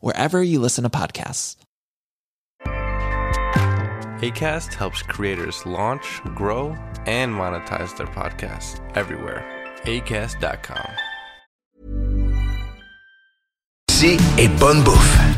[0.00, 1.56] wherever you listen to podcasts.
[4.20, 9.44] ACAST helps creators launch, grow, and monetize their podcasts everywhere.
[9.84, 10.90] ACAST.com.
[13.88, 15.37] Ici est bonne bouffe.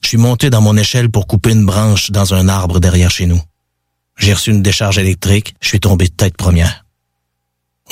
[0.00, 3.26] je suis monté dans mon échelle pour couper une branche dans un arbre derrière chez
[3.26, 3.40] nous.
[4.16, 6.84] J'ai reçu une décharge électrique, je suis tombé de tête première.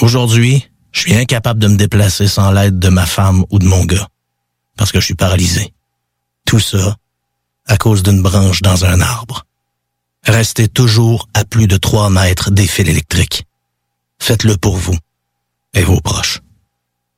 [0.00, 3.84] Aujourd'hui, je suis incapable de me déplacer sans l'aide de ma femme ou de mon
[3.84, 4.08] gars,
[4.76, 5.72] parce que je suis paralysé.
[6.44, 6.96] Tout ça
[7.66, 9.44] à cause d'une branche dans un arbre.
[10.24, 13.46] Restez toujours à plus de 3 mètres des fils électriques.
[14.18, 14.96] Faites-le pour vous
[15.74, 16.40] et vos proches.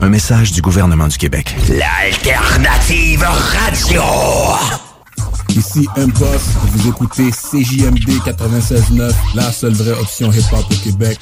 [0.00, 1.54] Un message du gouvernement du Québec.
[1.68, 4.02] L'alternative radio.
[5.50, 11.18] Ici M-Boss, vous écoutez CJMD 96.9, la seule vraie option hip-hop au Québec.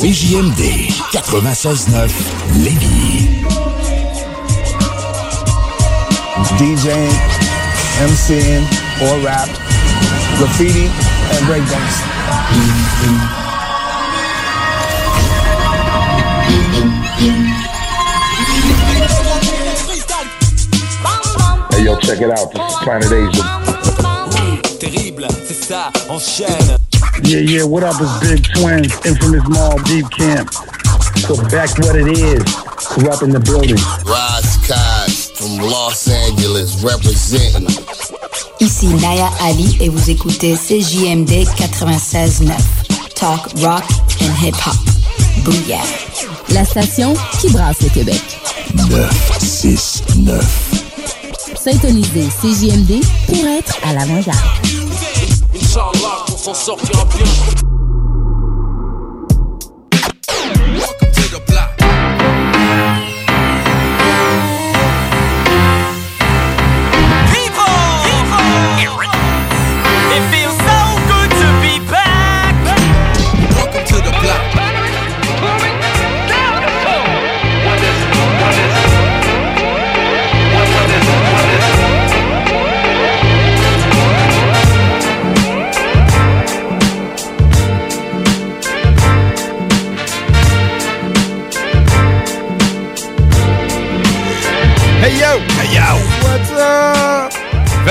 [0.00, 2.10] CJMD 96.9
[2.64, 3.28] Lévis.
[6.58, 7.10] DJing,
[8.02, 8.64] MCing,
[9.02, 9.48] or rap,
[10.38, 10.88] graffiti,
[11.32, 12.02] and breakdance.
[17.20, 17.28] Hey
[21.84, 22.50] yo, check it out.
[22.50, 23.44] This is Planet Asia.
[24.78, 26.78] Terrible, c'est ça, enchaîne.
[27.24, 28.00] Yeah, yeah, what up?
[28.00, 30.50] It's Big Twins, Infamous Mall, Deep Camp.
[31.26, 32.42] So back what it is.
[32.88, 33.76] Corrupt in the building.
[34.06, 37.68] Rise Cos from Los Angeles representing.
[38.60, 42.50] Ici Naya Ali et vous écoutez CJMD 96.9.
[43.14, 43.84] Talk, rock
[44.22, 44.89] and hip-hop.
[46.50, 48.20] La station qui brasse le Québec.
[48.74, 50.44] 969.
[51.56, 54.38] Syntonisez CJMD pour être à l'avant-garde.
[55.54, 57.69] Inch'Allah, qu'on s'en sortira bien.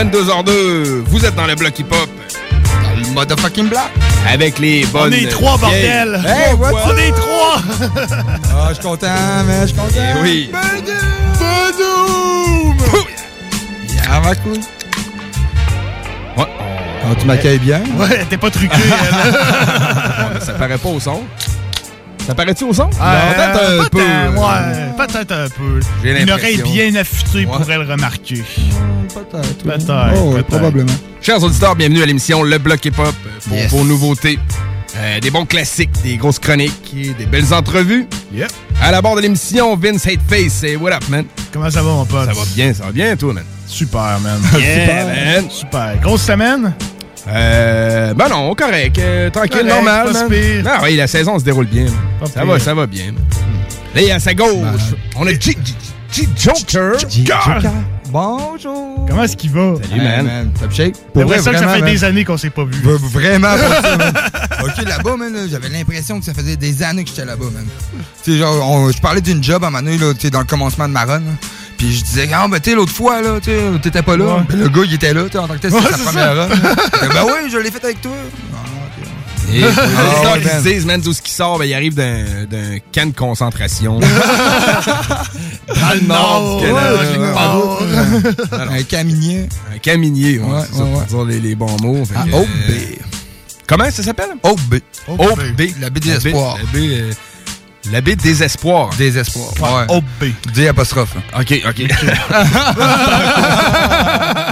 [0.03, 2.09] 22h02, vous êtes dans le bloc hip-hop.
[2.83, 3.81] Dans le motherfucking block.
[4.31, 5.13] Avec les bonnes.
[5.13, 6.21] On est trois, vieilles- bordel!
[6.25, 7.61] Hey, On est trois!
[8.53, 9.07] Ah, je suis content,
[9.45, 9.89] mais je suis content.
[9.97, 10.51] Eh oui.
[10.53, 10.97] Badoum!
[13.93, 14.53] Yeah, ma cool.
[16.37, 16.45] Ouais,
[17.03, 17.81] Ah, tu m'accueilles bien?
[17.97, 20.41] Ouais, t'es pas truqué, elle.
[20.41, 21.23] Ça paraît pas au son.
[22.29, 22.91] Ça paraît-tu au son?
[23.01, 23.89] Euh, peut-être un peu.
[23.89, 25.79] peut-être, Ouais, peut-être un peu.
[26.03, 28.43] J'ai Une oreille bien affûtée pourrait le remarquer.
[29.11, 29.63] Peut-être.
[29.63, 30.11] Peut-être.
[30.15, 30.93] Oh, probablement.
[31.23, 33.15] Chers auditeurs, bienvenue à l'émission Le Bloc Hip Hop
[33.47, 33.71] pour Yes.
[33.71, 34.37] vos nouveautés.
[34.97, 38.05] Euh, des bons classiques, des grosses chroniques, et des belles entrevues.
[38.31, 38.51] Yep.
[38.79, 41.25] À la barre de l'émission, Vince Hateface, c'est What Up, man?
[41.51, 42.25] Comment ça va, mon pote?
[42.27, 43.43] Ça va bien, ça va bien, toi, man?
[43.65, 44.39] Super, man.
[44.59, 45.49] Yeah, man.
[45.49, 45.97] Super.
[45.99, 46.75] Grosse semaine?
[47.27, 48.97] Euh, ben non, correct.
[48.99, 50.05] euh, tranquille, Correct, normal.
[50.07, 50.27] pas man.
[50.31, 50.63] si pire.
[50.67, 51.83] Ah oui, la saison se déroule bien.
[51.85, 52.29] man.
[52.33, 53.05] Ça va, ça va bien.
[53.11, 53.23] man.
[53.95, 54.47] Là, à sa gauche,
[55.15, 55.55] on a G, G-
[56.11, 56.93] G- Joker.
[56.99, 57.71] Joker.
[58.11, 59.05] Bonjour.
[59.07, 59.73] Comment est-ce qu'il va?
[59.87, 60.51] Salut, man.
[60.59, 60.93] Top shape.
[61.13, 61.91] Pour vrai, ça que ça fait man.
[61.91, 62.81] des années qu'on s'est pas vu.
[62.83, 64.13] Vraiment pas ça, man.
[64.61, 67.65] Ok, là-bas, man, j'avais l'impression que ça faisait des années que j'étais là-bas, man.
[68.23, 70.39] Tu sais, genre, je parlais d'une job à un moment donné, là, tu sais, dans
[70.39, 71.31] le commencement de ma run, là.
[71.79, 74.25] Puis je disais, ah, ben, tu sais, l'autre fois, là, tu sais, t'étais pas là.
[74.35, 74.41] Ouais.
[74.49, 76.47] Ben, le gars, il était là, tu en tant que tel, c'était Ouais, sa première
[76.49, 76.61] dit,
[77.13, 78.11] ben oui, je l'ai fait avec toi.
[79.51, 79.73] Et les qui
[80.47, 80.63] man.
[80.63, 83.99] se disent, man, d'où ce qui sort, ben, il arrive d'un camp de concentration.
[83.99, 84.07] Dans
[85.95, 86.99] le nord, du Canada.
[88.71, 89.49] Un caminier.
[89.73, 90.77] Un camp minier, ouais, Ouais, c'est
[91.11, 92.03] ça, ouais, les, les bons mots.
[92.15, 92.45] Ah, que, OB.
[92.69, 92.73] euh,
[93.67, 94.29] Comment ça s'appelle?
[94.43, 94.75] OB.
[95.07, 95.61] OB.
[95.79, 96.57] La baie des espoirs.
[96.73, 97.11] La euh,
[97.91, 98.89] la baie espoirs.
[98.97, 99.53] Désespoir.
[99.61, 99.85] Ouais.
[99.95, 100.03] OB.
[100.53, 101.15] D apostrophe.
[101.33, 101.79] OK, OK.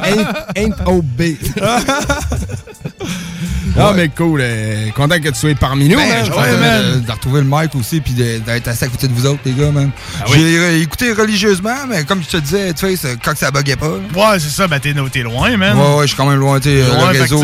[0.04, 1.22] ain't, ain't OB.
[3.78, 4.40] Ah, mais cool.
[4.44, 6.60] euh, content que tu sois parmi nous, Ben, man.
[6.60, 7.02] man.
[7.02, 9.72] de, retrouver le mic aussi puis d'être assis à côté de vous autres, les gars,
[9.72, 9.92] man.
[10.20, 10.26] Ah?
[10.34, 13.88] J'ai écouté religieusement, mais comme je te disais, tu sais, quand ça buguait pas.
[13.88, 14.32] là.
[14.32, 15.78] Ouais, c'est ça, ben t'es loin, man.
[15.78, 17.44] Ouais, ouais, je suis quand même loin, tu le réseau,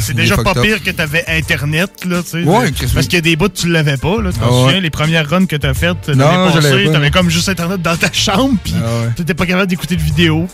[0.00, 2.42] c'est déjà pas pire que t'avais Internet, là, tu sais.
[2.42, 4.32] Ouais, Parce que- qu'il y a des bouts que tu l'avais pas, là.
[4.32, 7.30] Tu t'en Ah souviens, les premières runs que t'as faites l'année passée, pas, t'avais comme
[7.30, 10.46] juste Internet dans ta chambre, puis Ah t'étais pas capable d'écouter de vidéo.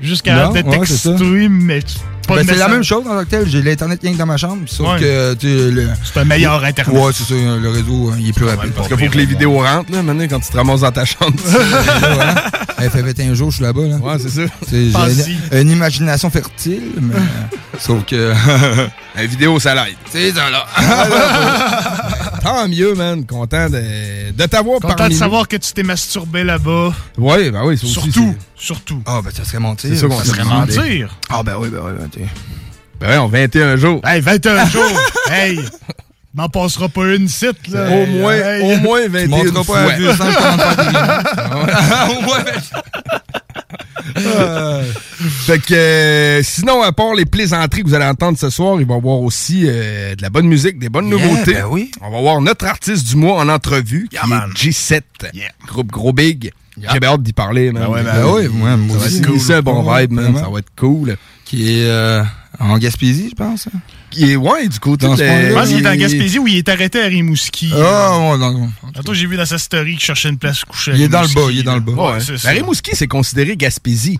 [0.00, 0.62] Jusqu'à ça.
[0.62, 1.80] texté, mais
[2.26, 3.48] pas Ben, c'est la même chose en tant que tel.
[3.48, 5.00] J'ai l'Internet rien que dans ma chambre, sauf Ouais.
[5.00, 5.88] que, le.
[6.04, 7.02] C'est un meilleur Internet.
[7.02, 8.72] Ouais, c'est ça, le réseau, euh, il est plus rapide.
[8.72, 11.04] Parce qu'il faut que les vidéos rentrent, là, maintenant, quand tu te ramasses dans ta
[11.04, 11.34] chambre.
[12.78, 13.96] Elle fait 21 jours, je suis là-bas, là.
[13.96, 14.42] ouais, c'est ça.
[14.70, 17.14] J'ai une, imagination fertile, mais.
[17.78, 18.32] sauf que.
[19.14, 19.94] La vidéo, ça l'aide.
[20.10, 20.64] c'est ça, là.
[22.42, 23.24] Tant mieux, man.
[23.26, 26.92] Content de, de t'avoir Content parmi de savoir que tu t'es masturbé là-bas.
[27.18, 27.76] Ouais, ben oui.
[27.78, 29.02] Surtout, surtout.
[29.06, 29.90] Ah, ben, ça serait mentir.
[29.92, 31.16] C'est ça Ça se serait mentir.
[31.28, 32.28] Ah, ben oui, ben oui, ben.
[33.00, 34.00] Ben ouais, on 21 jours.
[34.04, 35.00] Hey, 21 jours!
[35.30, 35.58] hey!
[36.34, 37.90] M'en passera pas une site, là.
[37.90, 38.62] Au moins, Hey.
[38.62, 39.82] au moins Tu 21 monteras fois.
[39.84, 42.44] pas à 200, je commande pas tes Au moins,
[44.26, 44.82] Euh,
[45.46, 48.86] fait que euh, sinon, à part les plaisanteries que vous allez entendre ce soir, il
[48.86, 51.54] va y avoir aussi euh, de la bonne musique, des bonnes Yeah, nouveautés.
[51.54, 51.90] ben oui.
[52.00, 54.50] On va voir notre artiste du mois en entrevue, qui man.
[54.50, 55.02] est G7,
[55.34, 55.48] Yeah.
[55.66, 56.52] groupe Gros Big.
[56.78, 57.82] J'ai hâte d'y parler, man.
[57.84, 58.76] Ben ouais, ben Ben oui, moi
[59.26, 59.38] cool.
[59.40, 60.34] C'est un bon Ouais, vibe, man.
[60.36, 61.16] Ça va être cool.
[61.52, 62.22] Qui est euh,
[62.58, 63.66] en Gaspésie, je pense.
[63.66, 63.78] hein.
[64.10, 65.48] Qui est, ouais, du côté Dans ce de-.
[65.50, 67.70] Je pense qu'il est en Gaspésie ou il est arrêté à Rimouski.
[67.74, 68.70] Ah, ouais, non, non.
[68.94, 70.92] Tantôt, j'ai vu dans sa story qu'il cherchait une place couchée.
[70.94, 71.92] Il est dans le bas, il est dans le bas.
[71.92, 72.20] Ouais, Ouais.
[72.20, 72.50] c'est La ça.
[72.52, 74.18] Rimouski, c'est considéré Gaspésie.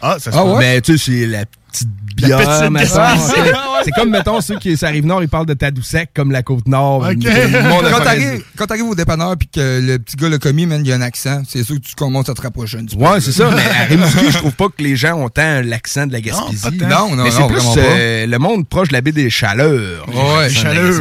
[0.00, 0.58] Ah, ça se Ah ouais?
[0.58, 2.94] Mais tu sais, c'est la petite bière, petite mettons.
[2.96, 3.32] Gaspésie.
[3.44, 3.52] C'est-
[3.84, 6.98] C'est comme, mettons, ceux qui sont Rive-Nord, ils parlent de Tadoussac comme la Côte-Nord.
[7.10, 7.16] Ok.
[7.24, 7.90] Le monde a
[8.56, 10.96] Quand t'arrives, au dépanneur puis que le petit gars l'a commis, man, il y a
[10.96, 13.02] un accent, c'est sûr que tu commences à te rapprocher un petit peu.
[13.04, 16.06] Ouais, c'est ça, mais à Rimouski, je trouve pas que les gens ont tant l'accent
[16.06, 16.78] de la Gaspésie.
[16.78, 16.88] tant.
[17.08, 20.06] Non, non, mais c'est non, plus euh, le monde proche de la baie des Chaleurs.
[20.08, 21.00] Ouais, Chaleurs.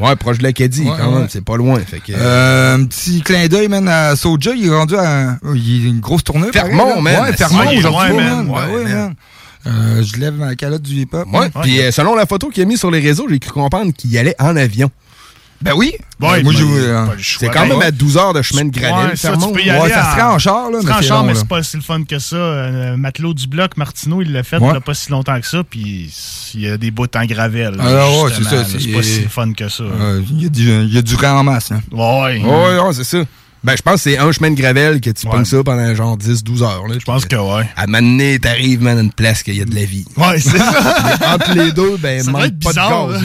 [0.00, 1.26] Ouais, proche de l'Acadie, Ouais, quand même, ouais.
[1.28, 1.78] c'est pas loin.
[1.86, 5.86] Fait que, Euh, un petit clin d'œil, man, à Soja, il est rendu à il
[5.86, 6.50] est une grosse tournée.
[6.50, 7.00] pareil, Fermont, là.
[7.00, 7.22] man.
[7.22, 8.46] Ouais, Fermont, Ouais, aujourd'hui, ouais, man.
[8.46, 8.48] man.
[8.48, 9.14] Ouais, Ouais, ouais, man.
[9.66, 11.26] Euh, je lève ma calotte du hip-hop.
[11.32, 13.92] ouais, puis euh, selon la photo qu'il a mis sur les réseaux, j'ai cru comprendre
[13.92, 14.90] qu'il allait en avion.
[15.62, 15.92] Ben oui.
[16.20, 17.06] Ouais, moi, ben, j'ai pas euh.
[17.22, 17.84] C'est quand même Ouais.
[17.84, 20.12] à 12 heures de chemin de Ouais, ça, tu peux y Ouais, aller ça à-
[20.12, 22.02] serait en char, là, C'est mais en c'est char, mais c'est pas si le fun
[22.04, 22.36] que ça.
[22.36, 24.70] Euh, Matelot du bloc, Martineau, il l'a fait Ouais.
[24.72, 26.10] il a pas si longtemps que ça, puis
[26.54, 27.74] il y a des bouts en gravel.
[27.74, 29.82] là, Ah, ouais, c'est ça, c'est- pas si le fun que ça.
[29.82, 31.68] Euh, Il y, a du- il y a du rang en masse.
[31.92, 32.42] Ouais.
[32.42, 33.18] Ouais, ouais, c'est ça.
[33.62, 35.32] Ben, je pense que c'est un chemin de Gravel que tu Ouais.
[35.32, 36.86] pognes ça pendant genre 10-12 heures.
[36.88, 36.94] Là.
[36.98, 37.68] Je pense que ouais.
[37.76, 40.06] À m'amener, t'arrives, man, à une place qu'il y a de la vie.
[40.16, 41.16] Ouais, c'est ça.
[41.34, 43.22] Entre les deux, ben, Ça manque pas bizarre, de gaz.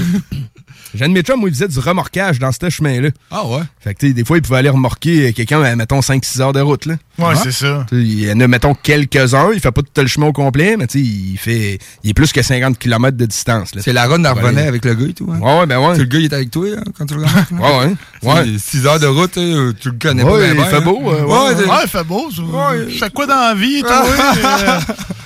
[0.96, 0.98] Hein.
[1.00, 3.10] J'ai un de mes chums, moi, il faisait du remorquage dans ce chemin-là.
[3.32, 3.62] Ah ouais?
[3.80, 6.54] Fait que, tu sais, des fois, il pouvait aller remorquer quelqu'un à, mettons, 5-6 heures
[6.54, 6.96] de route, là.
[7.18, 7.36] Ouais, Ah.
[7.42, 7.86] c'est ça.
[7.90, 9.52] Tu sais, Il y en a, mettons, quelques-uns.
[9.54, 12.14] Il fait pas tout le chemin au complet, mais tu sais, il fait, il est
[12.14, 13.82] plus que 50 km de distance, là.
[13.84, 14.68] C'est la run revenait ouais.
[14.68, 15.30] avec le gars et tout.
[15.32, 15.40] Hein?
[15.40, 15.90] Ouais, ouais, ben ouais.
[15.92, 17.22] Tu sais, Le gars, il est avec toi hein, quand tu le.
[17.52, 17.78] Ouais,
[18.24, 18.34] ouais.
[18.34, 18.46] Ouais.
[18.58, 20.38] 6 heures de route, hein, tu le connais Ouais, pas.
[20.40, 20.82] bien, il bien, fait hein?
[20.82, 22.30] beau, euh, ouais, Ouais, c'est- Ouais, il fait beau.
[22.36, 22.42] ça.
[22.42, 22.86] Ouais.
[22.90, 24.04] Je fais quoi dans la vie, toi?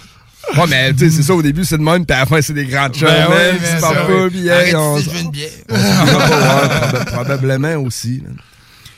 [0.57, 2.41] Ouais, mais tu sais, c'est ça, au début, c'est de même, puis à la fin,
[2.41, 3.09] c'est des grandes choses.
[3.09, 4.23] Ben mais tu parles ouais.
[4.23, 5.49] pas, puis hey, on une bière.
[5.69, 8.23] on probablement aussi.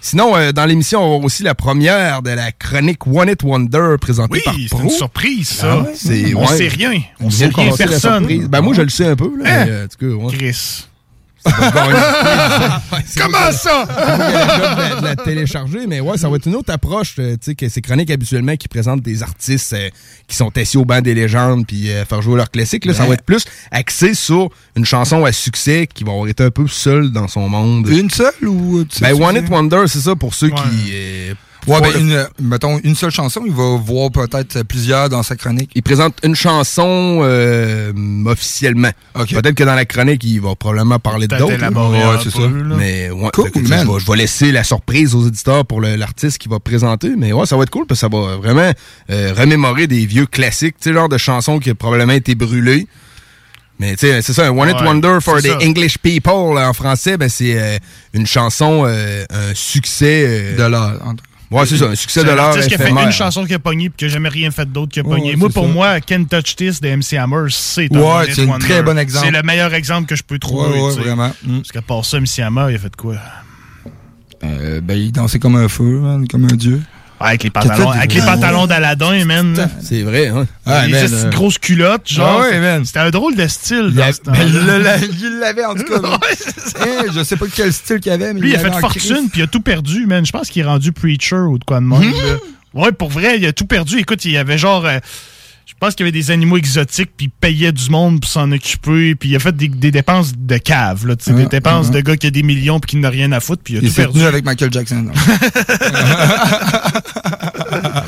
[0.03, 3.98] Sinon, euh, dans l'émission, on va aussi la première de la chronique One It Wonder
[4.01, 4.81] présentée Oui, par c'est Pro.
[4.84, 5.67] une surprise, ça.
[5.74, 6.58] Ah ouais, c'est- on ouais.
[6.58, 6.93] sait rien.
[7.20, 8.48] On Ils sait rien, personne.
[8.48, 9.46] Ben, moi, je le sais un peu, là.
[9.46, 9.65] Hein?
[9.65, 10.38] mais, euh, en tout cas, ouais.
[10.38, 10.86] Chris.
[13.17, 13.86] Comment ça?
[13.86, 17.15] de, la, télécharger, mais ouais, ça va être une autre approche.
[17.19, 19.89] euh, Tu sais, que ces chroniques habituellement qui présentent des artistes euh,
[20.27, 22.86] qui sont assis au banc des légendes puis euh, faire jouer leurs classiques.
[22.86, 26.43] Là, ça va être plus axé sur une chanson à succès qui va avoir été
[26.43, 27.88] un peu seule dans son monde.
[27.88, 28.83] Une seule ou.
[28.86, 29.36] tu sais, Ben, One?
[29.38, 30.91] It Wonder, c'est ça pour ceux qui.
[30.93, 31.33] euh,
[31.68, 35.36] Ouais, ben, le- une, mettons, une seule chanson, il va voir peut-être plusieurs dans sa
[35.36, 35.70] chronique.
[35.75, 37.94] Il présente une chanson euh,
[38.25, 38.89] officiellement.
[39.13, 41.63] Peut-être que dans la chronique, il va probablement parler d'autres.
[41.63, 41.72] un
[42.51, 42.75] peu, là.
[42.77, 43.86] Mais ouais, Cool, fait man.
[43.88, 47.12] Je vais, je vais laisser la surprise aux éditeurs pour l'artiste qui va présenter.
[47.15, 48.72] Mais ouais, ça va être cool parce que ça va vraiment
[49.12, 50.75] euh, remémorer des vieux classiques.
[50.82, 52.88] Tu sais, genre de chansons qui ont probablement été brûlées.
[53.80, 55.68] Mais tu sais, c'est ça, un One It Ouais, Wonder for c'est the ça.
[55.68, 57.77] English People là, en français, ben c'est euh,
[58.13, 60.53] une chanson, euh, un succès.
[60.58, 60.94] de l'art.
[61.51, 62.58] Ouais, c'est ça, un succès C'est de l'art.
[62.58, 64.93] qui a fait une chanson qui a pogné puis qui a jamais rien fait d'autre
[64.93, 65.31] qui a pogné.
[65.31, 65.72] ouais, moi, c'est pour ça.
[65.72, 69.25] moi, Can't Touch This de MC Hammer, c'est un Ouais, c'est un très bon exemple.
[69.25, 70.79] C'est le meilleur exemple que je peux trouver.
[70.79, 71.31] Ouais, vraiment.
[71.43, 71.58] Mm.
[71.58, 73.15] Parce qu'à part ça, MC Hammer, il a fait quoi?
[74.43, 76.81] Euh, ben, il dansait comme un feu, man, comme un dieu.
[77.24, 79.70] Avec les pantalons, avec les pantalons d'Aladin, man.
[79.82, 80.46] C'est vrai, hein?
[80.66, 82.42] Ah, les man, euh, grosses culottes, genre.
[82.44, 82.82] Ah ouais.
[82.86, 83.92] C'était un drôle de style.
[83.94, 84.44] dans Il, ce temps-là.
[84.46, 86.00] il l'a- il l'avait en tout cas.
[86.84, 89.42] Eh, je sais pas quel style qu'il avait, mais Lui, il a fait fortune, puis
[89.42, 90.25] il a tout perdu, man.
[90.25, 92.01] Je pense qu'il est rendu preacher ou de quoi de même.
[92.01, 92.38] là.
[92.74, 93.98] Ouais, pour vrai, il a tout perdu.
[94.00, 94.86] Écoute, il y avait genre.
[94.86, 95.00] euh,
[95.65, 98.51] je pense qu'il y avait des animaux exotiques, puis il payait du monde pour s'en
[98.51, 101.94] occuper, puis il a fait des, des dépenses de cave, là, des Ah, dépenses ah.
[101.94, 103.80] de gars qui a des millions puis qui n'a rien à foutre, puis il a
[103.82, 104.22] Il tout perdu.
[104.24, 105.08] avec Michael Jackson.
[105.12, 105.13] En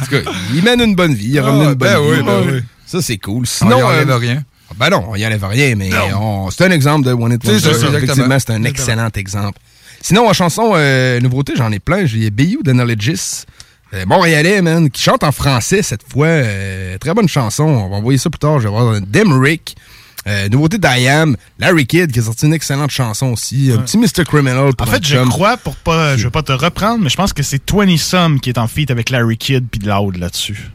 [0.06, 1.30] tout cas, il mène une bonne vie.
[1.32, 2.12] Il a Ah, ramené une bonne ben vie.
[2.12, 2.60] oui, ben oui.
[2.86, 3.42] Ça, c'est cool.
[3.44, 4.44] On Sinon, enlève euh, rien.
[4.78, 7.52] Ben non, on y enlève rien, mais on- c'est un exemple de One It C'est
[7.84, 7.98] Wonder.
[7.98, 9.60] Effectivement, c'est un excellent exemple.
[10.02, 12.06] Sinon, en chanson euh, nouveauté, j'en ai plein.
[12.06, 13.10] J'ai Knowledges.
[13.10, 13.14] Euh,
[14.06, 16.28] Montréalais, man, qui chante en français cette fois.
[16.28, 17.64] Euh, très bonne chanson.
[17.64, 18.60] On va envoyer ça plus tard.
[18.60, 19.76] Je vais voir Demrick.
[20.26, 21.36] Euh, nouveauté d'IAM.
[21.60, 23.72] Larry Kidd qui a sorti une excellente chanson aussi.
[23.74, 24.24] Un petit Mr.
[24.26, 25.30] Criminal pour En fait, je chum.
[25.30, 28.40] crois, pour pas, je veux pas te reprendre, mais je pense que c'est 20 Some
[28.40, 30.70] qui est en feat avec Larry Kidd puis Loud là-dessus.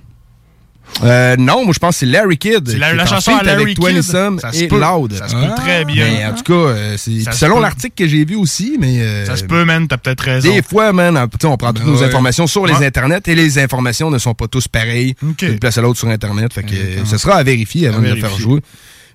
[1.04, 2.68] Euh, non, moi je pense que c'est Larry Kidd.
[2.68, 4.02] C'est la- chanson à Larry avec 20 Kidd.
[4.40, 4.80] Ça se et peut.
[4.80, 5.12] Loud.
[5.14, 6.04] Ça se peut très bien.
[6.04, 9.36] Mais en tout cas, euh, c'est selon l'article que j'ai vu aussi, mais euh, Ça
[9.36, 10.52] se peut, man, t'as peut-être raison.
[10.52, 12.04] Des fois, man, on prend toutes Ben nos ouais.
[12.06, 15.82] informations sur les internets et les informations ne sont pas tous pareilles d'une place à
[15.82, 16.52] l'autre sur internet.
[16.52, 18.60] Fait que euh, ce sera à vérifier avant À de le faire jouer.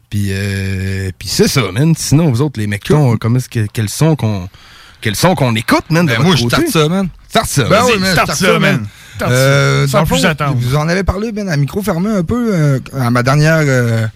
[0.10, 0.32] Puis,
[1.18, 1.94] puis c'est ça, man.
[1.98, 4.48] Sinon, vous autres, les mecs, comment est-ce que quels sont qu'on
[5.02, 6.06] quels sont qu'on écoute, man.
[6.06, 7.10] de Ben, votre moi, je starte ça, man.
[7.28, 7.64] Starte ça.
[7.66, 8.88] Ben oui, man, starte ça, man.
[9.22, 10.58] Euh, Sans dans le plus fond, attendre.
[10.60, 14.08] Vous en avez parlé, ben, à micro fermé un peu euh, à ma dernière, euh,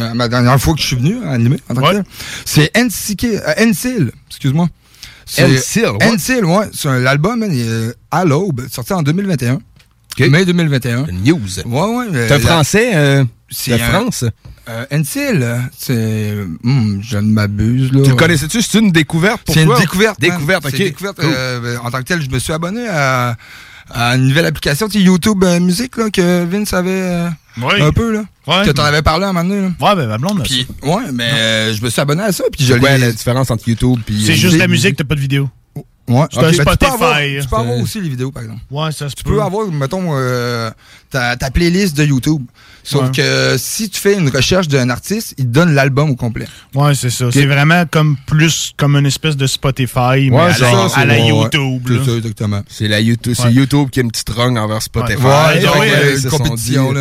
[0.00, 2.04] à ma dernière fois que je suis venu animer en tant que tel.
[2.44, 4.68] C'est euh, NSIL, excuse-moi.
[5.38, 6.56] NSYL, ouais.
[6.56, 6.66] Ouais.
[6.72, 9.58] C'est l'album, man, il est à l'aube, sorti en 2021.
[10.20, 11.06] Mai 2021.
[11.24, 11.38] News.
[11.66, 12.06] Ouais, ouais.
[12.28, 14.24] C'est un français euh, C'est de un- France?
[14.68, 16.34] Euh, c'est.
[16.64, 18.02] hum, je ne m'abuse, là.
[18.02, 18.60] Tu le connaissais-tu?
[18.60, 19.76] C'est une découverte pour C'est toi?
[19.76, 20.20] une découverte.
[20.20, 20.30] man.
[20.30, 20.70] Découverte, ok.
[20.72, 21.20] C'est une découverte.
[21.20, 21.30] Cool.
[21.34, 23.36] euh, en tant que tel, je me suis abonné à,
[23.90, 27.28] à une nouvelle application, tu sais, YouTube euh, Musique, là, que Vince avait euh,
[27.62, 27.80] Oui.
[27.80, 28.22] un peu, là.
[28.46, 28.64] Ouais.
[28.66, 29.68] Que t'en avais parlé à un moment donné, là.
[29.80, 32.44] Ouais, ben ma blonde a Puis, ouais, mais euh, je me suis abonné à ça,
[32.52, 35.20] puis je l'ai- la différence entre YouTube puis C'est juste la musique, t'as pas de
[35.20, 35.48] vidéo.
[36.08, 36.24] Ouais.
[36.32, 36.42] C'est un.
[36.42, 36.86] Ben, tu peux Spotify.
[36.92, 38.60] avoir- Tu peux avoir aussi les vidéos, par exemple.
[38.70, 40.70] Ouais, ça se Tu peux avoir, mettons, euh,
[41.10, 42.42] ta, ta playlist de YouTube.
[42.84, 43.10] Sauf Ouais.
[43.16, 46.46] que si tu fais une recherche d'un artiste, il te donne l'album au complet.
[46.74, 47.26] Ouais, c'est ça.
[47.32, 51.00] C'est vraiment comme plus comme une espèce de Spotify, mais à, c'est la, ça, c'est
[51.00, 51.28] à la bon, ouais.
[51.44, 51.82] YouTube.
[52.04, 52.62] C'est ça, exactement.
[52.68, 53.52] C'est la YouTube, c'est.
[53.52, 55.22] YouTube qui a une petite rung envers Spotify.
[55.22, 56.92] Ouais, euh, une compétition,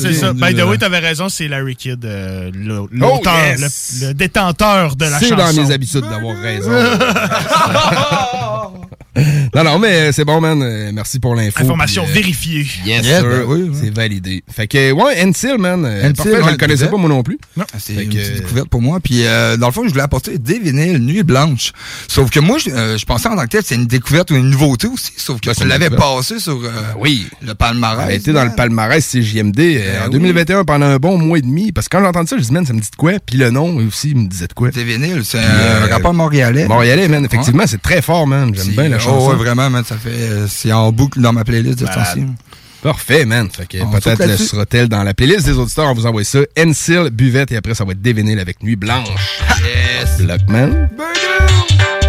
[0.00, 0.32] c'est ça.
[0.32, 3.20] By the way, t'avais raison, c'est Larry Kidd, euh, l'auteur, Oh,
[3.58, 3.98] yes!
[4.02, 5.54] le, le détenteur de la C'est chanson.
[5.56, 6.70] dans mes habitudes d'avoir raison.
[9.54, 10.62] non, non, mais c'est bon, man.
[10.62, 11.60] Euh, Merci pour l'info.
[11.62, 12.66] Information Puis, euh, vérifiée.
[12.86, 13.22] Yes, sir.
[13.22, 13.70] ben oui, ouais.
[13.80, 14.42] C'est validé.
[14.50, 15.84] Fait que, ouais, Ensil, man.
[15.84, 17.38] euh, Ensil, parfait, je ouais, le connaissais pas, moi non plus.
[17.60, 19.00] Ah, C'est une que- petite découverte pour moi.
[19.00, 21.72] Puis, euh, dans le fond, je voulais apporter des vinyles Nuit Blanche.
[22.08, 24.36] Sauf que moi, je, euh, je pensais en tant que tel, c'est une découverte ou
[24.36, 25.12] une nouveauté aussi.
[25.18, 26.16] Sauf que Ben, l'avais découverte.
[26.16, 27.26] passé sur euh, Oui.
[27.42, 28.06] le palmarès.
[28.06, 30.12] Elle a été dans le palmarès CJMD euh, Ben en oui.
[30.12, 31.70] 2021 pendant un bon mois et demi.
[31.72, 33.12] Parce que quand j'ai entendu ça, je dis, man, ça me dit de quoi?
[33.24, 34.70] Puis le nom aussi il me disait de quoi?
[34.70, 36.66] Des vinyles, c'est un euh, rapport montréalais.
[36.66, 37.24] Montréalais, man.
[37.24, 38.52] Effectivement, c'est très fort, man.
[38.54, 40.10] J'aime bien la oh, ouais, vraiment, man, ça fait.
[40.10, 42.24] euh, c'est en boucle dans ma playlist de temps-ci.
[42.82, 43.48] Parfait, man.
[43.50, 45.86] Fait que peut-être le sera-t-elle dans la playlist des auditeurs.
[45.90, 46.40] On vous envoie ça.
[46.58, 49.08] Ensil, buvette, et après, ça va être des vinyles avec Nuit Blanche.
[49.62, 50.20] Yes!
[50.26, 50.88] Lockman.
[50.88, 52.01] Une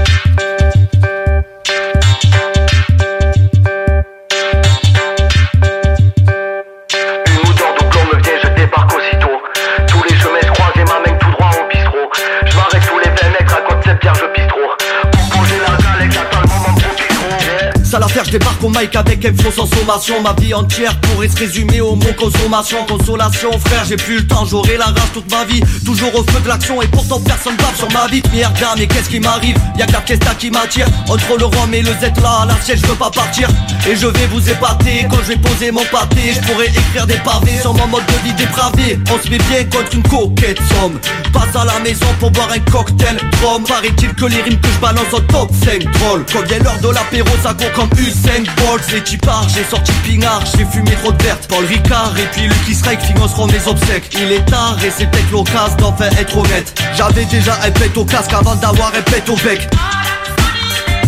[18.00, 18.26] propice, gros.
[18.26, 21.96] je débarque au mic avec info sans sommation Ma vie entière pourrait se résumer au
[21.96, 23.52] mot consommation Consolation.
[23.60, 25.62] Frère j'ai plus le temps j'aurai la rage toute ma vie.
[25.86, 29.10] Toujours au feu de l'action et pourtant personne bave sur ma vie Merde mais qu'est-ce
[29.10, 29.58] qui m'arrive?
[29.78, 30.88] Y'a que la fiesta qui m'attire.
[31.08, 33.50] Entre le rhum et le Z là à la siège je veux pas partir.
[33.88, 35.06] Et je vais vous épater.
[35.10, 38.28] Quand je vais poser mon pâté Je pourrais écrire des pavés sur mon mode de
[38.28, 39.00] vie dépravé.
[39.12, 41.00] On se met bien contre une coquette somme.
[41.34, 44.80] Passe à la maison pour boire un cocktail Rome Paraît-il que les rimes que je
[44.80, 48.84] balance au top 5 drôle Quand vient l'heure de l'apéro ça court comme Usain Bolt
[48.88, 52.48] C'est qui part, j'ai sorti pinard, j'ai fumé trop de verte Paul Ricard et puis
[52.48, 54.10] Lucky Strike financeront mes obsèques.
[54.14, 56.82] Il est tard et c'est peut-être l'occasion d'enfin être honnête.
[56.96, 59.68] J'avais déjà un pet au casque avant d'avoir un pet au bec.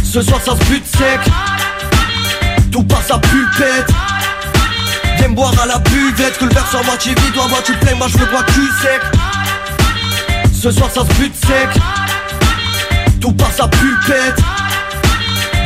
[0.03, 1.19] Ce soir ça se bute sec.
[2.71, 3.89] Tout passe à pulpette
[5.17, 7.37] Viens boire à la buvette Que le verre soit moitié vide.
[7.37, 9.01] Ou à moitié plein Moi je le bois cul sec.
[10.53, 11.69] Ce soir ça se bute sec.
[13.21, 14.43] Tout passe à pulpette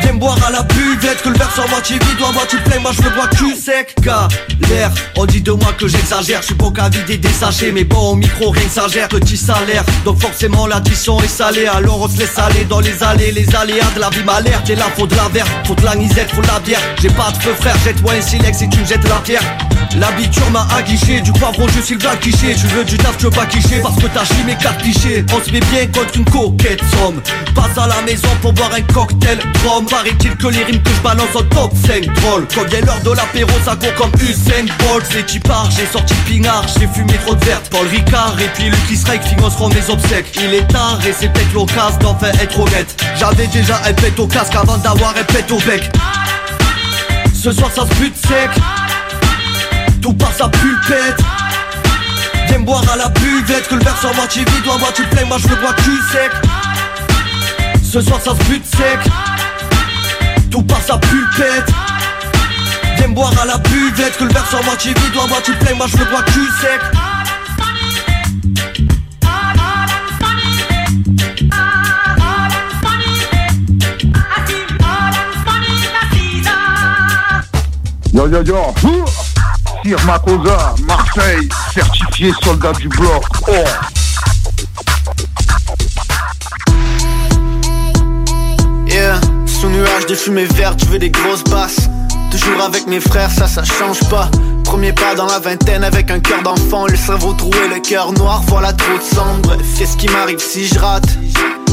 [0.02, 2.20] Viens boire à la buvette Que le verre soit moitié vide.
[2.20, 3.94] Ou à moitié plein Moi je le bois cul sec.
[4.00, 4.90] Galère.
[5.16, 6.40] On dit de moi que j'exagère.
[6.40, 9.08] Je suis bon qu'à vider des sachets Mais bon au micro rien que ça gère
[9.08, 9.84] Petit salaire.
[10.04, 11.66] Donc forcément l'addition est salée.
[11.66, 14.76] Alors on se laisse aller dans les allées Les aléas de la vie m'alerte Et
[14.76, 16.80] là faut de la verre Faut de la nisette, faut de la bière.
[17.00, 19.42] J'ai pas de feu frère Jette-moi un silex et tu me jettes la pierre
[19.98, 22.54] L'habitude m'a aguiché Du poivron je suis le gars quiché.
[22.54, 25.24] Tu veux du taf tu veux pas quicher Parce que t'as chié mes quatre clichés.
[25.34, 27.20] On se met bien contre une coquette somme.
[27.54, 31.00] Passe à la maison pour boire un cocktail Rome Paraît-il que les rimes que je
[31.00, 35.04] balance en top 5 drôle Quand vient l'heure de l'apéro ça court comme Usain Bolt.
[35.10, 38.70] C'est qui part, j'ai sorti pinard, j'ai fumé trop de verte Paul Ricard et puis
[38.70, 40.32] Lucky Strike financeront mes obsèques.
[40.36, 44.26] Il est tard et c'est peut-être l'occasion d'enfin être honnête J'avais déjà un pet au
[44.26, 45.90] casque avant d'avoir un pet au bec.
[47.34, 48.50] Ce soir ça se bute sec
[50.00, 51.20] Tout passe à pulpette.
[52.48, 55.24] Viens boire à la buvette Que le verre soit moitié vide ou à moitié plein
[55.26, 56.30] Moi je le bois cul sec.
[57.82, 58.98] Ce soir ça se bute sec.
[60.50, 61.70] Tout passe à pulpette.
[62.96, 65.74] Viens boire à la buvette Que le verre soit moitié vide ou à moitié plein
[65.74, 66.80] Moi je le bois cul sec.
[78.12, 78.74] Yo yo yo
[79.82, 83.24] Tire Makosa, Marseille, certifié soldat du bloc.
[83.48, 83.52] Oh
[88.86, 91.88] Yeah, sous nuage de fumée verte, je veux des grosses basses.
[92.30, 94.30] Toujours avec mes frères, ça, ça change pas.
[94.70, 98.40] Premier pas dans la vingtaine avec un cœur d'enfant, le cerveau troué, le cœur noir,
[98.46, 99.40] voilà trop de.
[99.42, 101.08] Bref, qu'est-ce qui m'arrive si je rate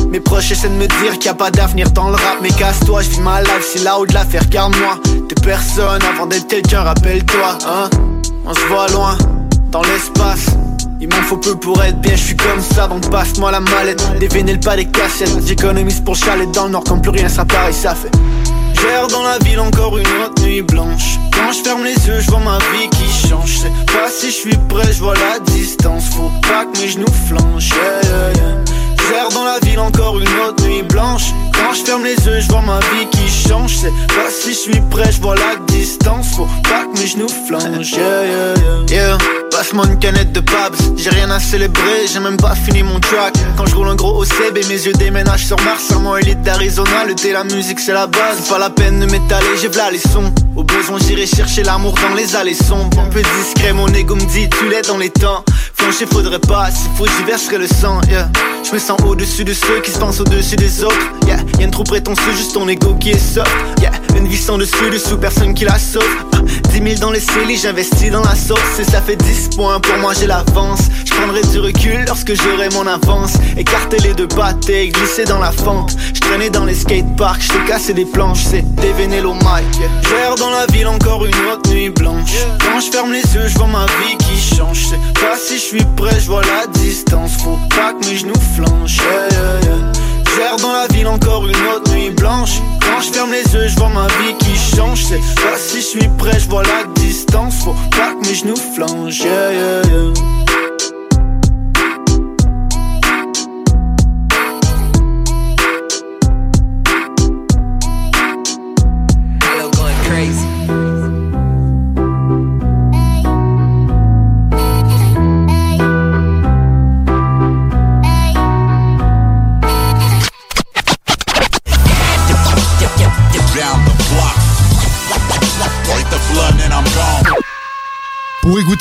[0.10, 2.50] Mes proches essaient de me dire qu'il y a pas d'avenir dans le rap, mais
[2.50, 4.98] casse-toi, je vis ma life, c'est là où de la faire, garde-moi.
[5.30, 7.88] T'es personne avant d'être quelqu'un, rappelle-toi, hein.
[8.48, 9.16] On se voit loin,
[9.70, 10.48] dans l'espace.
[11.00, 14.04] Il m'en faut peu pour être bien, je suis comme ça, donc passe-moi la mallette.
[14.20, 15.38] Des vinyles, pas des cassettes.
[15.46, 18.10] J'économise pour chalet dans le nord, quand plus rien ça paraît, ça fait.
[18.82, 21.18] J'erre dans la ville encore une autre nuit blanche.
[21.34, 23.58] Quand je ferme les yeux, je vois ma vie qui change.
[23.62, 26.10] C'est pas si je suis prêt, je vois la distance.
[26.10, 27.70] Faut pas que mes genoux flanchent.
[27.70, 31.34] Yeah, dans la ville encore une autre nuit blanche.
[31.58, 33.76] Quand je ferme les yeux, je vois ma vie qui change.
[33.78, 36.36] C'est pas si je suis prêt, je vois la distance.
[36.36, 37.91] Faut pas que mes genoux flanchent.
[37.91, 38.54] Yeah, yeah,
[38.89, 38.96] yeah.
[38.96, 39.17] yeah.
[39.52, 43.34] Passe-moi une canette de Pabs, j'ai rien à célébrer, j'ai même pas fini mon track.
[43.56, 47.06] Quand je roule un gros OCB, mes yeux déménagent sur Mars, sur mon élite d'Arizona.
[47.08, 48.48] Le thé, la musique, c'est la base.
[48.50, 50.32] Pas la peine de m'étaler, j'ai v'là les sons.
[50.56, 53.00] Au besoin, j'irai chercher l'amour dans les allées sombres.
[53.00, 55.43] Un peu discret, mon ego me dit, tu l'es dans les temps.
[55.74, 58.30] Flancher, faudrait pas, s'il faut, j'y verserai le sang, yeah.
[58.63, 61.38] Je me sens au-dessus de ceux qui se pensent au-dessus des autres, yeah.
[61.60, 63.50] Y'a une trop prétentieux, juste ton ego qui est soft,
[63.82, 63.92] yeah.
[64.16, 66.04] Une vie sans dessus, dessous, personne qui la sauve.
[66.72, 69.98] 10 000 dans les cellules, j'investis dans la sauce, et ça fait 10 points, pour
[69.98, 70.82] moi j'ai l'avance.
[71.06, 73.34] Je prendrai du recul lorsque j'aurai mon avance.
[73.58, 75.96] Écarter les deux pattes glisser dans la fente.
[76.14, 79.82] Je traînais dans les skateparks, je cassé des planches, c'est des vénélos Mike.
[80.04, 82.34] J'erre dans la ville encore une autre nuit blanche.
[82.60, 84.88] Quand je ferme les yeux, je vois ma vie qui change.
[84.90, 87.32] C'est pas si je suis prêt, je vois la distance.
[87.44, 88.98] Faut pas que mes genoux flanchent.
[88.98, 89.97] Yeah,
[90.62, 92.62] dans la ville encore une autre nuit blanche.
[92.82, 95.06] Quand je ferme les yeux, je vois ma vie qui change.
[95.06, 97.63] C'est pas si je suis prêt, je vois la distance.
[97.63, 98.56] Faut pas que mes genoux
[99.23, 100.47] yeah.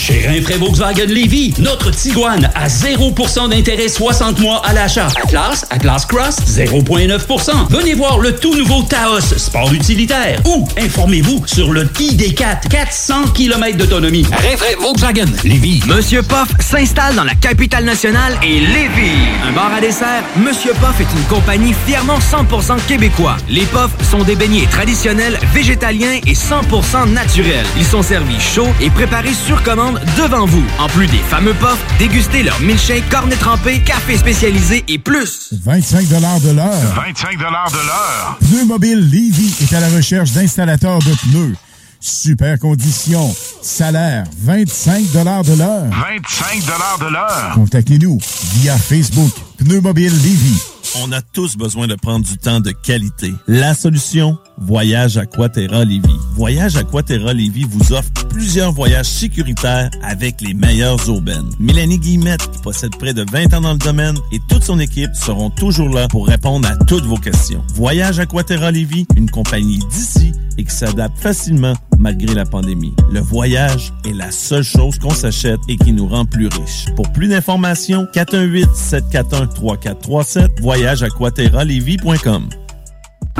[0.00, 5.08] Chez Rinfraie Volkswagen Lévy, notre Tiguan à 0% d'intérêt 60 mois à l'achat.
[5.22, 7.68] Atlas, Atlas Cross, 0,9%.
[7.68, 10.40] Venez voir le tout nouveau Taos, sport utilitaire.
[10.46, 14.24] Ou informez-vous sur le ID4, 400 km d'autonomie.
[14.24, 15.82] Rinfraie Volkswagen Lévy.
[15.86, 19.28] Monsieur Poff s'installe dans la capitale nationale et Lévis.
[19.46, 23.36] Un bar à dessert, Monsieur Poff est une compagnie fièrement 100% québécois.
[23.50, 27.66] Les Poffs sont des beignets traditionnels, végétaliens et 100% naturels.
[27.76, 30.64] Ils sont servis chauds et préparés sur commande devant vous.
[30.78, 35.52] En plus des fameux Poffs, dégustez leur milkshake, cornet trempé, café spécialisé et plus.
[35.52, 36.14] 25 de
[36.50, 36.70] l'heure.
[36.94, 38.38] 25 de l'heure.
[38.40, 41.54] Pneu Mobile Levy est à la recherche d'installateurs de pneus.
[42.00, 43.34] Super conditions.
[43.62, 45.42] Salaire, 25 de l'heure.
[45.42, 46.64] 25
[47.00, 47.52] de l'heure.
[47.54, 48.18] Contactez-nous
[48.54, 49.32] via Facebook.
[49.60, 50.58] Pneu Mobile Levy.
[51.02, 53.30] On a tous besoin de prendre du temps de qualité.
[53.46, 56.16] La solution, Voyage Aquaterra Lévis.
[56.34, 61.50] Voyage Aquaterra Lévis vous offre plusieurs voyages sécuritaires avec les meilleures aubaines.
[61.58, 65.14] Mélanie Guillemette, qui possède près de 20 ans dans le domaine, et toute son équipe
[65.14, 67.62] seront toujours là pour répondre à toutes vos questions.
[67.74, 72.92] Voyage Aquaterra Lévis, une compagnie d'ici et qui s'adapte facilement malgré la pandémie.
[73.12, 76.86] Le voyage est la seule chose qu'on s'achète et qui nous rend plus riches.
[76.96, 82.48] Pour plus d'informations, 418-741-3437, voyageaquaterralevy.com.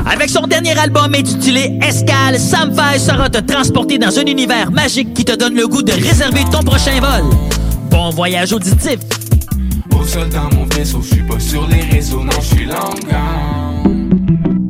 [0.05, 5.13] Avec son dernier album intitulé Escale, Sam Fay sera te transporter dans un univers magique
[5.13, 7.23] qui te donne le goût de réserver ton prochain vol.
[7.89, 8.99] Bon voyage auditif!
[9.99, 12.95] Au sol dans mon vaisseau, je suis pas sur les réseaux, non, je suis long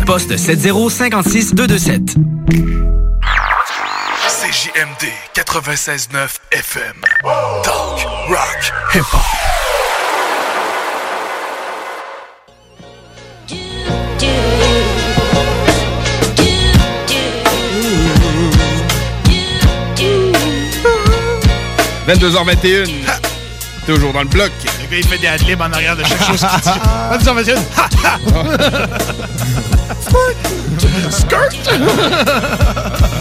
[0.00, 2.16] poste 7056 227.
[4.28, 6.94] CJMD 96.9 FM.
[7.62, 9.20] Talk, rock, hip-hop.—
[22.08, 22.88] 22h21.
[23.86, 24.50] Toujours dans le bloc.
[24.92, 26.78] Gars, il fait des adlibs en arrière de chaque chose qu'il dit.
[27.24, 27.56] 22h21.
[27.78, 28.18] Ha, ha.
[31.10, 31.70] Skirt!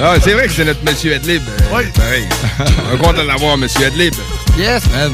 [0.00, 1.42] Ah, c'est vrai que c'est notre Monsieur Adlib.
[1.74, 1.82] Oui.
[1.94, 2.24] Pareil.
[2.90, 4.14] On est content de l'avoir, Monsieur Adlib.
[4.58, 5.12] Yes, man.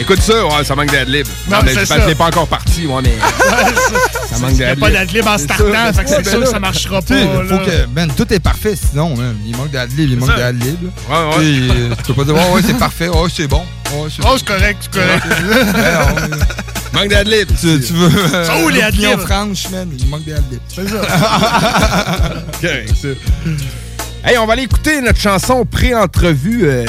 [0.00, 1.26] Écoute ça, ouais, ça manque d'Adlib.
[1.50, 3.14] Non, mais c'est pas encore parti, moi, mais.
[4.30, 4.80] ça manque Il n'y a d'Adlib.
[4.80, 7.14] pas d'adlib en startant, fait que c'est sûr que ça marchera pas.
[7.48, 9.36] Faut que, ben, tout est parfait sinon, man.
[9.46, 10.82] Il manque d'adlib, il manque d'adlib.
[11.08, 11.44] Ouais, ouais.
[11.70, 13.62] Euh, Tu peux pas dire, ouais, ouais, c'est parfait, ouais, c'est bon.
[13.92, 15.24] Ouais, c'est Oh, c'est correct, c'est correct.
[16.92, 17.48] Manque d'Adlib.
[17.60, 18.08] Tu, tu veux.
[18.34, 19.18] euh, Ça où, les adlibs?
[19.20, 19.88] franche, man.
[19.98, 20.60] Il manque d'adlib.
[20.74, 21.02] C'est ça.
[22.60, 23.08] Correct, ça.
[24.28, 26.62] Hey, on va aller écouter notre chanson pré-entrevue.
[26.64, 26.84] euh,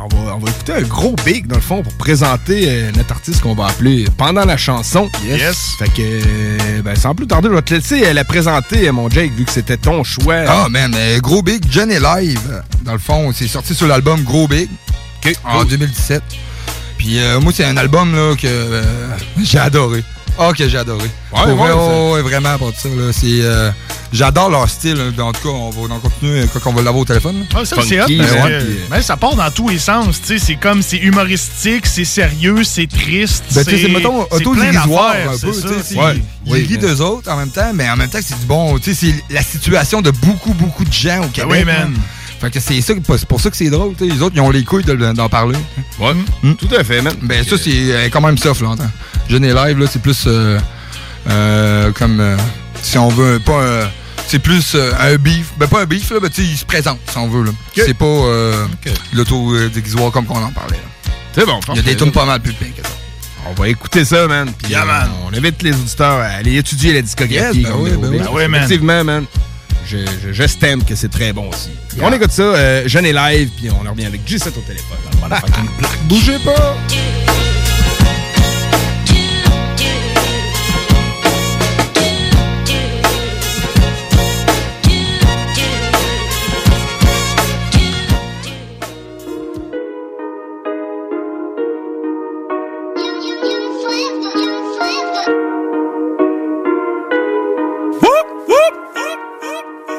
[0.00, 3.10] on, va, on va écouter un gros big, dans le fond, pour présenter euh, notre
[3.10, 5.10] artiste qu'on va appeler pendant la chanson.
[5.24, 5.74] Yes.
[5.76, 9.32] Fait que, euh, ben, sans plus tarder, je vais te laisser la présenter, mon Jake,
[9.32, 10.44] vu que c'était ton choix.
[10.46, 12.62] Ah, man, euh, Gros Big, Johnny Live.
[12.82, 14.68] Dans le fond, c'est sorti sur l'album Gros Big.
[15.44, 16.22] En 2017.
[16.96, 18.82] Puis euh, moi, c'est un album là, que
[19.42, 20.04] j'ai adoré.
[20.38, 21.02] Ah, que j'ai adoré.
[21.04, 22.88] Ouais, Pour vrai, ouais, ouais, ouais, vraiment, à part de ça.
[22.88, 23.70] là, c'est, euh,
[24.12, 24.94] j'adore leur style.
[25.16, 25.24] là.
[25.24, 27.44] En tout cas, on va en continuer quand on va l'avoir au téléphone.
[27.54, 30.20] Ah, ça, c'est hot, Funky, parce ouais, ben, ça part dans tous les sens.
[30.20, 33.44] tu sais, C'est comme, c'est humoristique, c'est sérieux, c'est triste.
[33.52, 35.52] Ben, tu sais, c'est, mettons, auto-dérisoire un peu.
[35.52, 36.14] c'est- Ouais.
[36.46, 38.46] Il Oui, rit mais- d'eux autres en même temps, mais en même temps, c'est du
[38.46, 38.78] bon.
[38.78, 41.50] Tu sais, c'est la situation de beaucoup, beaucoup de gens au Québec.
[41.50, 41.94] oui, man.
[42.40, 43.94] Fait que c'est ça, c'est pour ça que c'est drôle.
[44.00, 45.58] Les autres, ils ont les couilles de- d'en parler.
[45.98, 47.14] Ouais, tout à fait, man.
[47.22, 48.68] Ben, ça, c'est euh, quand même soft, là.
[48.70, 48.90] entends.
[49.28, 50.58] Jeune et live, là, c'est plus euh,
[51.28, 52.20] euh, comme.
[52.20, 52.36] euh,
[52.82, 53.88] si on veut, pas un.
[54.28, 55.52] C'est plus un beef.
[55.58, 57.50] Ben, pas un beef, là, mais tu sais, il se présente, si on veut, là.
[57.74, 58.66] C'est pas euh,
[59.12, 60.78] l'auto-déguisoire comme qu'on en parlait.
[61.34, 61.60] C'est bon.
[61.70, 62.88] Il y a des tunes pas mal plus que ça.
[63.46, 64.52] On va écouter ça, man.
[64.58, 65.08] Puis, Yeah, man.
[65.26, 67.60] On invite les auditeurs à aller étudier la discographie.
[67.60, 68.18] Yes, ben oui, ben oui.
[68.18, 68.62] Ben oui, man.
[68.64, 69.24] Effectivement, man.
[69.86, 71.70] Je, je, j'estime que c'est très bon aussi.
[71.96, 72.06] Yeah.
[72.06, 74.98] On écoute ça, euh, jeune et live, puis on en revient avec G7 au téléphone.
[76.08, 76.76] Bougez pas!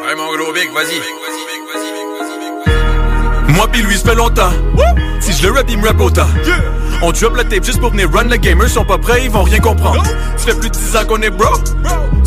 [0.10, 1.00] Ouais, mon gros Vic, vas-y.
[3.54, 4.50] Moi pis lui, ça fait longtemps.
[5.20, 6.26] Si je le rap, il me rap autant.
[7.04, 8.24] On drop la tape juste pour venir run.
[8.24, 10.04] Les gamers sont pas prêts, ils vont rien comprendre.
[10.36, 11.46] Ça fait plus de 10 ans qu'on est bro.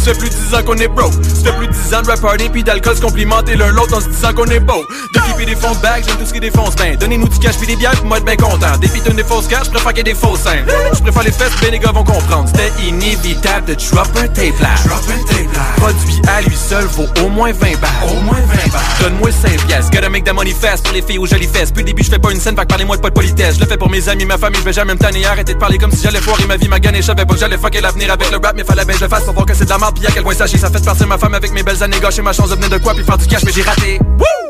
[0.02, 1.12] Ça fait plus de 10 ans qu'on est bro.
[1.12, 3.96] Ça fait plus de 10 ans de rap party pis d'alcool se complimenter l'un l'autre
[3.96, 4.84] en se disant qu'on est beau.
[5.14, 6.96] De pis des fonds de bag, j'aime tout ce qui défonce ben.
[6.96, 8.76] Donnez-nous du cash pis des bières pis moi être ben content.
[8.80, 10.66] Des pitons des fausses cash, j'préfère qu'il y ait des fausses scènes.
[10.94, 12.48] J'préfère les fesses, ben les gars vont comprendre.
[12.48, 14.58] C'était inévitable de drop un tape.
[14.58, 15.76] Drop un tape.
[15.76, 17.90] Produit à lui seul vaut au moins 20 balles.
[18.10, 18.82] Au moins 20 balles.
[19.02, 19.88] Donne-moi 5 pièces.
[19.88, 21.70] Gotta make the money fast pour les filles aux jolies fesses.
[21.70, 23.54] Puis le début, j'fais pas une scène, fait parlez-moi de pas de politesse.
[23.54, 25.24] Je le fais pour mes amis, ma famille, j'vais jamais me tanner.
[25.26, 27.40] Arrêtez de parler comme si j'allais foirer ma vie, ma gagne et j'avais pas que
[27.40, 29.46] j'allais fucker l'avenir avec le rap, mais fallait bien que je le fasse pour voir
[29.46, 29.91] que c'est de la merde.
[29.94, 32.22] Pis à quel point ça ça fait partir ma femme avec mes belles années gâchées,
[32.22, 33.98] ma chance de venir de quoi, puis faire du cash, mais j'ai raté.
[34.18, 34.41] Woo!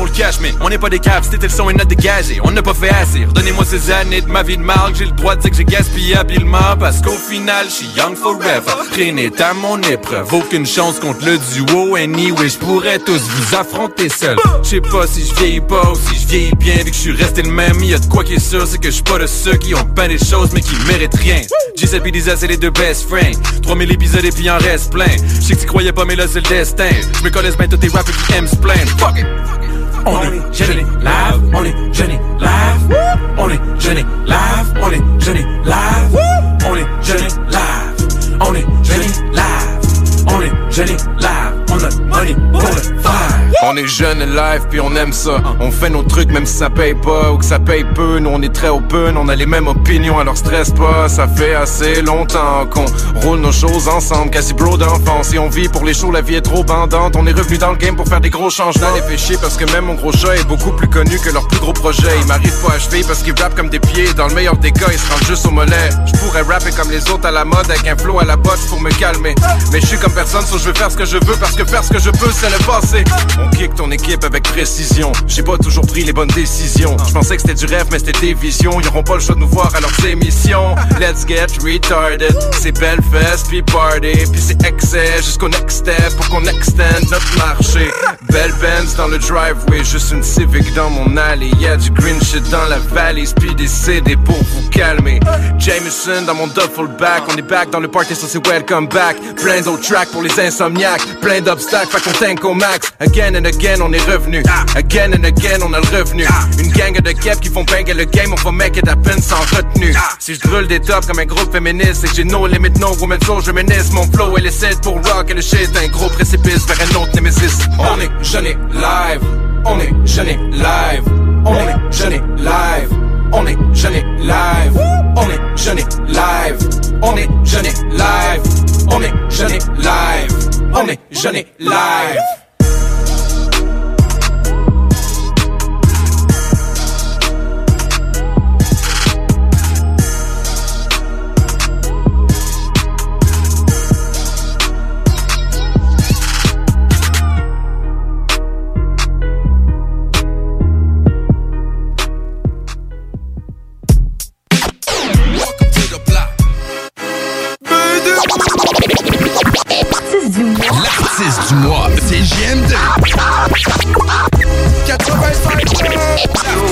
[0.00, 2.40] Pour le cash, mais on n'est pas des caves, c'était le son et notre dégagé.
[2.42, 3.26] On n'a pas fait assez.
[3.34, 5.64] Donnez-moi ces années de ma vie de marque, j'ai le droit de dire que j'ai
[5.66, 6.74] gaspillé habilement.
[6.78, 8.62] Parce qu'au final, je suis young forever.
[8.96, 10.32] N'est à mon épreuve.
[10.32, 11.96] Aucune chance contre le duo.
[11.96, 14.38] Anyway, je pourrais tous vous affronter seul.
[14.62, 17.00] Je sais pas si je vieillis pas ou si je vieillis bien, vu que je
[17.00, 17.84] suis resté le même.
[17.84, 19.74] Y a de quoi qui est sûr, c'est que je suis pas de ceux qui
[19.74, 21.42] ont peint des choses, mais qui méritent rien.
[21.76, 23.38] J7 et Lisa, c'est les deux best friends.
[23.62, 25.14] 3000 épisodes et puis en reste plein.
[25.36, 26.88] Je sais que tu croyais pas, mais là, c'est le destin.
[27.18, 28.56] Je me connais bien tous tes rappers qui aiment se.
[28.56, 29.69] Fuck it!
[30.06, 32.98] On est jeune et live, on est jeune et live.
[33.38, 36.18] On est jeune et live, on est jeune et live.
[36.66, 38.08] On est jeune et live,
[38.40, 39.80] on est jeune et live.
[40.26, 43.49] On est jeune et live, on a money pour le faire.
[43.62, 45.42] On est jeune et live puis on aime ça.
[45.60, 48.18] On fait nos trucs même si ça paye pas ou que ça paye peu.
[48.18, 51.08] Nous on est très open, on a les mêmes opinions alors stress pas.
[51.08, 52.86] Ça fait assez longtemps qu'on
[53.20, 55.32] roule nos choses ensemble, quasi bro d'enfance.
[55.34, 57.16] Et on vit pour les shows, la vie est trop bandante.
[57.16, 58.94] On est revenu dans le game pour faire des gros changements.
[58.94, 61.46] Les fait chier parce que même mon gros chat est beaucoup plus connu que leur
[61.48, 62.08] plus gros projet.
[62.20, 64.12] Il m'arrive pas à achever parce qu'ils rappent comme des pieds.
[64.14, 65.90] Dans le meilleur des cas, ils se rendent juste au mollet.
[66.06, 68.60] Je pourrais rapper comme les autres à la mode avec un flow à la botte
[68.68, 69.34] pour me calmer.
[69.72, 71.64] Mais je suis comme personne, so je veux faire ce que je veux parce que
[71.64, 73.04] faire ce que je peux, c'est le passé.
[73.40, 75.12] On kick ton équipe avec précision.
[75.26, 76.96] J'ai pas toujours pris les bonnes décisions.
[77.06, 78.80] Je pensais que c'était du rêve, mais c'était des visions.
[78.80, 80.74] Ils pas le choix de nous voir à leurs émissions.
[80.98, 82.36] Let's get retarded.
[82.60, 87.38] C'est belle fest, puis party, puis c'est excès jusqu'au next step pour qu'on extend notre
[87.38, 87.90] marché.
[88.30, 91.50] Belle Benz dans le driveway, juste une Civic dans mon allée.
[91.58, 95.20] Y'a du green shit dans la valise, puis des CD pour vous calmer.
[95.58, 99.16] Jameson dans mon duffel back, on est back dans le party, ça c'est welcome back.
[99.36, 102.92] Plein d'autres tracks pour les insomniaques, plein d'obstacles, fait qu'on tank au max.
[103.00, 104.42] Again and again, on est revenu.
[104.76, 106.24] Again and again, on a le revenu.
[106.58, 109.40] Une gang de keps qui font banger le game, on va make it happen sans
[109.56, 109.94] retenue.
[110.18, 112.94] Si je brûle des tops comme un groupe féministe, c'est que j'ai no limit, no
[113.00, 113.92] woman, so je menace.
[113.92, 117.14] Mon flow est l'essai pour rock et le shit, un gros précipice vers un autre
[117.14, 117.58] nemesis.
[117.78, 119.22] On est jeune et live,
[119.64, 121.04] on est jeune et live,
[121.44, 122.90] on est jeune et live.
[123.32, 124.76] On est jeune et live,
[125.14, 126.58] on est jeune et live,
[127.00, 128.42] on est jeune et live,
[128.90, 132.18] on est jeune et live, on est jeune et live.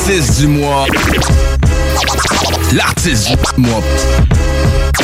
[0.09, 0.87] l'artiste du mois.
[2.73, 3.83] L'artiste du mois.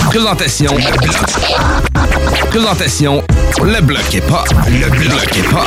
[0.06, 0.74] Présentation.
[0.76, 2.48] Le bloc.
[2.48, 3.22] Présentation.
[3.62, 4.44] Le bloc est pas.
[4.66, 5.66] Le bloc est pas.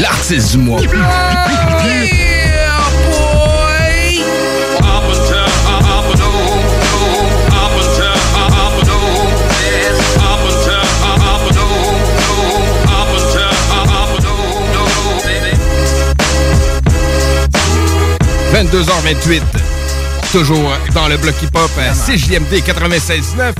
[0.00, 0.80] L'artiste du mois.
[18.64, 19.40] 22h28,
[20.32, 23.54] toujours dans le bloc hip-hop à CJMD 96.9.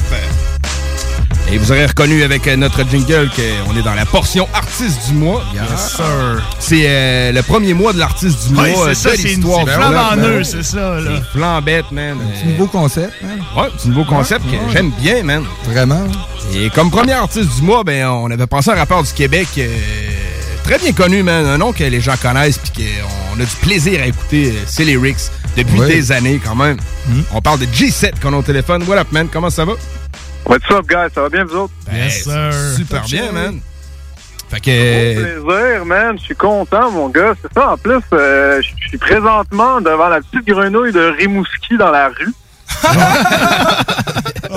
[1.50, 5.14] Et vous aurez reconnu avec euh, notre jingle qu'on est dans la portion artiste du
[5.14, 5.42] mois.
[5.54, 6.04] Yes, sir.
[6.58, 9.28] C'est euh, le premier mois de l'artiste du mois c'est euh, ça, de c'est une-
[9.40, 9.64] l'histoire.
[9.66, 11.10] c'est eux, c'est ça, là.
[11.32, 12.18] Flambette, man.
[12.38, 13.38] C'est un nouveau concept, man.
[13.56, 14.70] Ouais, c'est un nouveau concept Ouais, que ouais.
[14.72, 15.44] j'aime bien, man.
[15.64, 16.04] Vraiment.
[16.54, 19.48] Et comme premier artiste du mois, ben, on avait pensé à un rappeur du Québec
[19.58, 19.66] euh,
[20.70, 21.46] très bien connu, man.
[21.46, 24.84] Un nom que les gens connaissent puis qu'on a du plaisir à écouter euh, ses
[24.84, 25.16] lyrics
[25.56, 25.88] depuis Ouais.
[25.88, 26.76] des années, quand même.
[27.32, 28.84] On parle de G7 qu'on a au téléphone.
[28.86, 29.28] What up, man?
[29.32, 29.72] Comment ça va?
[30.46, 31.12] What's up, guys?
[31.12, 31.72] Ça va bien, vous autres?
[31.92, 32.52] Yes, sir.
[32.76, 33.60] Super bien, man.
[34.48, 35.42] Fait Gros que...
[35.42, 36.16] plaisir, man.
[36.18, 37.34] Je suis content, mon gars.
[37.42, 37.72] C'est ça.
[37.72, 42.32] En plus, euh, je suis présentement devant la petite grenouille de Rimouski dans la rue.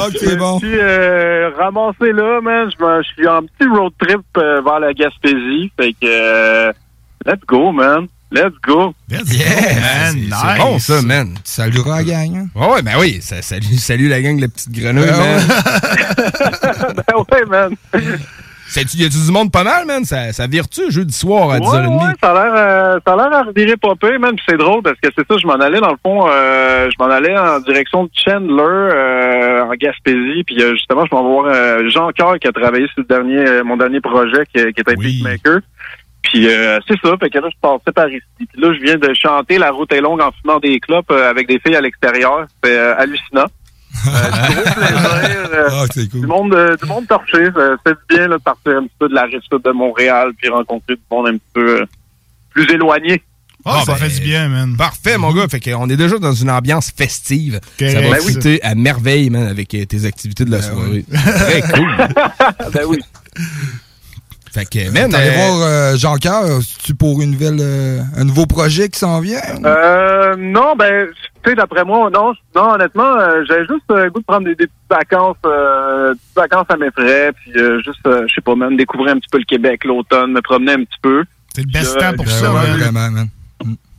[0.08, 0.60] ok, bon.
[0.60, 2.70] Je suis euh, ramassé là, man.
[2.70, 5.72] Je suis en petit road trip euh, vers la Gaspésie.
[5.78, 6.74] Fait que, euh,
[7.26, 8.08] let's go, man.
[8.32, 8.96] Let's go.
[9.10, 11.34] Yeah, man, C'est bon, ça, man.
[11.36, 12.48] Tu salueras la gang, hein?
[12.56, 13.20] Ouais, ben oui.
[13.22, 16.96] Ça, salut, salut la gang de la petite grenouille, Ah man.
[17.08, 17.76] ben ouais, man.
[18.76, 20.04] Y a-tu du monde pas mal, man?
[20.06, 21.98] Ça, ça vire-tu jeudi soir à Ouais, 10h30?
[22.08, 24.82] ouais, ça a l'air, euh, ça a l'air à revirer pas peu, même c'est drôle
[24.82, 27.60] parce que c'est ça, je m'en allais dans le fond, euh, je m'en allais en
[27.60, 32.10] direction de Chandler, euh, en Gaspésie, puis euh, justement, je m'en vais voir euh, Jean
[32.18, 35.60] Coeur qui a travaillé sur le dernier, euh, mon dernier projet qui, qui était Beatmaker.
[36.24, 38.96] Puis euh, c'est ça, fait que là, je passais par ici, puis là, je viens
[38.98, 41.82] de chanter La route est longue en fumant des clopes euh, avec des filles à
[41.82, 42.46] l'extérieur.
[42.64, 43.46] C'est euh, hallucinant.
[44.08, 45.50] Euh, du gros plaisir.
[45.72, 45.86] Ah,
[46.20, 47.46] Du monde, euh, du monde torché.
[47.56, 49.72] Ça fait du bien là, de partir un petit peu de la rive sud de
[49.72, 51.86] Montréal puis rencontrer du monde un petit peu euh,
[52.52, 53.22] plus éloigné.
[53.66, 54.76] Ah, ça ben, fait du bien, man.
[54.76, 55.48] Parfait, mon gars.
[55.48, 57.62] Fait qu'on est déjà dans une ambiance festive.
[57.80, 58.60] Ça va Ben oui.
[58.62, 61.06] à merveille, man, avec tes activités de la soirée.
[61.14, 61.96] Très cool.
[62.74, 63.00] ben oui.
[64.54, 68.46] Fait que, man, euh, voir euh, Jean Coeur, tu pour une nouvelle, euh, un nouveau
[68.46, 69.42] projet qui s'en vient?
[69.66, 71.08] Euh, non, ben,
[71.44, 74.46] tu sais, d'après moi, non, non, honnêtement, euh, j'avais juste euh, le goût de prendre
[74.46, 78.28] des, des petites vacances, euh, des petites vacances à mes frais, puis euh, juste, euh,
[78.28, 81.00] je sais pas, même découvrir un petit peu le Québec l'automne, me promener un petit
[81.02, 81.24] peu.
[81.56, 82.78] C'est le best temps pour ça, ouais, man.
[82.78, 83.28] vraiment, man.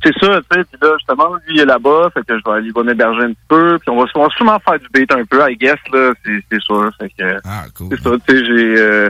[0.04, 2.56] C'est ça, tu sais, puis là, justement, lui, il est là-bas, fait que je vais
[2.58, 5.10] aller, va m'héberger un petit peu, puis on va, on va sûrement faire du beat
[5.10, 7.40] un peu, I guess, là, c'est c'est sûr, fait que...
[7.44, 7.88] Ah, cool.
[7.90, 9.08] C'est ça, tu sais, j'ai...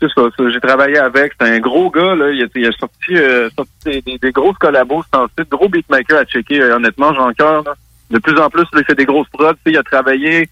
[0.00, 3.48] c'est ça, ça, j'ai travaillé avec, c'est un gros gars, là, il a, sorti, euh,
[3.56, 7.08] sorti des, des- des grosses collabos, c'est un site, gros beatmaker à checker, euh, honnêtement,
[7.08, 7.74] encore, là.
[8.10, 10.48] De plus en plus, il fait des grosses prods, il a travaillé,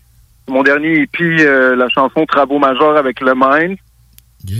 [0.49, 3.79] mon dernier EP, euh, la chanson Travaux majeurs avec Le Mind,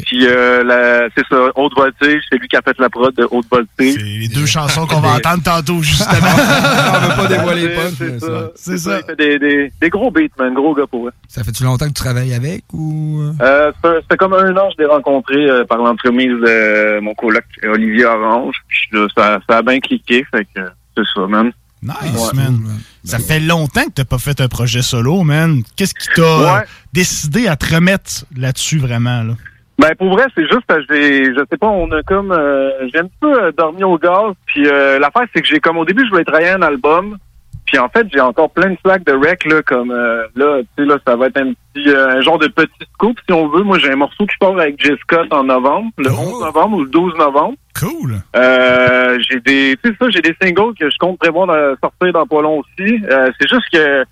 [0.07, 3.27] puis euh, la- c'est ça, Haute Voltige, c'est lui qui a fait la prod de
[3.31, 3.95] Haute Voltige.
[3.95, 6.17] C'est les deux chansons qu'on va entendre tantôt, justement.
[6.17, 8.27] on veut pas dévoiler les C'est- ça.
[8.27, 8.51] ça.
[8.57, 9.01] C'est ça.
[9.01, 11.13] Il fait des, des, des gros beats, man, gros gars pour eux.
[11.29, 13.21] Ça fait-tu longtemps que tu travailles avec ou...
[13.41, 13.73] euh?
[14.03, 18.57] C'était comme un an, je l'ai rencontré euh, par l'entremise de mon coloc Olivier Orange.
[18.69, 20.61] Puis ça, ça a bien cliqué, fait que
[20.97, 21.53] c'est ça, man.
[21.83, 22.35] Nice, Ouais.
[22.35, 22.61] man.
[23.05, 25.63] Ça fait longtemps que t'as pas fait un projet solo, man.
[25.77, 26.23] Qu'est-ce qui t'a
[26.55, 26.65] Ouais.
[26.93, 29.35] décidé à te remettre là-dessus, vraiment, là?
[29.79, 32.71] Ben pour vrai, c'est juste parce que j'ai, je sais pas, on a comme, euh,
[32.93, 34.33] j'ai un petit peu euh, dormi au gaz.
[34.47, 37.19] Puis euh, l'affaire, c'est que j'ai comme au début, je voulais travailler un album.
[37.67, 40.85] Puis en fait, j'ai encore plein de tracks de rec là, comme euh, là, tu
[40.85, 43.49] sais là, ça va être un petit, euh, un genre de petit scoop si on
[43.49, 43.65] veut.
[43.65, 44.93] Moi, j'ai un morceau qui part avec J.
[45.03, 47.57] Scott en novembre, le 11 novembre ou le 12 novembre.
[47.79, 48.15] Cool.
[48.37, 52.13] Euh, j'ai des, tu sais ça, j'ai des singles que je compte prévoir de sortir
[52.13, 53.01] dans pas long aussi.
[53.11, 54.05] Euh, c'est juste que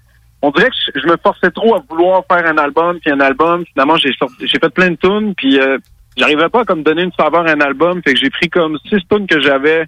[0.42, 3.20] on dirait que je, je me forçais trop à vouloir faire un album puis un
[3.20, 3.64] album.
[3.72, 5.78] Finalement, j'ai j'ai fait plein de tunes puis euh,
[6.16, 8.02] j'arrivais pas à comme donner une saveur à un album.
[8.02, 9.86] Fait que j'ai pris comme six tunes que j'avais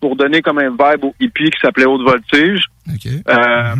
[0.00, 2.64] pour donner comme un vibe au hippie qui s'appelait Haute Voltige.
[3.28, 3.74] Euh,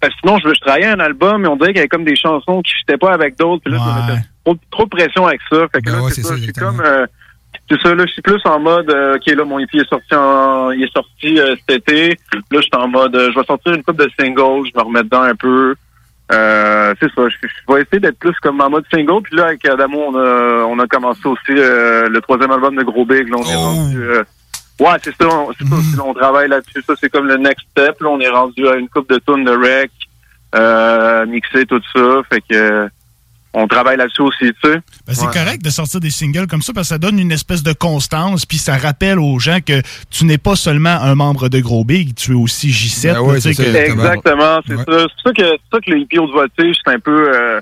[0.00, 2.04] parce que sinon, je, je travaillais un album, mais on dirait qu'il y avait comme
[2.04, 3.62] des chansons qui n'étaient pas avec d'autres.
[3.64, 5.66] Puis là, mettais trop, trop de pression avec ça.
[5.72, 6.36] Fait que là, c'est ça.
[6.36, 7.06] Je suis comme, euh,
[7.72, 10.14] c'est ça, là, je suis plus en mode, euh, OK, là, mon EP est sorti
[10.14, 12.08] en, il est sorti euh, cet été.
[12.34, 14.84] Là, je suis en mode, euh, je vais sortir une couple de singles, je me
[14.84, 15.74] remets dedans un peu.
[16.32, 19.22] Euh, c'est ça, je, je vais essayer d'être plus comme en mode single.
[19.22, 22.82] Puis là, avec Adamo, on a, on a commencé aussi euh, le troisième album de
[22.82, 23.28] Gros Big.
[23.28, 24.02] Là, on est rendu...
[24.02, 24.24] euh,
[24.80, 26.82] ouais, c'est ça, on, c'est ça on travaille là-dessus.
[26.86, 28.00] Ça, c'est comme le next step.
[28.00, 29.90] Là, on est rendu à une coupe de tunes de rec,
[30.54, 32.20] euh, mixer tout ça.
[32.30, 32.88] Fait que...
[33.54, 34.76] on travaille là-dessus aussi, tu sais.
[35.06, 35.32] Ben, c'est Ouais.
[35.32, 38.46] correct de sortir des singles comme ça parce que ça donne une espèce de constance,
[38.46, 39.80] puis ça rappelle aux gens que
[40.10, 43.12] tu n'es pas seulement un membre de Gros Big, tu es aussi J7.
[43.14, 44.84] Ben ouais, tu sais, c'est que- ça, Exactement, c'est Ouais.
[44.86, 45.06] ça.
[45.08, 47.60] C'est ça que ça que le hippie haute voltige, c'est un peu euh,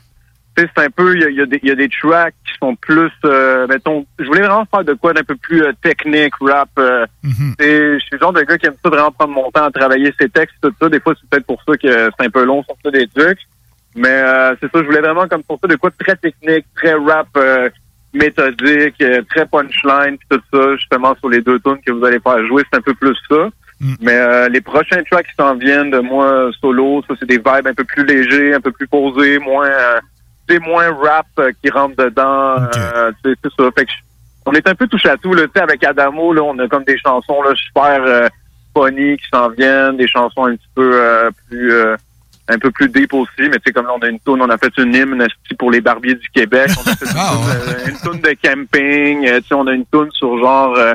[0.57, 2.35] tu sais, c'est un peu il y y a des- il y a des tracks
[2.45, 5.73] qui sont plus euh, mettons, je voulais vraiment faire de quoi d'un peu plus euh,
[5.83, 9.11] technique, rap euh, tu sais, je suis le genre de gars qui aime ça vraiment
[9.13, 11.77] prendre mon temps à travailler ses textes tout ça, des fois c'est peut-être pour ça
[11.77, 13.39] que c'est un peu long sur ça des trucs.
[13.97, 16.67] Mais euh, c'est ça, je voulais vraiment comme pour ça de quoi de très technique,
[16.77, 17.69] très rap euh,
[18.13, 22.21] méthodique, euh, très punchline puis tout ça, justement sur les deux tunes que vous allez
[22.21, 23.49] faire jouer, c'est un peu plus ça.
[24.01, 27.67] Mais euh, les prochains tracks qui s'en viennent de moi solo, ça c'est des vibes
[27.67, 29.99] un peu plus légers, un peu plus posés, moins euh,
[30.47, 32.57] tu sais, moins rap euh, qui rentre dedans.
[32.77, 33.71] euh, sais, c'est ça.
[33.77, 33.91] Fait que
[34.47, 36.69] on est un peu touche à tout là, tu sais, avec Adamo là, on a
[36.69, 38.29] comme des chansons là super euh,
[38.77, 41.97] funny qui s'en viennent, des chansons un petit peu euh, plus euh,
[42.53, 44.51] un peu plus deep aussi, mais tu sais comme là, on a une tune, on
[44.51, 45.27] a fait une hymne
[45.59, 47.33] pour les barbiers du Québec, on a fait une, Ah,
[48.03, 50.95] tune, euh, de camping, euh, tu sais on a une tune sur genre euh,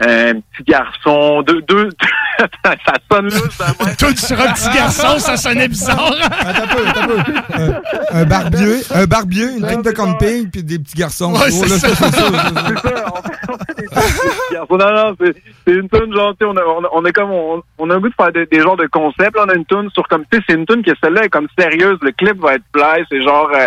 [0.00, 1.90] un petit garçon, deux deux
[2.64, 3.94] ça sonne louche dans moi.
[3.98, 6.12] Tout sur un petit garçon, ça sonnait bizarre.
[6.40, 7.32] Attends un peu, attends un peu.
[7.60, 7.72] Euh,
[8.10, 11.32] un barbier, un barbier, une tune de camping, puis des petits garçons.
[11.34, 11.88] Ouais, Oh, c'est ça.
[11.94, 12.30] c'est ça.
[14.70, 17.30] Non, non, c'est une tune genre, tu sais, on a, on a, on a comme,
[17.30, 19.36] on, on a un goût de faire des, des genres de concepts.
[19.36, 21.28] Là, on a une tune sur comme, tu sais, c'est une tune que celle-là est
[21.28, 21.98] comme sérieuse.
[22.02, 23.04] Le clip va être fly.
[23.10, 23.66] C'est genre euh,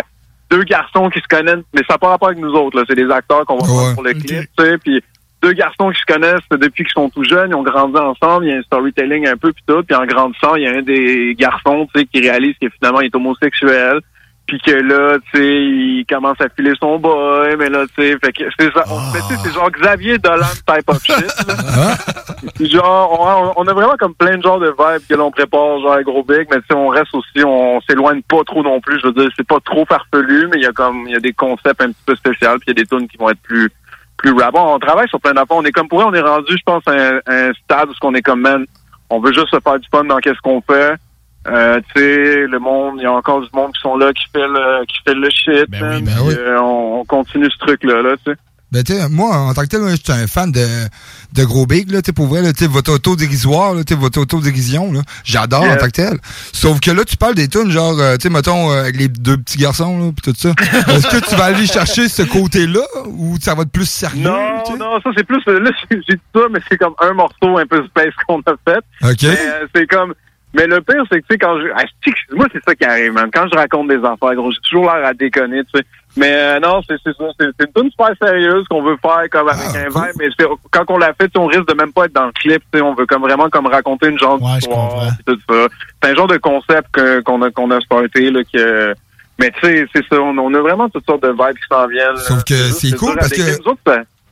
[0.50, 2.78] deux garçons qui se connaissent, mais ça n'a pas rapport avec nous autres.
[2.78, 5.02] Là, c'est des acteurs qu'on va voir pour le clip, tu sais, puis
[5.42, 8.50] deux garçons qui se connaissent depuis qu'ils sont tout jeunes, ils ont grandi ensemble, il
[8.50, 10.82] y a un storytelling un peu puis tout, puis en grandissant, il y a un
[10.82, 14.00] des garçons, tu sais, qui réalise que finalement il est homosexuel,
[14.46, 18.16] puis que là, tu sais, il commence à filer son boy, mais là, tu sais,
[18.24, 21.48] fait que c'est ça, on- mais tu sais, c'est genre Xavier Dolan type of shit,
[21.48, 21.54] là.
[22.54, 25.80] Puis genre, on, on a vraiment comme plein de genres de vibes que l'on prépare,
[25.80, 29.00] genre gros big, mais tu sais, on reste aussi, on s'éloigne pas trop non plus.
[29.00, 31.20] Je veux dire, c'est pas trop farfelu, mais il y a comme, il y a
[31.20, 33.40] des concepts un petit peu spéciaux, puis il y a des tunes qui vont être
[33.42, 33.68] plus,
[34.16, 34.52] plus rap.
[34.54, 35.56] Bon, on travaille sur plein d'affaires.
[35.56, 37.94] On est comme pour eux, on est rendu, je pense, à un, un stade où
[37.94, 38.64] ce qu'on est comme, man,
[39.10, 40.94] on veut juste se faire du fun dans qu'est-ce qu'on fait.
[41.48, 44.24] Euh, tu sais, le monde, il y a encore du monde qui sont là, qui
[44.32, 46.34] fait le, qui fait le shit, ben Puis, oui.
[46.36, 48.38] euh, on, on continue ce truc-là, là, tu sais.
[48.72, 50.66] Ben, tu sais, moi, en tant que tel, je suis un fan de,
[51.34, 55.02] de Gros Big, là, tu sais, pour vrai, là, votre auto-dérisoire, là, votre auto-dérision, là,
[55.22, 56.18] j'adore en tant que tel.
[56.52, 59.06] Sauf que là, tu parles des tunes, genre, euh, tu sais, mettons, euh, avec les
[59.06, 60.48] deux petits garçons, là, pis tout ça.
[60.92, 64.24] Est-ce que tu vas aller chercher ce côté-là, ou ça va être plus sérieux?
[64.24, 65.40] Non, non, ça c'est plus.
[65.46, 69.08] Là, j'ai dit ça, mais c'est comme un morceau un peu space qu'on a fait.
[69.08, 69.24] OK.
[69.24, 70.12] Euh, c'est comme.
[70.56, 71.66] Mais le pire, c'est que, tu sais, quand je.
[71.76, 71.82] ah,
[72.34, 73.28] moi, c'est ça qui arrive, man.
[73.32, 75.84] Quand je raconte des affaires, gros, j'ai toujours l'air à déconner, tu sais.
[76.16, 77.24] Mais euh, non, c'est c'est ça.
[77.38, 80.14] C'est une tune super sérieuse qu'on veut faire comme avec Ah, un vibe.
[80.18, 82.24] Mais c'est- quand on l'a fait, tu sais, on risque de même pas être dans
[82.26, 82.62] le clip.
[82.72, 85.08] tu sais, On veut comme vraiment comme raconter une genre d'histoire.
[85.26, 85.66] tout ça.
[86.02, 86.88] C'est un genre de concept
[87.24, 88.94] qu'on a qu'on a starté là que.
[89.38, 90.18] Mais tu sais, c'est ça.
[90.18, 92.16] On, on a vraiment toutes sortes de vibes qui s'en viennent.
[92.16, 93.80] Sauf que c'est cool parce que- autres,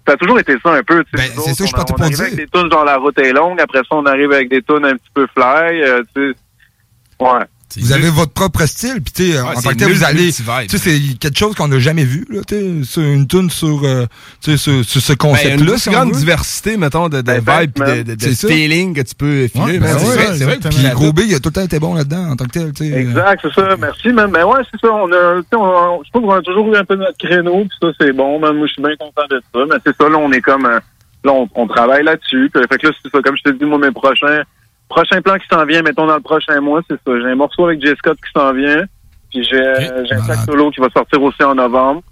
[0.06, 1.04] ça, a toujours été ça un peu.
[1.04, 2.24] tu sais, nous c'est ça je partais pour arrive dire.
[2.26, 3.60] avec des tunes genre la route est longue.
[3.60, 5.82] Après ça, on arrive avec des tunes un petit peu fly.
[5.82, 7.24] euh, tu sais.
[7.24, 7.44] Ouais.
[7.76, 10.32] Vous avez votre propre style, puis tu sais, en tant c'est que tel, vous allez,
[10.32, 13.50] tu sais, c'est quelque chose qu'on n'a jamais vu, là, tu sais, sur une tune
[13.50, 14.06] sur, euh,
[14.40, 15.72] tu sais, sur, sur ce Ben, concept-là.
[15.72, 18.94] une si on grande diversité, mettons, de, de Ben, vibes pis de, de, de feeling
[18.94, 19.64] que tu peux filer.
[19.64, 20.58] Ouais, ben c'est vrai, c'est vrai.
[20.58, 22.72] Puis Gros Big, il a tout le temps été bon là-dedans, en tant que tel,
[22.72, 22.92] tu sais.
[22.98, 23.76] Exact, c'est ça.
[23.78, 24.30] Merci, man.
[24.32, 24.92] Mais ouais, c'est ça.
[24.92, 27.64] On a, tu sais, on, je trouve qu'on a toujours eu un peu notre créneau,
[27.64, 28.56] puis ça, c'est bon, man.
[28.56, 29.60] Moi, je suis bien content de ça.
[29.68, 30.78] Mais c'est ça, là, on est comme, euh,
[31.24, 32.50] là, on, on travaille là-dessus.
[32.52, 33.20] Fait que là, c'est ça.
[33.22, 34.42] Comme je te dis, moi, mes prochains,
[34.88, 37.20] prochains plans qui s'en vient, mettons, dans le prochain mois, c'est ça.
[37.20, 37.92] J'ai un morceau avec J.
[37.98, 38.84] Scott qui s'en vient.
[39.30, 42.02] Puis j'ai, euh, j'ai un track solo qui va sortir aussi en novembre.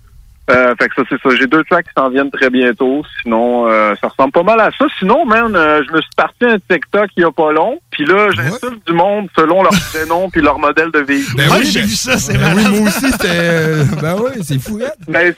[0.51, 1.37] Euh, fait que ça, c'est ça.
[1.37, 3.05] J'ai deux tracks qui s'en viennent très bientôt.
[3.23, 4.87] Sinon, euh, ça ressemble pas mal à ça.
[4.99, 7.79] Sinon, man, euh, je me suis parti un TikTok il y a pas long.
[7.93, 11.37] Puis là, j'insulte du monde selon leur prénom puis leur modèle de véhicule.
[11.37, 14.91] Ben oui, ben- ben oui, moi aussi, c'était, euh, ben oui, c'est fou, hein.
[15.07, 15.33] Ben,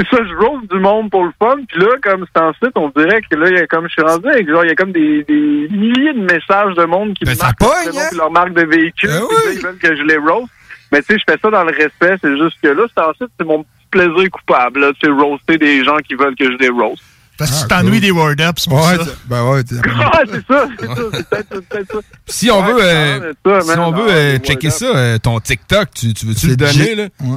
[0.00, 1.56] c'est ça, je rose du monde pour le fun.
[1.68, 4.02] Puis là, comme c'est ensuite, on dirait que là, il y a comme je suis
[4.02, 7.24] rendu avec genre, il y a comme des, des milliers de messages de monde qui
[7.24, 9.10] me marquent puis leur marque de véhicule.
[9.10, 9.22] là,
[9.52, 10.48] ils veulent que je les rose.
[10.92, 12.16] Mais tu sais, je fais ça dans le respect.
[12.22, 14.80] C'est juste que là, c'est ensuite, c'est mon petit plaisir coupable.
[14.80, 17.02] Là, tu sais, roaster des gens qui veulent que je les roast.
[17.38, 19.04] Parce que tu Ah, t'ennuies des word ups, c'est pour Ouais, ça.
[19.26, 19.60] ben ouais,
[20.02, 21.98] Ah, c'est ça, c'est ça, c'est peut-être ça.
[22.26, 23.78] Si on Ouais, veut, euh, ça, si man.
[23.80, 27.04] on veut euh, checker ça, euh, ton TikTok, tu, tu veux-tu le donner, là?
[27.20, 27.36] Ouais,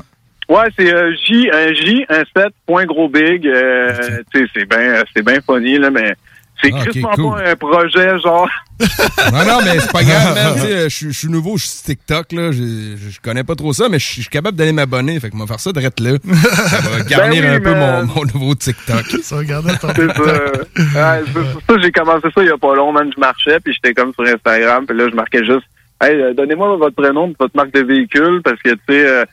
[0.77, 3.45] c'est euh, J, un J, un 7, point gros big.
[3.47, 3.93] Euh,
[4.33, 6.13] tu sais, c'est bien, c'est bien funny, là, mais
[6.61, 7.35] c'est Ah, ok, crissement cool.
[7.41, 8.49] pas un projet, genre.
[9.31, 10.53] Non, non, mais c'est pas grave, man.
[10.55, 12.51] Tu sais, euh, Je suis- nouveau, je suis sur TikTok, là.
[12.51, 15.19] Je connais pas trop ça, mais je suis capable d'aller m'abonner.
[15.19, 16.11] Fait que moi, faire ça direct là.
[16.67, 19.05] Ça va garnir Ben oui, un peu mon, mon nouveau TikTok.
[19.21, 20.23] Ça ton C'est ça.
[20.23, 21.23] Ouais,
[21.67, 23.09] ça que j'ai commencé ça il y a pas long, man.
[23.15, 25.65] Je marchais, puis j'étais comme sur Instagram, puis là, je marquais juste
[26.03, 29.23] Hey, euh, donnez-moi votre prénom et votre marque de véhicule, parce que, tu sais, euh,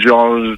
[0.00, 0.56] genre, je-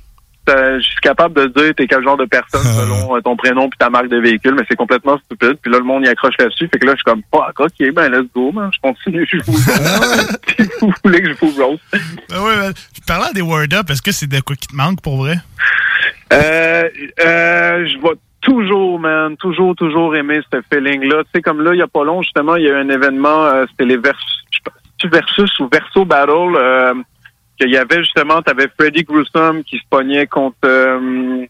[0.80, 3.88] suis capable de dire t'es quel genre de personne selon euh, ton prénom puis ta
[3.88, 5.56] marque de véhicule, mais c'est complètement stupide.
[5.62, 6.68] Puis là, le monde y accroche là-dessus.
[6.68, 8.70] Fait que là, je suis comme, fuck, ok, ben let's go, man.
[8.74, 9.58] Je continue, je vous
[10.46, 11.80] Puis vous voulez que je vous roast.
[12.28, 12.72] Ben ouais, ben,
[13.06, 15.36] parlant des Word Up, est-ce que c'est de quoi qui te manque pour vrai?
[16.32, 16.88] Euh,
[17.24, 21.22] euh, je vais toujours, man, toujours, toujours aimer ce feeling-là.
[21.24, 22.88] Tu sais, comme là, il y a pas long, justement, il y a eu un
[22.90, 27.04] événement, euh, c'était les Versus, je sais pas, c'est-tu Versus ou Verso Battle,
[27.58, 31.46] qu'il y avait justement, t'avais Freddy Gruesome qui se pognait contre, euh,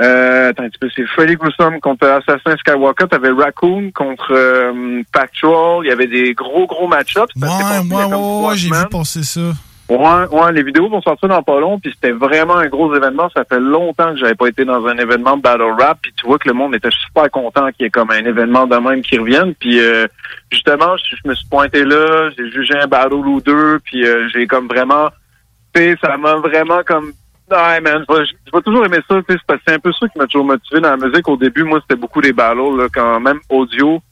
[0.00, 5.02] euh, attends un petit peu, c'est Freddy Gruesome contre Assassin Skywalker, t'avais Raccoon contre euh,
[5.12, 7.34] Patrol, il y avait des gros, gros match-ups.
[7.36, 9.52] Ouais, ouais, trois ouais, j'ai vu passer ça.
[9.86, 13.28] Ouais, ouais, les vidéos vont sortir dans pas long, puis c'était vraiment un gros événement.
[13.36, 16.26] Ça fait longtemps que j'avais pas été dans un événement de battle rap, puis tu
[16.26, 19.02] vois que le monde était super content qu'il y ait comme un événement de même
[19.02, 19.54] qui revienne.
[19.54, 20.06] Puis euh,
[20.50, 24.26] justement, je, je me suis pointé là, j'ai jugé un battle ou deux, puis euh,
[24.32, 25.14] j'ai comme vraiment, tu
[25.74, 27.12] sais, ça m'a vraiment comme
[27.50, 29.78] Ouais, man, je vais, je toujours aimer ça, tu sais, c'est parce que c'est un
[29.78, 31.28] peu ça qui m'a toujours motivé dans la musique.
[31.28, 34.02] Au début, moi, c'était beaucoup des battles, là, quand même audio,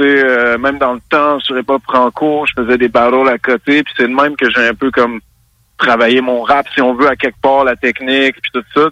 [0.00, 3.84] euh, même dans le temps, sur les pop franco, je faisais des battles à côté,
[3.84, 5.20] puis c'est de même que j'ai un peu comme
[5.78, 8.88] travaillé mon rap, si on veut, à quelque part, la technique, puis tout ça.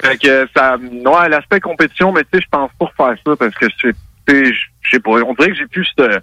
[0.00, 3.54] Fait que ça, ouais, l'aspect compétition, mais tu sais, je pense pas refaire ça parce
[3.54, 3.90] que je
[4.28, 6.20] sais, je pas, on dirait que j'ai plus ce,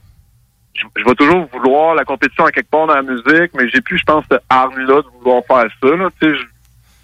[0.75, 3.81] je, je vais toujours vouloir la compétition à quelque part dans la musique, mais j'ai
[3.81, 6.27] plus, je pense, ce hargne-là de vouloir faire ça, là, je-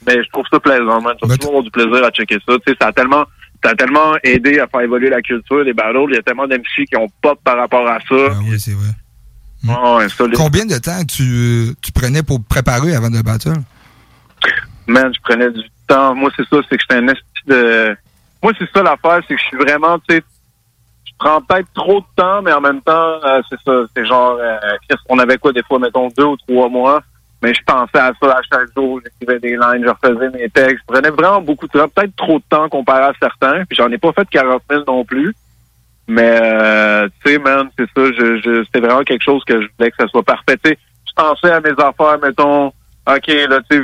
[0.05, 1.15] mais je trouve ça plaisant, man.
[1.23, 3.23] Je vais toujours du plaisir à checker ça, tu sais, ça a tellement,
[3.63, 6.47] ça a tellement aidé à faire évoluer la culture des battles, il y a tellement
[6.47, 8.15] d'MC qui ont pop par rapport à ça.
[8.31, 8.89] Ah oui, c'est vrai.
[9.63, 10.35] Ouais, solide.
[10.37, 13.53] Combien de temps tu, tu prenais pour préparer avant de battle?
[14.87, 16.15] Man, je prenais du temps.
[16.15, 17.13] Moi, c'est ça, c'est que j'étais un
[17.47, 17.95] de...
[18.41, 20.23] Moi, c'est ça l'affaire, c'est que je suis vraiment, tu sais,
[21.05, 24.37] je prends peut-être trop de temps, mais en même temps, euh, c'est ça, c'est genre,
[24.39, 27.01] euh, qu'est-ce qu'on avait quoi, des fois, mettons, deux ou trois mois,
[27.41, 30.83] mais je pensais à ça à chaque jour, j'écrivais des lines, je refaisais mes textes,
[30.87, 33.91] je prenais vraiment beaucoup de temps, peut-être trop de temps comparé à certains, puis j'en
[33.91, 35.35] ai pas fait 40 000 non plus,
[36.07, 39.67] mais, euh, tu sais, man, c'est ça, je, je, c'était vraiment quelque chose que je
[39.77, 40.77] voulais que ça soit parfait, tu sais,
[41.07, 43.83] je pensais à mes affaires, mettons, OK, là, tu sais,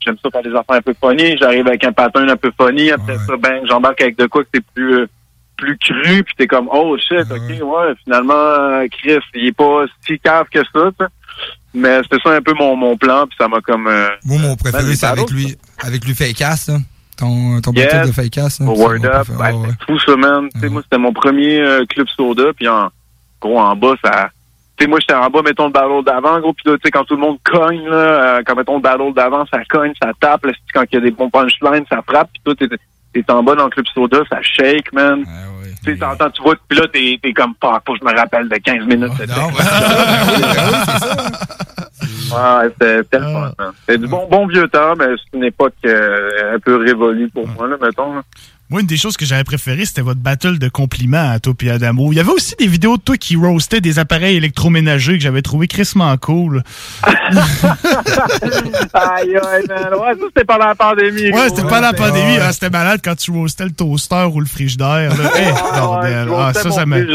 [0.00, 2.90] j'aime ça faire des affaires un peu funny, j'arrive avec un pattern un peu funny,
[2.90, 5.06] après ça, ben, j'embarque avec de quoi que c'est plus, euh,
[5.62, 10.18] plus cru, puis t'es comme, oh shit, OK, ouais, finalement, Chris, il est pas si
[10.18, 11.10] cave que ça, tu sais.
[11.74, 13.86] Mais c'était ça un peu mon, mon plan, puis ça m'a comme...
[13.86, 16.78] euh, Moi, mon préféré, ben, c'est avec lui, avec lui Fakeass, là.
[17.16, 17.92] Ton, ton Yes.
[17.92, 18.66] battle de Fakeass, là.
[18.66, 19.68] Word Up, ben, Ah ouais.
[19.86, 20.48] fou ça, man.
[20.54, 22.90] Tu sais, moi, c'était mon premier euh, club soda, puis en
[23.40, 24.30] gros, en bas, ça...
[24.76, 26.90] Tu sais, moi, j'étais en bas, mettons, le battle d'avant, gros, puis là, tu sais,
[26.90, 27.96] quand tout le monde cogne, là,
[28.38, 31.00] euh, quand, mettons, le battle d'avant, ça cogne, ça tape, là, quand il y a
[31.00, 32.66] des bons punchlines, ça frappe, puis toi, t'es
[33.14, 35.22] t'es en bas dans le club soda, ça shake, man.
[35.84, 38.48] Tu sais, t'entends, tu vois, puis là, t'es t'es comme, faut que je me rappelle
[38.48, 39.12] de 15 minutes.
[39.18, 39.26] de
[42.32, 43.72] Ouais, c'était c'était le fun, man.
[43.80, 47.46] C'était du bon, bon vieux temps, mais c'est une époque euh, un peu révolue pour
[47.48, 48.14] moi, là, mettons.
[48.14, 48.22] là.
[48.72, 51.70] Moi, une des choses que j'avais préférées, c'était votre battle de compliments à toi et
[51.70, 52.10] Adamo.
[52.10, 55.42] Il y avait aussi des vidéos de toi qui roastais des appareils électroménagers que j'avais
[55.42, 56.62] trouvé crissement cool.
[58.94, 59.94] aïe, aïe, man.
[60.00, 61.30] Ouais, ça, c'était pendant la pandémie.
[61.32, 62.38] Ouais, c'était pas la pandémie.
[62.38, 65.10] hein, c'était malade quand tu roastais le toaster ou le frigidaire.
[65.18, 65.36] Là.
[65.36, 66.28] Hey, bordel.
[66.34, 66.96] Ah, ça, ça m'a...
[66.96, 67.06] Man.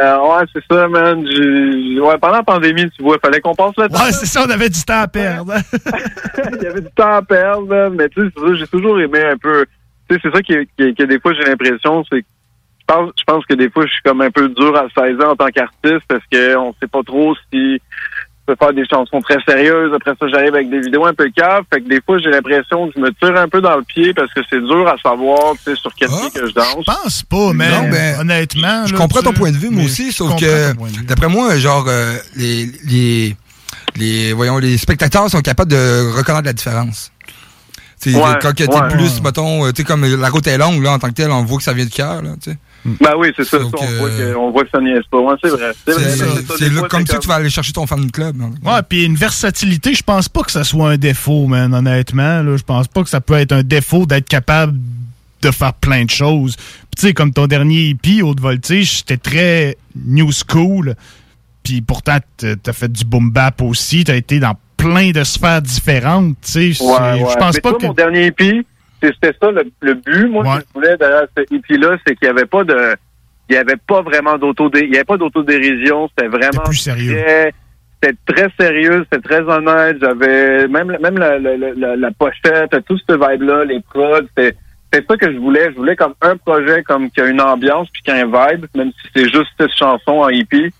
[0.00, 1.26] euh, ouais, c'est ça, man.
[1.26, 4.04] Ouais, pendant la pandémie, tu vois, fallait qu'on passe le temps.
[4.04, 5.54] Ouais, c'est ça, on avait du temps à perdre.
[6.56, 7.94] Il y avait du temps à perdre, man.
[7.98, 9.66] Mais tu sais, c'est ça, j'ai toujours aimé un peu.
[10.10, 12.26] Tu sais, c'est ça qui, qui- que des fois, j'ai l'impression, c'est que
[12.80, 15.20] je pense, je pense que des fois, je suis comme un peu dur à 16
[15.24, 17.78] ans en tant qu'artiste parce qu'on sait pas trop si je
[18.46, 19.92] peux faire des chansons très sérieuses.
[19.94, 21.62] Après ça, j'arrive avec des vidéos un peu caves.
[21.72, 24.12] Fait que des fois, j'ai l'impression que je me tire un peu dans le pied
[24.12, 26.84] parce que c'est dur à savoir, tu sais, sur quel pied que je danse.
[26.88, 28.86] Je pense pas, mais Non, ben, honnêtement.
[28.86, 30.72] Je là, comprends tu- ton point de vue, moi mais aussi, sauf que,
[31.04, 33.36] d'après moi, genre, euh, les, les,
[33.96, 37.12] les, voyons, les spectateurs sont capables de reconnaître la différence.
[38.00, 38.88] Tu sais, Ouais, quand t'es ouais.
[38.88, 41.30] plus, mettons, euh, tu sais, comme la route est longue, là, en tant que tel,
[41.30, 42.58] on voit que ça vient du cœur, là, tu sais.
[42.82, 43.58] Ben oui, c'est ça.
[43.58, 45.18] ça, on, voit que, on voit que ça niaise pas.
[45.18, 45.72] Ouais, c'est vrai.
[45.86, 48.40] C'est comme ça que tu vas aller chercher ton fan club.
[48.40, 48.46] là.
[48.72, 52.42] Ouais, puis une versatilité, je pense pas que ça soit un défaut, man, honnêtement.
[52.42, 54.78] Là, je pense pas que ça peut être un défaut d'être capable
[55.42, 56.56] de faire plein de choses.
[56.56, 60.94] Puis tu sais, comme ton dernier EP, Haute Voltige, c'était très new school.
[61.62, 64.04] Puis pourtant, t'as t'as fait du boom bap aussi.
[64.04, 66.36] T'as été dans plein de sphères différentes.
[66.42, 67.30] Tu sais, Ouais, C'est- ouais.
[67.30, 67.86] je pense Mais pas toi, que.
[67.86, 68.62] mon dernier EP,
[69.02, 72.26] c'est- c'était ça le, le but, moi, que je voulais derrière ce EP-là, c'est qu'il
[72.28, 72.94] n'y avait pas de.
[73.48, 77.16] Il y avait pas vraiment d'auto il y avait pas d'autodérision, c'était vraiment plus sérieux.
[77.20, 77.52] très-
[78.02, 79.96] C'était très sérieux, c'était très honnête.
[80.00, 84.56] J'avais même même la, la, la, la pochette, tout ce vibe-là, les prods, c'était
[84.92, 85.70] c'était ça que je voulais.
[85.72, 88.64] Je voulais comme un projet comme qui a une ambiance puis qui a un vibe,
[88.74, 90.70] même si c'est juste cette chanson en EP,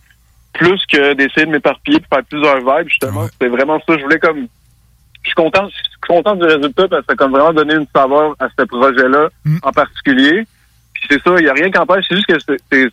[0.53, 2.89] plus que d'essayer de m'éparpiller pour faire plusieurs vibes.
[2.89, 3.97] Justement, c'était vraiment ça.
[3.97, 4.47] Je voulais comme
[5.23, 7.75] je suis content, je suis content du résultat parce que ça a comme vraiment donné
[7.75, 9.29] une saveur à ce projet-là
[9.63, 10.47] en particulier.
[10.95, 12.05] Puis c'est ça, il n'y a rien qui empêche.
[12.09, 12.89] C'est juste que c'est, c'est-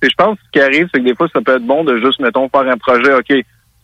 [0.00, 1.84] c'est- je pense que ce qui arrive, c'est que des fois, ça peut être bon
[1.84, 3.32] de juste, mettons, faire un projet, OK,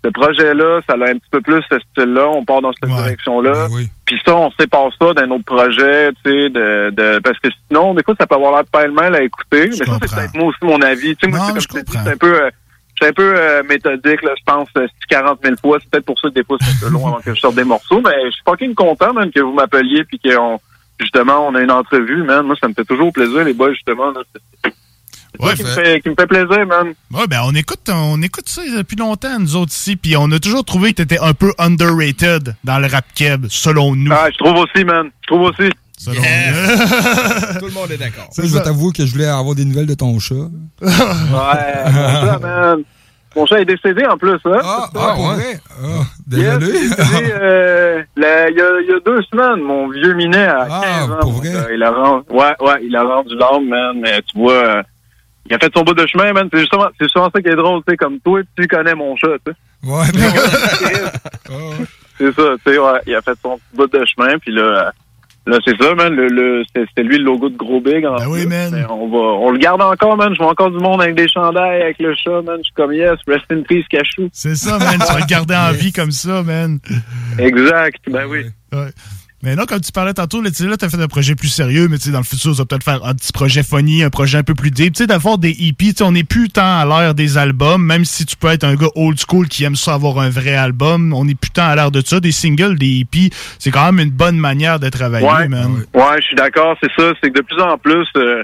[0.05, 3.67] ce projet-là, ça a un petit peu plus ce style-là, on part dans cette direction-là.
[4.05, 7.95] Puis ça, on sépare ça d'un autre projet, tu sais, de, de, parce que sinon,
[7.95, 9.67] des fois, ça peut avoir l'air pêle-mêle à écouter.
[9.71, 11.17] mais ça, c'est peut-être moi aussi mon avis.
[11.17, 11.61] Tu sais, moi, c'est comme
[12.05, 12.51] c'est un peu, euh,
[12.99, 15.79] je suis un peu euh, méthodique, là, je pense, euh, 40 000 fois.
[15.81, 17.55] C'est peut-être pour ça que des fois, c'est un peu long avant que je sorte
[17.55, 18.01] des morceaux.
[18.01, 20.59] Mais je suis fucking content, même, que vous m'appeliez puis qu'on,
[20.99, 22.47] justement, on a une entrevue, man.
[22.47, 24.11] Moi, ça me fait toujours plaisir, les boys, justement.
[24.11, 24.23] Là.
[25.41, 26.95] Ça qui, me fait, qui me fait plaisir, man.
[27.13, 30.41] Ouais, ben on écoute, on écoute ça depuis longtemps, nous autres ici, puis on a
[30.41, 34.11] toujours trouvé que t'étais un peu underrated dans le rap keb, selon nous.
[34.13, 35.11] Ah, je trouve aussi, man.
[35.23, 35.71] Je trouve aussi.
[35.99, 36.23] Selon
[37.59, 38.29] Tout le monde est d'accord.
[38.31, 40.35] Ça, je vais t'avouer que je voulais avoir des nouvelles de ton chat.
[40.35, 40.49] Ouais,
[40.81, 42.83] mon chat, man.
[43.37, 44.59] Mon chat est décédé en plus, hein?
[44.65, 45.61] Ah, ah, pour vrai?
[45.71, 45.85] Ah,
[46.31, 46.79] Yes, désolé.
[46.83, 50.69] il décédé, euh, y, a, il y a deux semaines, mon vieux minet à 15
[50.71, 51.19] Ah, ans.
[51.21, 51.53] pour vrai?
[51.53, 51.67] gars.
[51.75, 54.01] Il a rendu, ouais, ouais, il a rendu l'âme, man.
[54.01, 54.83] Mais tu vois, euh,
[55.47, 56.49] il a fait son bout de chemin, man.
[56.53, 59.15] C'est justement, c'est justement ça qui est drôle, tu sais, comme toi, tu connais mon
[59.17, 59.91] chat, tu sais.
[59.91, 60.07] Ouais,
[62.19, 63.01] C'est ça, tu sais, ouais.
[63.07, 64.91] Il a fait son bout de chemin, puis là, euh,
[65.49, 66.15] là, c'est ça, man.
[66.15, 68.05] Le, le, c'était lui le logo de Gros Big.
[68.05, 68.87] En oui, man.
[68.91, 70.33] On, va, on le garde encore, man.
[70.35, 72.59] Je vois encore du monde avec des chandails, avec le chat, man.
[72.59, 74.29] Je suis comme, yes, rest in peace, Cachou.
[74.33, 74.99] C'est ça, man.
[74.99, 76.79] Tu vas le garder en vie comme ça, man.
[77.39, 78.45] Exact, ben oui.
[78.73, 78.91] Ouais.
[79.45, 81.47] Mais non, comme tu parlais tantôt, là, tu sais, là, t'as fait un projet plus
[81.49, 84.03] sérieux, mais tu sais, dans le futur, tu vas peut-être faire un petit projet funny,
[84.03, 84.95] un projet un peu plus deep.
[84.95, 88.05] Tu sais, d'avoir des tu sais, on n'est plus tant à l'ère des albums, même
[88.05, 91.13] si tu peux être un gars old school qui aime ça avoir un vrai album,
[91.13, 92.19] on n'est plus tant à l'ère de ça.
[92.19, 93.31] Des singles, des EP,
[93.61, 95.85] c'est quand même une bonne manière de travailler, Ouais, man.
[95.95, 97.13] ouais, je suis d'accord, c'est ça.
[97.23, 98.43] C'est que de plus en plus, euh,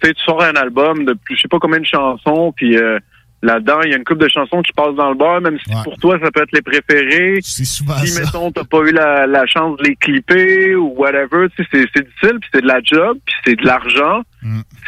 [0.00, 2.76] tu sais, tu sors un album de plus, je sais pas combien de chansons, puis
[2.76, 3.00] euh,
[3.42, 5.72] là-dedans, il y a une couple de chansons qui passent dans le bar, même si
[5.84, 7.38] pour toi, ça peut être les préférés.
[7.42, 8.22] C'est souvent si, ça.
[8.22, 11.86] mettons, t'as pas eu la, la chance de les clipper ou whatever, tu sais, c'est
[11.94, 14.22] c'est difficile, puis c'est de la job, puis c'est de l'argent,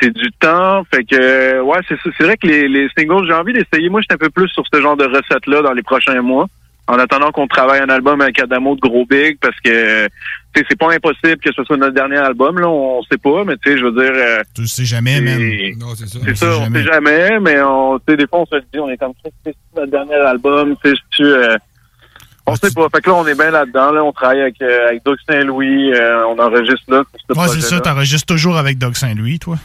[0.01, 0.85] c'est du temps.
[0.93, 3.89] Fait que, ouais, c'est vrai que les, les singles, j'ai envie d'essayer.
[3.89, 6.47] Moi, je suis un peu plus sur ce genre de recette-là dans les prochains mois.
[6.87, 10.09] En attendant qu'on travaille un album avec Adamo de Gros Big, parce que
[10.69, 13.71] c'est pas impossible que ce soit notre dernier album, là, on sait pas, mais tu
[13.73, 14.13] sais, je veux dire.
[14.15, 15.39] euh, Tu le sais jamais, man.
[15.79, 16.19] Non, c'est ça.
[16.25, 18.79] c'est ça, on sait jamais, mais on, tu sais, des fois, on se le dit,
[18.81, 21.57] on est comme ça, c'est notre dernier album, tu sais, tu, euh,
[22.47, 22.87] on sait pas.
[22.95, 25.93] Fait que là, on est bien là-dedans, là, on travaille avec, euh, avec Doug Saint-Louis,
[25.95, 27.03] euh, on enregistre là,
[27.37, 29.57] Ouais, c'est ça, t'enregistres toujours avec Doc Saint-Louis, toi.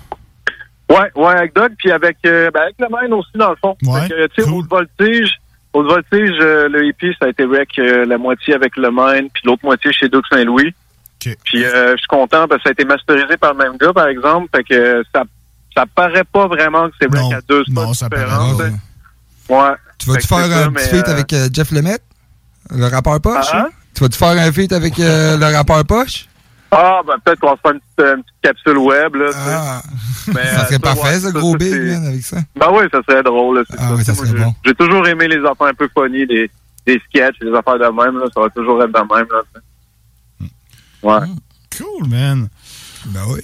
[0.90, 3.76] Ouais, ouais, avec Doug, puis avec, euh, ben, avec le main aussi, dans le fond.
[3.84, 5.32] Ouais, Fait que, tu sais, Haute Voltige,
[5.72, 9.22] Haute Voltige, euh, le EP, ça a été rec euh, la moitié avec le main,
[9.34, 10.74] puis l'autre moitié chez Doug Saint-Louis.
[11.46, 13.94] Puis euh, je suis content parce que ça a été masterisé par le même gars,
[13.94, 14.48] par exemple.
[14.56, 15.24] Fait que ça,
[15.76, 18.56] ça paraît pas vraiment que c'est rec à deux spots différents.
[18.58, 18.72] tu sais.
[19.50, 19.74] Ouais.
[19.98, 22.04] Tu vas-tu Fait faire un petit feat euh, avec euh, Jeff Lemaitre,
[22.72, 23.46] le rappeur Poche?
[23.52, 23.70] Ah, hein?
[23.96, 26.28] Tu vas-tu faire un feat avec euh, le rappeur Poche?
[26.76, 29.30] Ah, ben peut-être qu'on va se faire une petite, une petite capsule web, là.
[29.36, 29.82] Ah.
[30.34, 32.38] Mais, ça serait euh, parfait, ça, gros big, avec ça.
[32.56, 33.60] Ben oui, ça serait drôle.
[33.60, 33.96] là, Ah ça.
[33.96, 34.56] oui, ça Moi, serait j'ai- bon.
[34.66, 36.50] J'ai toujours aimé les affaires un peu funny, des,
[36.88, 38.18] des sketchs, des affaires de même.
[38.20, 39.28] Là, ça va toujours être de même.
[39.32, 39.42] Là.
[41.04, 41.28] Ouais.
[41.78, 42.48] Cool, man.
[43.08, 43.42] Ben oui.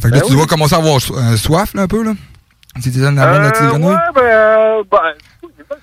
[0.00, 0.36] Fait que là, Ben tu oui.
[0.36, 2.12] dois commencer à avoir so- euh, soif, là, un peu, là?
[2.80, 3.78] Si tu la main à tes Euh, ouais,
[4.14, 4.98] ben, euh, ben,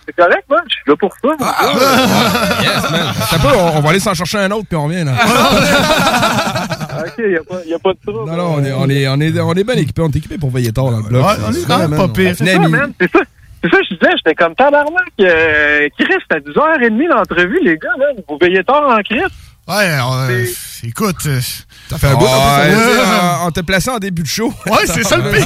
[0.06, 0.60] c'est correct, man.
[0.70, 1.30] Je suis là pour ça.
[1.42, 3.08] Ah, Yes, man.
[3.22, 5.14] Attends un peu, on, on va aller s'en chercher un autre, puis on revient, là.
[7.06, 8.30] OK, il n'y a, pas- y a pas de trouble.
[8.30, 10.02] Non, non, on est, on est, on est, on est bien équipé.
[10.04, 11.26] On est équipé pour veiller tard dans le bloc.
[11.26, 12.36] Ouais, on est quand même pas pire.
[12.38, 12.72] C'est ça, minuit.
[12.72, 12.94] man.
[13.00, 13.20] C'est ça.
[13.64, 14.92] C'est ça, je disais, j'étais comme tabarnak.
[15.22, 18.06] Euh, Chris, à 10h30 d'entrevue, les gars, là.
[18.28, 19.22] Vous veillez tard en Chris.
[19.66, 20.46] Ouais, euh,
[20.84, 21.16] écoute.
[21.26, 21.40] euh,
[21.90, 24.54] Ça fait un bout, on en euh, t'a placé en début de show.
[24.66, 25.46] Ouais, c'est ça le pire.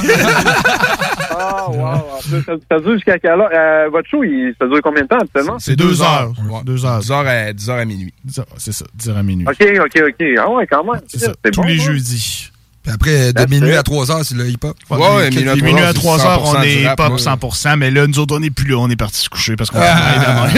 [1.30, 2.20] Ah, wow.
[2.44, 3.48] Ça, ça dure jusqu'à quelle heure?
[3.54, 5.58] Euh, votre show, il, ça dure combien de temps, actuellement?
[5.60, 6.32] C'est deux heures.
[6.64, 6.98] Deux heures.
[6.98, 8.12] 10 heures à, 10 heures à minuit.
[8.56, 9.46] C'est ça, 10 heures à minuit.
[9.48, 10.26] OK, OK, OK.
[10.38, 11.00] Ah ouais, quand même.
[11.06, 11.84] C'est ça, tous bon, les hein?
[11.84, 12.50] jeudis.
[12.88, 13.76] Puis après, de That's minuit it.
[13.76, 14.74] à 3 heures, c'est le hip-hop.
[14.88, 16.94] Ouais, minuit à minuit, trois heures, à c'est 3 heures, on 100% du est ouais.
[16.94, 19.70] 100%, mais là, nous autres, on n'est plus là, on est parti se coucher parce
[19.70, 20.48] qu'on Ah.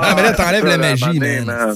[0.00, 1.74] Ah, mais là, t'enlèves la magie, man.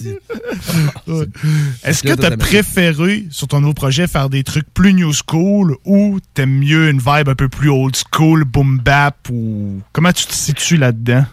[1.84, 6.18] Est-ce que t'as préféré, sur ton nouveau projet, faire des trucs plus new school ou
[6.34, 9.80] t'aimes mieux une vibe un peu plus old school, boom bap ou...
[9.93, 11.24] Comment tu te situes là-dedans?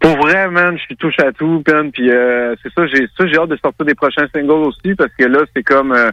[0.00, 3.26] Pour vrai, man, je suis touche à tout, pen, puis euh, c'est ça, j'ai ça,
[3.26, 6.10] j'ai hâte de sortir des prochains singles aussi, parce que là, c'est comme, euh,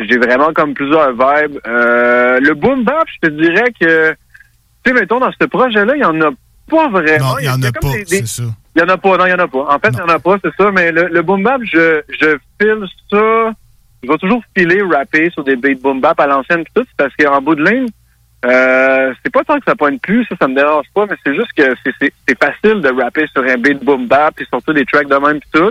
[0.00, 1.58] j'ai vraiment comme plusieurs vibes.
[1.66, 4.16] Euh, le boom bap, je te dirais que, tu
[4.86, 6.30] sais, mettons, dans ce projet-là, il y en a
[6.70, 7.32] pas vraiment.
[7.32, 8.42] Non, il y en a pas, des- c'est ça.
[8.76, 9.66] Il y en a pas, non, il y en a pas.
[9.74, 12.02] En fait, il y en a pas, c'est ça, mais le, le boom bap, je,
[12.08, 13.52] je file ça,
[14.02, 17.14] je vais toujours filer, rapper sur des beats boom bap à l'ancienne pis tout, parce
[17.16, 17.86] qu'en bout de ligne,
[18.44, 21.34] euh, c'est pas tant que ça pointe plus, ça, ça me dérange pas, mais c'est
[21.34, 21.62] juste que
[22.00, 25.38] c'est- facile de rapper sur un beat boom bap puis sortir des tracks de même
[25.40, 25.70] pis tout.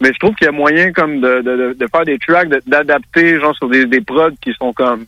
[0.00, 3.40] Mais je trouve qu'il y a moyen comme de, de, de- faire des tracks, d'adapter
[3.40, 5.06] genre sur des, des prods qui sont comme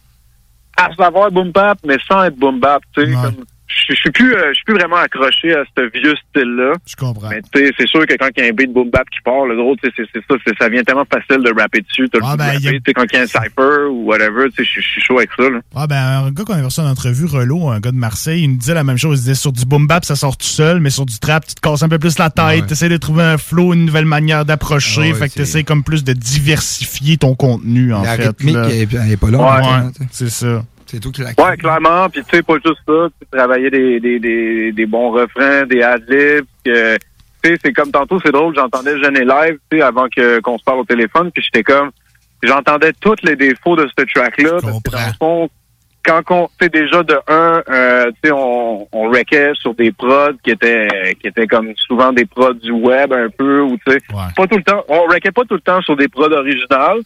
[0.77, 2.83] à savoir boom bap, mais sans être boom bap.
[2.95, 6.15] Tu sais, comme- je suis plus, euh, je suis plus vraiment accroché à ce vieux
[6.31, 6.73] style-là.
[6.87, 7.29] Je comprends.
[7.29, 9.21] Mais tu sais, c'est sûr que quand il y a un beat boom bap qui
[9.25, 11.81] part, le gros, tu sais, c'est c'est ça, c'est- ça vient tellement facile de rapper
[11.83, 12.09] dessus.
[12.23, 12.53] Ah, ben, a-
[12.95, 15.49] quand il y a un cypher ou whatever, tu sais, je suis chaud avec ça.
[15.51, 15.61] Là.
[15.75, 15.97] Ah ben,
[16.27, 18.75] un gars qu'on a reçu en entrevue, Relo, un gars de Marseille, il nous disait
[18.75, 19.19] la même chose.
[19.19, 21.55] Il disait sur du boom bap, ça sort tout seul, mais sur du trap, tu
[21.55, 22.67] te casses un peu plus la tête, Ouais.
[22.67, 25.41] tu essaies de trouver un flow, une nouvelle manière d'approcher, Ah ouais, fait que tu
[25.43, 28.27] essaies comme plus de diversifier ton contenu, en La fait.
[28.29, 28.69] rythmique, là.
[28.71, 30.65] elle est- pas là, Ouais, c'est ça.
[30.89, 32.09] C'est tout qui la Ouais, clairement.
[32.09, 33.09] Puis tu sais, pas juste ça.
[33.21, 36.47] Tu travailler des, des, des, des bons refrains, des adlibs.
[36.65, 36.73] Tu
[37.45, 40.59] sais, c'est comme tantôt, c'est drôle, j'entendais Jeune et Live, tu sais, avant que qu'on
[40.59, 41.91] se parle au téléphone, puis j'étais comme,
[42.43, 44.59] j'entendais tous les défauts de ce track-là.
[44.61, 45.51] parce que dans le fond,
[46.05, 50.33] quand on, sais, déjà de un, euh, tu sais, on, on wreckait sur des prods
[50.43, 50.89] qui étaient,
[51.21, 54.57] qui étaient comme souvent des prods du web un peu, ou tu sais, pas tout
[54.57, 57.03] le temps, on wreckait pas tout le temps sur des prods originales.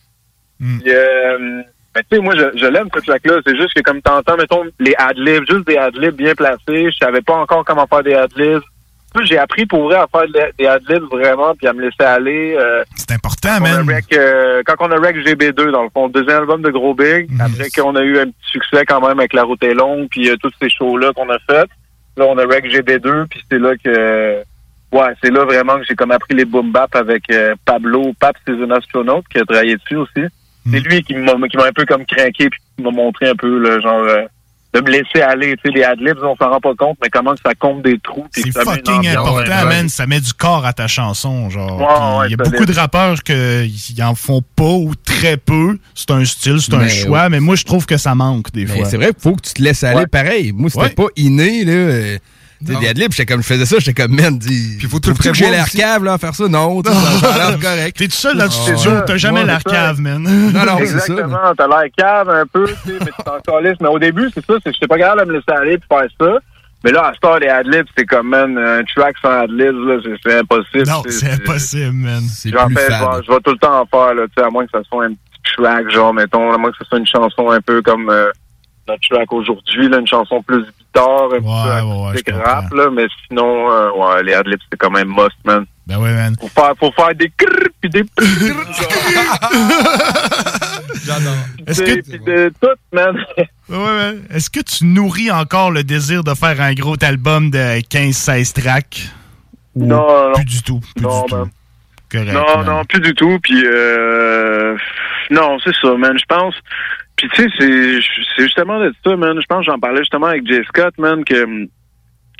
[0.58, 1.62] Puis, euh,
[1.94, 3.40] mais tu sais, moi, je, je l'aime ce track-là.
[3.46, 6.90] C'est juste que comme t'entends, mettons, les adlibs, juste des adlibs bien placés.
[6.90, 8.60] Je savais pas encore comment faire des adlibs.
[9.24, 12.56] J'ai appris pour vrai à faire de- des adlibs vraiment, puis à me laisser aller.
[12.58, 13.94] euh, C'est important, quand on a man.
[13.94, 16.94] rec, euh, quand on a rec GB2, dans le fond, le deuxième album de Gros
[16.94, 20.08] Big, après qu'on a eu un petit succès quand même avec La Route est longue,
[20.10, 21.68] puis euh, tous ces shows-là qu'on a fait.
[22.16, 24.38] Là, on a rec GB2, puis c'est là que...
[24.92, 28.12] Ouais, c'est là vraiment que j'ai comme appris les boom bap avec euh, Pablo.
[28.18, 30.24] Pap, c'est un astronaute qui a travaillé dessus aussi.
[30.70, 33.34] C'est lui qui m'a qui m'a un peu comme craqué, puis qui m'a montré un
[33.34, 34.02] peu, le genre...
[34.04, 34.22] euh,
[34.74, 37.34] de me laisser aller, tu sais, les adlibs, on s'en rend pas compte, mais comment
[37.34, 38.26] que ça compte des trous.
[38.30, 39.88] C'est ça met une fucking important, man.
[39.90, 41.78] Ça met du corps à ta chanson, genre.
[41.78, 45.36] Ouais, Puis ouais, Il y a beaucoup de rappeurs qui en font pas ou très
[45.36, 45.78] peu.
[45.94, 47.28] C'est un style, c'est un Mais choix, ouais.
[47.28, 48.84] mais moi, je trouve que ça manque des Mais fois.
[48.86, 50.52] c'est vrai qu'il faut que tu te laisses aller pareil.
[50.52, 50.88] Moi, c'était Ouais.
[50.88, 52.16] pas inné, là.
[52.66, 54.76] Tu sais, des adlibs, j'étais comme, je faisais ça, j'étais comme, man, dis.
[54.78, 56.48] Puis faut tout le prévoir J'ai l'air cave, là, à faire ça?
[56.48, 57.96] Non, ça ça a l'air correct.
[57.96, 60.22] T'es tout seul dans le Ah, studio, t'as jamais l'air cave, man.
[60.22, 60.30] Non,
[60.64, 60.94] non, c'est ça.
[61.12, 63.78] Exactement, t'as l'air cave un peu, tu sais, mais tu t'en calisses.
[63.80, 66.38] Mais au début, c'est ça, j'étais pas capable de me laisser aller puis faire ça.
[66.84, 70.38] Mais là, à Star, les adlibs, c'est comme, man, un track sans adlibs, là, c'est-
[70.40, 70.86] impossible.
[70.88, 72.22] Non, c'est impossible, man.
[72.46, 74.50] J'en fais, je vais, je vais tout le temps en faire, là, tu sais, à
[74.50, 77.06] moins que ça soit un petit track, genre, mettons, à moins que ce soit une
[77.06, 78.30] chanson un peu comme euh,
[78.88, 83.06] notre track aujourd'hui, là, une chanson plus guitare, un petit peu acoustique rap, là, mais
[83.28, 85.64] sinon, euh, ouais, les adlibs, c'est quand même must, man.
[85.86, 86.36] Ben ouais, man.
[86.40, 88.04] Faut faire, faut faire des crrr puis des
[91.04, 91.32] J'adore.
[91.66, 93.16] Est-ce que- Puis de tout, man.
[93.68, 94.18] Ouais, ouais.
[94.30, 99.08] Est-ce que tu nourris encore le désir de faire un gros album de 15-16 tracks?
[99.74, 100.32] Ou Non, non.
[100.34, 100.80] Plus du tout.
[100.94, 101.36] Plus Non, du tout?
[101.36, 101.50] man.
[102.10, 102.32] Correct.
[102.32, 102.66] Non, man.
[102.66, 103.38] non, plus du tout.
[103.42, 104.76] Puis, euh,
[105.30, 106.16] non, c'est ça, man.
[106.18, 106.54] Je pense.
[107.22, 108.00] Puis, tu sais, c'est
[108.36, 109.40] c'est justement de ça, man.
[109.40, 111.68] Je pense, j'en parlais justement avec Jay Scott, man, que hum,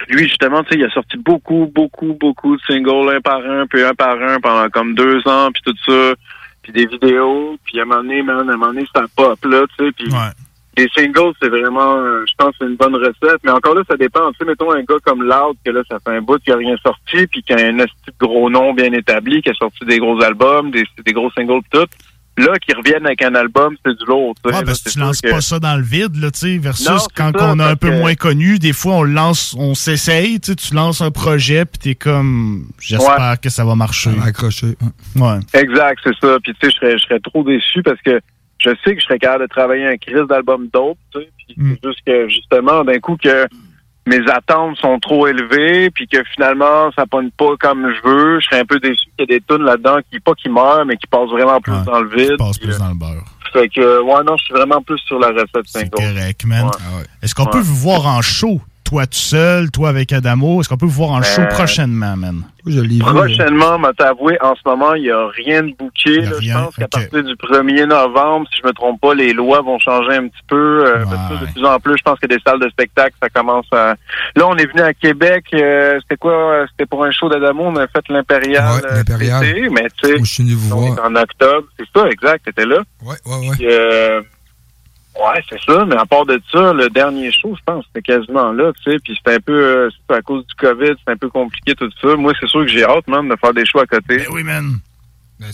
[0.08, 3.66] lui, justement, tu sais, il a sorti beaucoup, beaucoup, beaucoup de singles, un par un,
[3.68, 6.14] puis un par un, pendant comme deux ans, puis tout ça,
[6.62, 7.56] puis des vidéos.
[7.64, 9.92] Puis, à un moment donné, man, à un moment donné, ça pop, là, tu sais.
[9.92, 10.08] Puis,
[10.76, 13.40] les singles, c'est vraiment, euh, je pense, c'est une bonne recette.
[13.44, 14.32] Mais encore là, ça dépend.
[14.32, 16.56] Tu sais, mettons un gars comme Loud, que là, ça fait un bout qu'il a
[16.56, 17.86] rien sorti, puis qui a un de
[18.18, 21.86] gros nom bien établi, qui a sorti des gros albums, des, des gros singles, tout.
[22.38, 24.34] Là, qu'ils reviennent avec un album, c'est du lourd.
[24.36, 24.54] tu sais.
[24.54, 26.56] Ouais, Là, parce que tu lances que- pas ça dans le vide, là, tu sais,
[26.58, 29.02] versus Non, quand ça, on a un parce peu que- moins connu, des fois, on
[29.02, 33.64] lance, on s'essaye, tu sais, tu lances un projet, puis t'es comme, j'espère que ça
[33.66, 34.10] va marcher.
[34.24, 34.68] Accroché.
[35.16, 35.38] Ouais.
[35.52, 36.38] Exact, c'est ça.
[36.42, 38.18] Puis tu sais, je serais, je serais trop déçu parce que
[38.58, 41.28] je sais que je serais capable de travailler un crise d'album dope, tu sais.
[41.36, 43.46] Puis c'est juste que justement, d'un coup que
[44.06, 48.46] mes attentes sont trop élevées, puis que finalement ça pogne pas comme je veux, je
[48.46, 50.96] serais un peu déçu qu'il y ait des tunes là-dedans qui pas qui meurent, mais
[50.96, 52.36] qui passent vraiment plus dans le vide.
[52.38, 53.24] Passe plus dans le beurre.
[53.52, 55.90] Fait que ouais, non, je suis vraiment plus sur la recette single.
[55.90, 56.64] Correct, man.
[56.64, 57.04] Ouais.
[57.22, 60.60] Est-ce qu'on peut vous voir en show, toi tout seul, toi avec Adamo?
[60.60, 62.42] Est-ce qu'on peut vous voir en show Euh, prochainement, man?
[62.64, 66.20] Je l'ai Prochainement, m'a t'avouer, en ce moment, il n'y a rien de booké.
[66.20, 66.30] là.
[66.40, 69.80] Je pense qu'à partir du 1er novembre, si je me trompe pas, les lois vont
[69.80, 70.84] changer un petit peu.
[70.86, 73.28] Euh, parce que de plus en plus, je pense que des salles de spectacle, ça
[73.30, 73.96] commence à...
[74.36, 75.46] Là, on est venu à Québec.
[75.54, 76.32] euh, c'était quoi?
[76.32, 77.64] euh, C'était pour un show d'Adamo.
[77.64, 78.64] On a fait l'Impérial.
[78.76, 79.70] Ouais, euh, l'Impérial.
[79.72, 80.98] mais tu sais, Je suis venu vous on voir.
[80.98, 81.66] est en octobre.
[81.78, 82.44] C'est ça, exact.
[82.44, 82.78] T'étais là.
[83.04, 83.56] Ouais, ouais, ouais.
[83.56, 84.22] Puis, euh,
[85.16, 85.84] ouais, c'est ça.
[85.84, 88.98] Mais à part de ça, le dernier show, je pense, c'était quasiment là, tu sais.
[89.04, 91.90] Puis c'était un peu, euh, c'est à cause du COVID, c'est un peu compliqué tout
[92.00, 92.16] ça.
[92.16, 94.18] Moi, c'est sûr que j'ai hâte, man, de faire des shows à côté.
[94.18, 94.78] Ben oui, man.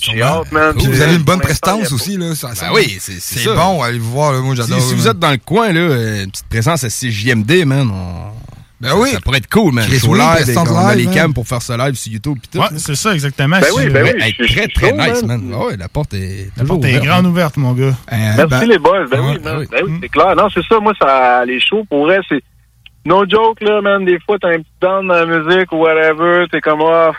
[0.02, 0.74] J'ai hâte, man.
[0.76, 2.34] Vous avez une pour bonne prestance aussi, là.
[2.34, 4.40] Ça, ça- Ben oui, c'est bon, allez vous voir, là.
[4.40, 4.80] Moi, Si, j'adore.
[4.80, 7.90] si là, vous êtes dans le coin, là, euh, une petite présence à CJMD, man,
[7.90, 8.32] on...
[8.80, 9.10] Ben oui.
[9.10, 9.84] Ça pourrait être cool, man.
[9.86, 11.14] Chris Show oui, live, prestance on a live, les man.
[11.14, 12.58] cams pour faire ça live sur YouTube pis tout.
[12.58, 13.58] Ouais, c'est ça, exactement.
[13.58, 15.42] Ben oui, ben oui, très, très nice, man.
[15.42, 15.52] man.
[15.60, 17.32] Ah ouais, la porte est La toujours porte est ouverte, grande man.
[17.32, 17.94] ouverte, mon gars.
[18.10, 19.06] Merci ben, les boys.
[19.10, 19.56] Ben oui, ouais, man.
[19.58, 19.66] oui.
[19.70, 20.36] Ben oui, c'est clair.
[20.36, 20.78] Non, c'est ça.
[20.78, 22.40] Moi, ça, les shows, pour vrai, c'est
[23.04, 24.04] no joke, là, man.
[24.04, 26.44] Des fois, t'as un petit down dans la musique ou whatever.
[26.52, 27.10] T'es comme, ah,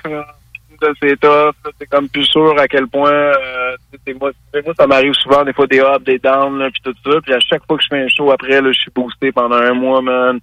[0.82, 1.54] là, c'est tough.
[1.80, 3.12] C'est comme plus sûr à quel point.
[3.12, 3.76] euh,
[4.20, 7.20] moi, moi, ça m'arrive souvent, des fois, des ups, des downs, là, puis tout ça.
[7.22, 9.56] Puis à chaque fois que je fais un show après, là, je suis boosté pendant
[9.58, 10.40] un mois, man.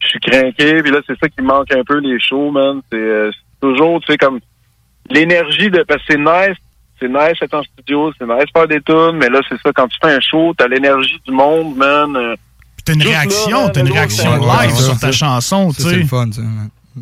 [0.00, 0.82] Je suis craqué.
[0.82, 2.80] Puis là, c'est ça qui manque un peu, les shows, man.
[2.92, 4.40] C'est euh, c'est toujours, tu sais, comme
[5.10, 5.82] l'énergie de...
[5.82, 6.56] Parce que c'est nice.
[6.98, 9.86] C'est nice être en studio, c'est nice faire des tunes, mais là, c'est ça, quand
[9.86, 12.16] tu fais un show, t'as l'énergie du monde, man.
[12.16, 12.34] euh,
[12.86, 16.40] T'as une réaction, t'as une réaction live sur ta chanson, tu c'est le fun, ça.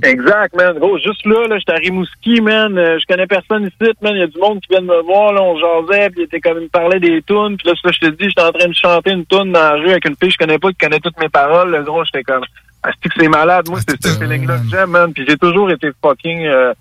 [0.03, 0.76] Exact, man.
[0.78, 2.76] Gros, juste là, là, j'étais à Rimouski, man.
[2.76, 4.12] Euh, je connais personne ici, man.
[4.14, 5.42] Il y a du monde qui vient de me voir, là.
[5.42, 7.57] On jasait, puis il était comme, il me parlait des tunes.
[7.57, 9.90] Puis là, je te dis, j'étais en train de chanter une tune dans la rue
[9.90, 11.70] avec une fille que je connais pas, qui connaît toutes mes paroles.
[11.70, 12.45] Le gros, j'étais comme,
[12.82, 13.68] ah, c'est que c'est malade?
[13.68, 15.12] Moi, c'est ce feeling-là que j'aime, man.
[15.12, 16.74] Puis j'ai toujours été fucking, euh,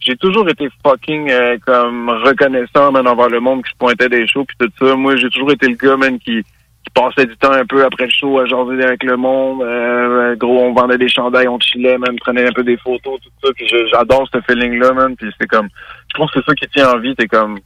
[0.00, 4.26] j'ai toujours été fucking, euh, comme, reconnaissant, man, envers le monde qui se pointait des
[4.26, 4.96] shows, puis tout ça.
[4.96, 6.55] Moi, j'ai toujours été le gars, man, qui, qui
[6.96, 9.62] passait du temps un peu après le show à jaser avec le monde.
[9.62, 13.30] Euh, gros, on vendait des chandails, on chillait, même prenait un peu des photos, tout
[13.44, 13.50] ça.
[13.54, 15.14] Puis je- j'adore ce feeling-là, man.
[15.16, 15.68] Puis c'est comme,
[16.08, 17.14] je trouve que c'est ça qui tient en vie.
[17.14, 17.58] T'es comme,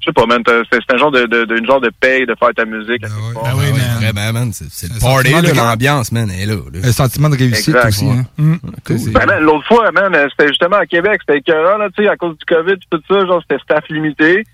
[0.00, 0.42] je sais pas, man.
[0.42, 3.02] t'as- C'est un genre de, de, de- une genre de paye de faire ta musique.
[3.44, 3.64] Ah oui,
[4.00, 4.50] Vraiment, man.
[4.52, 6.60] C'est c'est le party, sentiment là, de- l'ambiance, man, elle est là.
[6.72, 6.78] là.
[6.88, 8.06] Un sentiment de réussite Exact, aussi.
[8.06, 8.12] ouais.
[8.40, 8.56] Hein.
[8.86, 8.96] Cool.
[9.12, 12.16] Ben, man, l'autre fois, man, c'était justement à Québec, c'était écœurant, là, tu sais, à
[12.16, 14.44] cause du COVID tout ça, genre, c'était staff limité.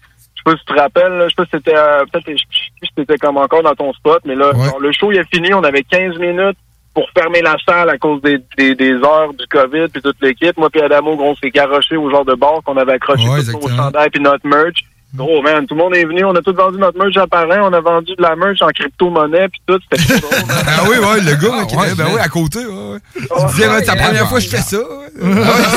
[0.47, 2.26] Je sais pas si tu te rappelles, là, je sais pas si c'était, euh, peut-être,
[2.26, 5.18] je sais plus si c'était comme encore dans ton spot, mais là, le show, il
[5.18, 6.59] a fini, on avait 15 minutes
[6.95, 10.57] pour fermer la salle à cause des, des, des heures du COVID puis toute l'équipe.
[10.57, 13.42] Moi puis Adamo, gros, on s'est garoché au genre de bar qu'on avait accroché Ouais,
[13.42, 14.84] tout au chandail puis notre merch.
[15.15, 17.59] Gros, man, tout le monde est venu, on a tous vendu notre merch à Paris,
[17.62, 20.43] on a vendu de la merch en crypto-monnaie puis tout, c'était trop drôle.
[20.67, 22.99] Ah oui, ouais, le gars, Ah, qui ouais, était, ben oui, à côté, ouais, ouais.
[23.15, 24.29] Tu disais, man, c'est la ouais, première ouais.
[24.29, 24.77] fois que je fais ça.
[24.79, 25.09] ouais.
[25.15, 25.25] c'est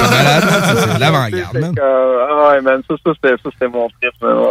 [0.10, 0.64] malade, man.
[0.64, 1.76] Ça, c'est de l'avant-garde, man.
[1.80, 4.48] euh, ah ouais, man, ça, ça, c'était, ça, c'était mon trip, man, ouais.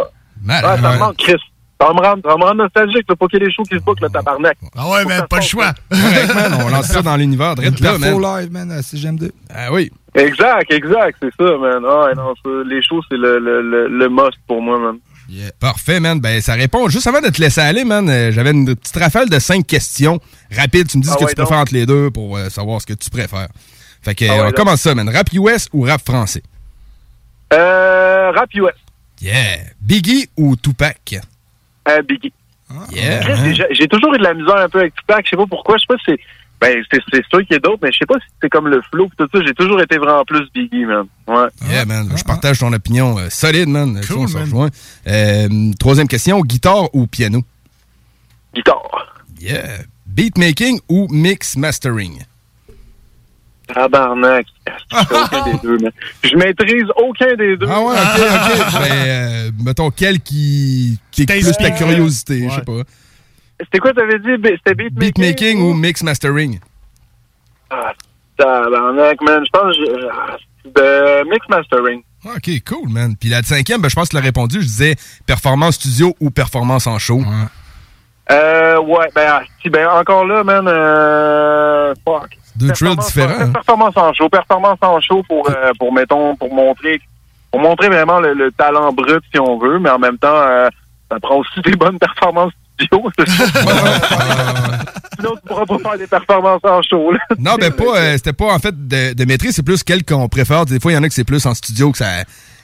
[0.47, 0.97] Ouais, ça me ouais.
[0.97, 1.35] manque, Chris.
[1.79, 3.61] Ça va me rendre, ça me rendre nostalgique, là, pour qu'il y ait des shows
[3.63, 4.57] qui se bookent, le tabarnak.
[4.75, 5.73] Ah ouais, man, pas le choix.
[5.91, 8.19] On lance ça dans l'univers, direct là, man.
[8.19, 9.29] live, man, à CGM2.
[9.53, 9.91] Ah oui.
[10.17, 11.83] Exact, exact, c'est ça, man.
[11.85, 14.97] Ah, non, ça, les shows, c'est le, le, le, le must pour moi, man.
[15.59, 16.19] Parfait, man.
[16.19, 16.87] Ben, ça répond.
[16.89, 20.19] Juste avant de te laisser aller, man, euh, j'avais une petite rafale de cinq questions
[20.55, 20.87] rapides.
[20.87, 22.81] Tu me dis Ah ce que ouais, tu préfères entre les deux pour euh, savoir
[22.81, 23.49] ce que tu préfères.
[24.01, 25.07] Fait que, Ah ouais, on commence ça, man.
[25.09, 26.41] Rap US ou rap français?
[27.53, 28.71] Euh, rap US.
[29.21, 29.57] Yeah.
[29.81, 31.15] Biggie ou Tupac?
[31.89, 32.33] Euh, Biggie.
[32.91, 33.19] Yeah.
[33.27, 33.53] Hein?
[33.53, 35.25] j'ai- J'ai toujours eu de la misère un peu avec Tupac.
[35.25, 35.77] Je sais pas pourquoi.
[35.77, 36.19] Je sais pas si c'est.
[36.59, 38.67] Ben, c'est c'est sûr qu'il y a d'autres, mais je sais pas si c'est comme
[38.67, 39.39] le flow pis tout ça.
[39.45, 41.05] J'ai toujours été vraiment plus Biggie, man.
[41.27, 41.47] Ouais.
[41.69, 42.09] Yeah, man.
[42.17, 44.01] Je partage ton opinion euh, solide, man.
[44.03, 44.41] On Cool, man.
[44.43, 44.69] rejoint.
[45.07, 45.47] Euh,
[45.79, 47.43] troisième question, guitare ou piano?
[48.55, 49.15] Guitare.
[49.39, 49.83] Yeah.
[50.07, 52.23] Beatmaking ou mix mastering?
[53.67, 54.47] Tabarnak.
[54.93, 55.91] Aucun des deux, man?
[56.23, 57.67] Je maîtrise aucun des deux.
[57.69, 58.73] Ah ouais, ok, ok.
[58.81, 62.83] Ben, euh, mettons, quel qui, qui est plus ta curiosité, je sais Ouais.
[62.83, 62.89] pas.
[63.59, 64.29] C'était quoi, t'avais dit?
[64.43, 64.99] C'était beatmaking?
[64.99, 66.59] Beatmaking ou mix mastering?
[67.69, 67.91] Ah,
[68.37, 69.43] tabarnak, man.
[69.45, 72.03] Je pense que ah, de mix mastering.
[72.25, 73.15] Ok, cool, man.
[73.19, 74.57] Puis la cinquième, ben, je pense que tu l'as répondu.
[74.61, 74.95] Je disais
[75.25, 77.21] performance studio ou performance en show.
[78.31, 82.37] Euh, ouais, ben, ah, si, ben, encore là, man, euh, fuck.
[82.57, 83.39] Deux trills Performance- différents.
[83.41, 83.51] hein.
[83.53, 86.99] Performance en show, performance en show pour, euh, pour mettons, pour montrer,
[87.51, 90.67] pour montrer vraiment le, le talent brut, si on veut, mais en même temps, euh,
[91.09, 92.51] ça prend aussi des bonnes performances
[92.85, 93.09] studio.
[95.19, 97.19] Sinon, tu pourras pas faire des performances en show, là.
[97.39, 100.27] Non, ben pas, euh, c'était pas en fait de, de maîtrise, c'est plus quel qu'on
[100.29, 100.65] préfère.
[100.65, 102.23] Des fois, il y en a que c'est plus en studio que ça,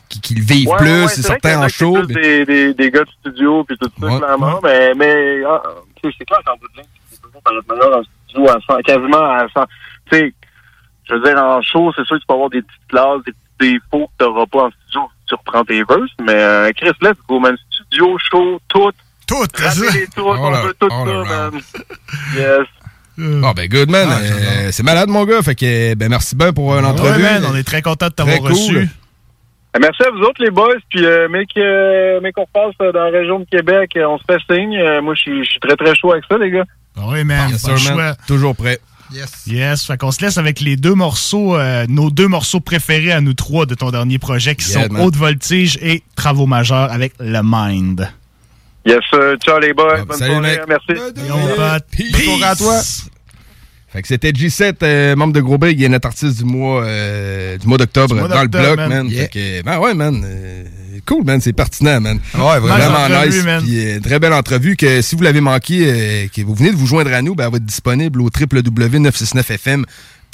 [0.09, 1.93] qui, qui le vivent Ouais, plus, ouais, c'est certains en show.
[1.93, 4.17] plus Des, des, des gars de studio, puis tout ça, Ouais.
[4.19, 4.59] clairement.
[4.63, 5.61] Mais, mais ah,
[6.01, 8.49] tu sais, c'est clair qu'en bout de ligne, c'est toujours par notre manière en studio
[8.49, 9.63] à 100, quasiment à 100.
[10.11, 10.33] Tu sais,
[11.09, 13.31] je veux dire, en show, c'est sûr que tu peux avoir des petites classes, des
[13.31, 15.01] petits défauts que tu n'auras pas en studio.
[15.27, 17.55] Tu reprends tes verses, mais euh, Chris, let's go, man.
[17.71, 18.91] Studio, show, tout.
[19.27, 21.61] Tout, Rater les tout, on All veut tout ça, man.
[22.37, 22.67] Yes.
[23.17, 24.09] Bon, ben, good, man.
[24.11, 25.41] Euh, c'est malade, mon gars.
[25.43, 27.21] Fait que, ben, merci bien pour euh, Ouais, l'entrevue.
[27.21, 28.51] man, on est très content de t'avoir cool.
[28.51, 28.77] reçu.
[28.77, 28.85] Euh,
[29.79, 30.75] Merci à vous autres, les boys.
[30.89, 34.23] Puis, euh, mec, euh, mec, qu'on passe euh, dans la région de Québec, on se
[34.27, 34.77] fait signe.
[34.77, 36.65] Euh, moi, je suis très, très chaud avec ça, les gars.
[36.97, 38.15] Ah Oui, man, Yes, pas sir, man.
[38.27, 38.79] Toujours prêt.
[39.11, 39.43] Yes.
[39.45, 43.21] Yes, fait qu'on se laisse avec les deux morceaux, euh, nos deux morceaux préférés à
[43.21, 45.03] nous trois de ton dernier projet qui Yeah, sont man.
[45.03, 48.09] Haute Voltige et Travaux majeurs avec le Mind.
[48.85, 49.37] Yes, sir.
[49.45, 49.95] Ciao, les boys.
[49.99, 50.57] Ah, Bonne salut, soirée.
[50.57, 50.61] mec.
[50.67, 51.01] Merci.
[52.25, 52.81] Soirée à toi.
[53.89, 56.83] Fait que c'était G7, euh, membre de Gros Big, il est notre artiste du mois,
[56.83, 58.89] euh, du mois d'octobre dans le bloc, man.
[58.89, 59.09] man.
[59.11, 60.19] Fait que, ben ouais, man.
[60.25, 60.63] euh,
[61.05, 61.39] cool, man.
[61.39, 62.19] C'est pertinent, man.
[62.33, 62.89] Ouais, vraiment.
[62.89, 63.61] Vraiment Nice man.
[63.63, 66.75] Puis, euh, très belle entrevue que si vous l'avez manqué, euh, que vous venez de
[66.75, 68.29] vous joindre à nous, ben, elle va être disponible au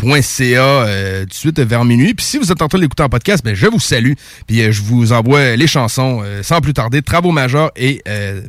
[0.02, 2.14] www.969fm.ca euh, tout de suite vers minuit.
[2.14, 4.14] Puis si vous êtes en train de l'écouter en podcast, ben, je vous salue.
[4.48, 7.02] Puis euh, je vous envoie les chansons euh, sans plus tarder.
[7.02, 8.42] Travaux majeurs et euh,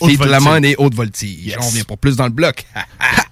[0.00, 0.24] Haute.
[0.24, 1.46] Lamont et Haute Voltige.
[1.46, 1.56] Yes.
[1.60, 2.64] On revient pour plus dans le bloc.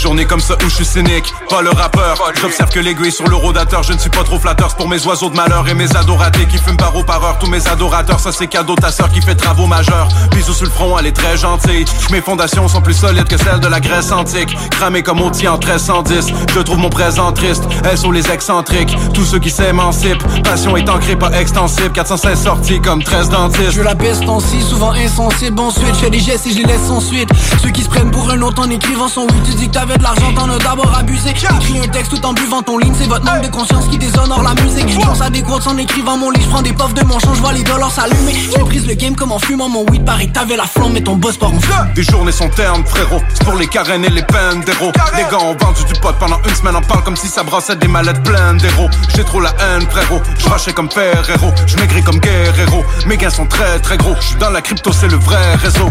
[0.00, 2.16] journées comme ça où je suis cynique, pas le rappeur.
[2.40, 4.74] J'observe que l'aiguille sur le rodateur, je ne suis pas trop flatteur.
[4.76, 7.38] Pour mes oiseaux de malheur et mes adoratés qui fument par par heure.
[7.38, 10.08] Tous mes adorateurs, ça c'est cadeau ta sœur qui fait travaux majeurs.
[10.30, 11.84] Bisous sur le front, elle est très gentille.
[12.10, 14.56] Mes fondations sont plus solides que celles de la Grèce antique.
[14.70, 17.64] Cramé comme outil en 1310, je trouve mon présent triste.
[17.84, 20.22] Elles sont les excentriques, tous ceux qui s'émancipent.
[20.42, 21.92] Passion est ancrée, pas extensible.
[21.92, 23.72] 416 sorties comme 13 dentistes.
[23.72, 25.60] Je la baisse en si souvent insensible.
[25.60, 27.28] Ensuite, je fais des gestes et je les laisse ensuite.
[27.62, 29.98] Ceux qui se prennent pour un autre en écrivant son oui, tu dis que t'avais
[29.98, 31.30] de l'argent, t'en as d'abord abusé.
[31.30, 34.42] Écris un texte tout en buvant ton ligne, c'est votre manque de conscience qui déshonore
[34.42, 34.88] la musique.
[34.88, 37.18] Je pense à des quotes en écrivant mon lit, je prends des puffs de mon
[37.18, 38.34] champ, je vois les dollars s'allumer.
[38.34, 41.16] Je prise le game comme en fumant mon weed, pareil, t'avais la flamme, mais ton
[41.16, 41.72] boss part en feu.
[41.94, 43.20] Des journées sont ternes, frérot.
[43.34, 44.92] C'est pour les carènes et les peines d'héros.
[45.16, 47.76] Les gars ont vendu du pot pendant une semaine, on parle comme si ça brassait
[47.76, 48.88] des mallettes pleines d'héros.
[49.14, 50.20] J'ai trop la haine, frérot.
[50.38, 51.52] Je rachais comme Ferrero.
[51.66, 52.84] Je maigris comme Guerrero.
[53.06, 54.14] Mes gains sont très très gros.
[54.20, 55.90] Je suis dans la crypto, c'est le vrai réseau.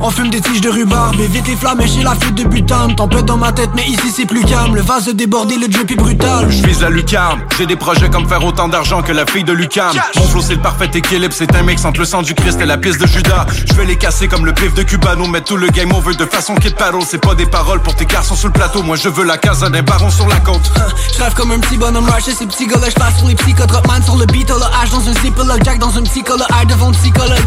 [0.00, 2.94] On fume des tiges de rhubarbe, évite les flammes et chez la fuite de butane.
[3.26, 4.74] Dans ma tête, mais ici c'est plus calme.
[4.74, 6.50] Le vase débordé, le drip est brutal.
[6.50, 7.40] Je vise la lucarne.
[7.58, 9.92] J'ai des projets comme faire autant d'argent que la fille de Lucam.
[10.16, 11.34] Mon flow, c'est le parfait équilibre.
[11.36, 13.46] C'est un mix entre le sang du Christ et la piste de Judas.
[13.66, 15.14] Je vais les casser comme le pif de Cuba.
[15.14, 17.02] Nous mettre tout le game over de façon kid paddle.
[17.06, 18.82] C'est pas des paroles pour tes garçons sur le plateau.
[18.82, 20.72] Moi, je veux la casa d'un baron sur la côte.
[21.14, 23.34] Je rêve comme un petit bonhomme rush, ces petits gars là, je passe sur les
[23.34, 26.66] psychotes, man sur le beat, le H dans un zipper, Jack dans un psychologue, R
[26.66, 27.38] devant psychologue.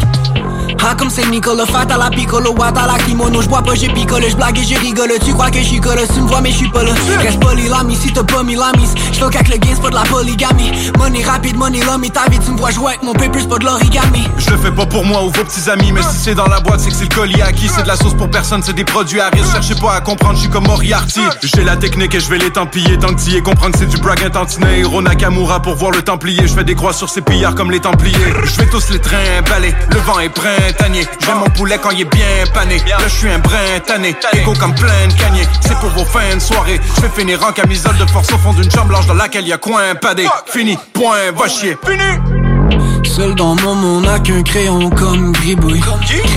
[0.84, 4.24] Ah comme c'est Nicolas, fat à la piccolo, à la kimono, j'bois pas, j'ai picole,
[4.28, 6.82] j'blague et j'ai rigole, tu crois que j'suis colle, tu me vois mais j'suis pas
[6.82, 6.92] là.
[7.20, 9.94] Reste poli l'ami si t'as pas mis l'amis, j'fuck avec le gain, c'est pas de
[9.94, 10.72] la polygamie.
[10.98, 13.48] Money rapide, money l'homme et ta vie, tu me vois jouer avec mon paper, c'est
[13.48, 14.28] pas de l'origami.
[14.38, 16.60] Je le fais pas pour moi ou vos petits amis, mais si c'est dans la
[16.60, 18.72] boîte, c'est que c'est le colis à qui, c'est de la sauce pour personne, c'est
[18.72, 21.20] des produits à risque, cherchez pas à comprendre, j'suis comme Moriarty.
[21.42, 23.96] J'ai la technique et je vais les tempiller, tant que et comprendre que c'est du
[23.98, 27.54] brag intantiné, Hiro Nakamura pour voir le templier, je fais des croix sur ces pillards
[27.54, 28.16] comme les templiers.
[28.44, 32.00] Je vais tous les trains balayer, le vent est printanier, j'aime mon poulet quand il
[32.00, 32.78] est bien pané.
[32.88, 35.46] Là je suis un brin tanné, égo comme plein de canier.
[35.60, 36.80] C'est pour vos fins de soirée.
[36.96, 39.52] Je vais finir en camisole de force au fond d'une chambre blanche dans laquelle y
[39.52, 40.26] a coin padé.
[40.46, 41.76] Fini, point, va chier.
[41.84, 42.41] Fini.
[43.14, 45.82] Seul dans mon monde, n'a qu'un crayon comme gribouille.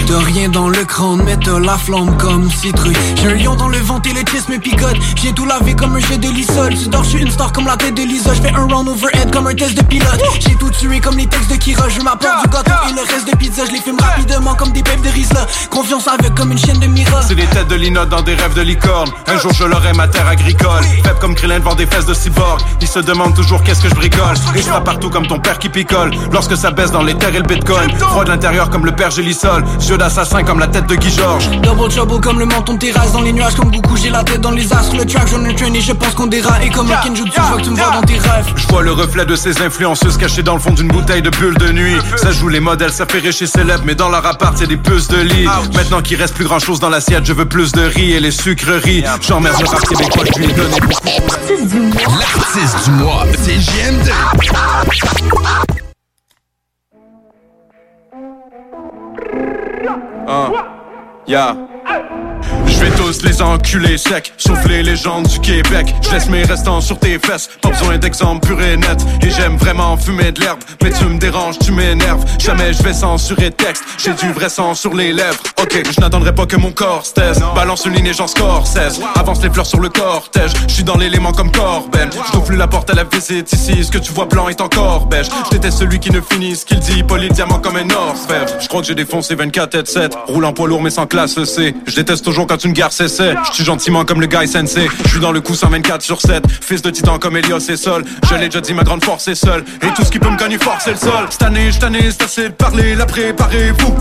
[0.07, 2.97] T'as rien dans le crâne, mais t'as la flamme comme citrouille.
[3.15, 4.97] J'ai un lion dans le ventre et le chest me picote.
[5.15, 6.73] J'ai tout lavé comme un jet de lissol.
[6.75, 8.33] Tu dors, je une star comme la tête de Lisa.
[8.33, 10.21] J'fais un round overhead comme un test de pilote.
[10.41, 11.87] J'ai tout tué comme les textes de Kira.
[11.87, 13.63] Je m'apporte du gâteau et le reste de pizza.
[13.65, 15.47] Je les fume rapidement comme des pèpes de Rizla.
[15.69, 17.21] Confiance avec comme une chaîne de Mira.
[17.21, 19.09] C'est des têtes de linotte dans des rêves de licorne.
[19.27, 20.83] Un jour je l'aurai ma terre agricole.
[21.05, 22.59] Faible comme Krillin devant des fesses de cyborg.
[22.81, 24.35] Ils se demandent toujours qu'est-ce que je bricole?
[24.57, 26.11] Et je partout comme ton père qui picole.
[26.33, 27.91] Lorsque ça baisse dans les terres et le bitcoin.
[27.95, 29.63] Froid de l'intérieur comme le père Gélisol.
[29.79, 31.47] Jeu d'assassin comme la tête de Guy Georges.
[31.61, 33.95] Double trouble comme le menton de terrasse dans les nuages comme beaucoup.
[33.95, 34.95] J'ai la tête dans les astres.
[34.97, 36.63] Le track, j'en ai train et je pense qu'on dérape.
[36.63, 38.51] Et comme un Kenjutsu, je vois que tu me vois dans tes rêves.
[38.55, 41.55] Je vois le reflet de ces influenceuses cachées dans le fond d'une bouteille de bulle
[41.55, 41.97] de nuit.
[42.15, 43.83] Ça joue les modèles, ça fait riche et célèbre.
[43.85, 45.47] Mais dans leur appart, c'est des puces de lit.
[45.75, 48.31] Maintenant qu'il reste plus grand chose dans l'assiette, je veux plus de riz et les
[48.31, 49.03] sucreries.
[49.21, 50.97] J'emmerde le rap québécois, je lui ai donné beaucoup.
[52.19, 54.09] L'artiste du mois, c'est JMD.
[60.27, 62.24] Ah, yeah.
[62.67, 65.93] Je vais tous les enculer secs, sauf les légendes du Québec.
[66.01, 69.03] Je laisse mes restants sur tes fesses, pas besoin d'exemple pur et net.
[69.21, 72.23] Et j'aime vraiment fumer de l'herbe, mais tu me déranges, tu m'énerves.
[72.39, 75.41] Jamais je vais censurer texte, j'ai du vrai sang sur les lèvres.
[75.61, 77.41] Ok, je n'attendrai pas que mon corps se taise.
[77.55, 79.01] Balance une ligne et j'en score 16.
[79.15, 82.09] Avance les fleurs sur le cortège, je suis dans l'élément comme Corben.
[82.11, 85.27] Je la porte à la visite ici, ce que tu vois blanc est encore beige.
[85.51, 88.47] Je celui qui ne finit ce qu'il dit, poli diamant comme un orfèvre.
[88.61, 91.43] Je crois que j'ai défoncé 24 et 7, roule en poids lourd mais sans classe
[91.43, 91.75] C.
[91.85, 93.35] Je déteste quand une gare cessait.
[93.49, 94.89] Je suis gentiment comme le guy sensei.
[95.05, 96.43] Je suis dans le coup 124 sur 7.
[96.61, 98.03] Fils de titan comme Elios et Sol.
[98.29, 99.63] Je l'ai déjà dit, ma grande force est seule.
[99.81, 101.27] Et tout ce qui peut me gagner fort, c'est le sol.
[101.29, 102.95] Cette année, cette année, c'est assez de parler.
[102.95, 103.95] La préparez-vous.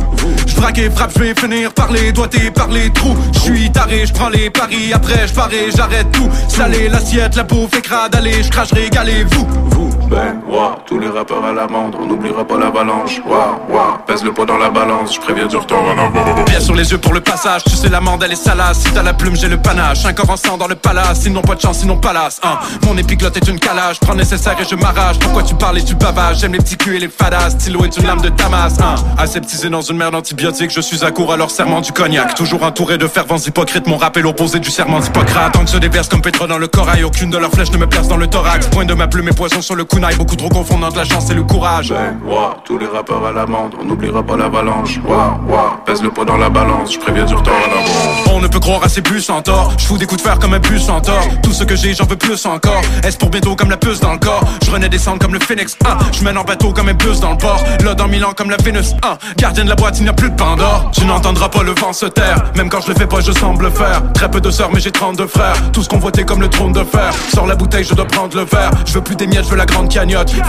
[0.47, 3.16] Je frappe et frappe, je vais finir par les doigtés, par les trous.
[3.35, 4.93] Je suis taré, je prends les paris.
[4.93, 6.28] Après, je parais, j'arrête tout.
[6.49, 9.47] Salé, l'assiette, la bouffe, écrade, allez, je crache, régalez-vous.
[9.70, 10.41] Vous, ben,
[10.87, 13.21] tous les rappeurs à l'amende, on n'oubliera pas l'avalanche.
[13.27, 16.45] Waouh, waouh, pèse le poids dans la balance, je préviens du retour en.
[16.45, 18.81] Bien sur les yeux pour le passage, tu sais l'amende elle est salace.
[18.81, 20.05] Si t'as la plume, j'ai le panache.
[20.05, 22.41] Un corps en sang dans le palace, sinon pas de chance, sinon palace.
[22.43, 22.59] Hein.
[22.87, 25.19] Mon épiglotte est une calage, prends nécessaire et je m'arrache.
[25.19, 26.39] Pourquoi tu parles et tu bavages?
[26.41, 27.51] J'aime les petits culs et les fadas.
[27.51, 28.77] Stylo est une lame de Damas.
[28.81, 28.95] Hein.
[29.19, 32.35] Aseptisé dans une merde antibiotique, je suis à court à leur serment du cognac.
[32.35, 35.53] Toujours entouré de fervents hypocrites, mon rap est l'opposé du serment d'Hippocrate.
[35.53, 37.87] Tant que se déverse comme pétrole dans le corail, aucune de leurs flèches ne me
[37.87, 38.69] perce dans le thorax.
[38.69, 41.35] Point de ma plume et poison sur le beaucoup trop confondant de la chance et
[41.35, 41.89] le courage.
[41.89, 45.01] Ben, wow, tous les rappeurs à l'amende, on n'oubliera pas l'avalanche.
[45.07, 48.35] Wow, wow, pèse le poids dans la balance, je préviens du retour en avant.
[48.37, 49.73] On ne peut croire à ces bus en tort.
[49.79, 51.27] Je fous des coups de fer comme un bus en tort.
[51.43, 52.83] Tout ce que j'ai, j'en veux plus encore.
[53.03, 54.45] Est-ce pour bientôt comme la puce dans le corps?
[54.65, 56.13] Je renais descendre comme le Phoenix 1.
[56.13, 57.63] Je mène en bateau comme un bus dans le port.
[57.85, 59.19] Là dans Milan comme la Vénus 1.
[59.37, 60.91] Gardien de la boîte, il n'y a plus de Pandore.
[60.93, 62.45] Tu n'entendras pas le vent se taire.
[62.57, 64.03] Même quand je le fais pas, je semble faire.
[64.13, 65.57] Très peu de sœurs, mais j'ai 32 frères.
[65.73, 67.13] Tous convoités comme le trône de fer.
[67.35, 68.71] Sors la bouteille, je dois prendre le verre.
[68.85, 69.84] Je veux plus des miettes, je veux la grande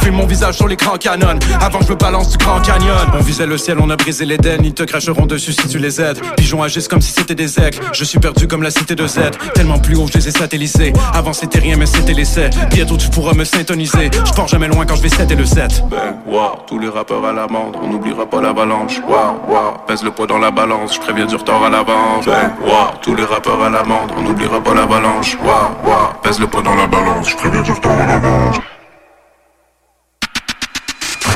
[0.01, 1.39] Fume mon visage sur l'écran canon.
[1.61, 2.95] Avant, je me balance du grand canyon.
[3.13, 4.59] On visait le ciel, on a brisé l'Éden.
[4.63, 6.19] Ils te cracheront dessus si tu les aides.
[6.38, 7.79] Pigeons agissent comme si c'était des aigles.
[7.93, 9.19] Je suis perdu comme la cité de Z.
[9.53, 10.93] Tellement plus haut, je les ai satellisés.
[11.13, 12.49] Avant, c'était rien, mais c'était l'essai.
[12.71, 14.09] Bientôt, tu pourras me syntoniser.
[14.25, 15.83] Je pars jamais loin quand je vais 7 et le 7.
[15.89, 17.75] Ben, wow, tous les rappeurs à l'amende.
[17.81, 18.99] On n'oubliera pas l'avalanche.
[19.07, 20.95] Wow, wow, pèse le poids dans la balance.
[20.95, 22.25] Je préviens du retard à l'avance.
[22.25, 24.11] Ben, wow, tous les rappeurs à l'amende.
[24.17, 25.38] On n'oubliera pas l'avalanche.
[25.43, 27.29] Wow, wow, pèse le poids dans la balance.
[27.29, 28.57] Je préviens du retard à l'avance.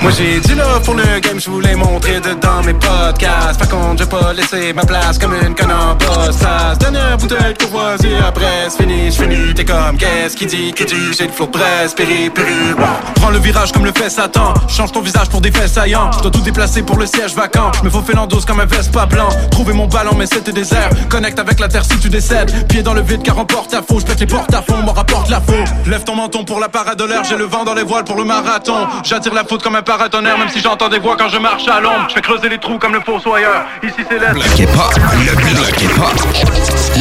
[0.01, 3.59] Moi j'ai dit là pour le game, je voulais montrer dedans mes podcasts.
[3.59, 6.45] Par contre, j'ai pas laissé ma place comme une conne en poste.
[6.79, 9.53] Dernière bouteille de courvoisier, après c'est fini, j'finis.
[9.53, 12.73] T'es comme, qu'est-ce qui dit, qui dit, j'ai le flow presse, péri, péri.
[13.15, 14.53] Prends le virage comme le fait Satan.
[14.69, 16.11] Change ton visage pour des faits saillants.
[16.13, 17.71] Je dois tout déplacer pour le siège vacant.
[17.83, 19.29] Me faut l'endos comme un Vespa blanc.
[19.51, 20.89] Trouver mon ballon, mais c'était désert.
[21.09, 22.67] Connecte avec la terre si tu décèdes.
[22.67, 23.99] Pied dans le vide car emporte ta faux.
[23.99, 25.53] Je pète les portes à fond, m'en rapporte la faux.
[25.85, 27.23] Lève ton menton pour la parade de l'air.
[27.25, 28.87] J'ai le vent dans les voiles pour le marathon.
[29.03, 31.79] J'attire la faute comme un paratonnerre, même si j'entends des voix quand je marche à
[31.81, 32.05] l'ombre.
[32.09, 33.65] Je fais creuser les trous comme le fossoyeur.
[33.81, 34.33] Ici c'est l'air.
[34.33, 34.91] Bloquez pas,
[35.25, 36.13] le bloquez pas.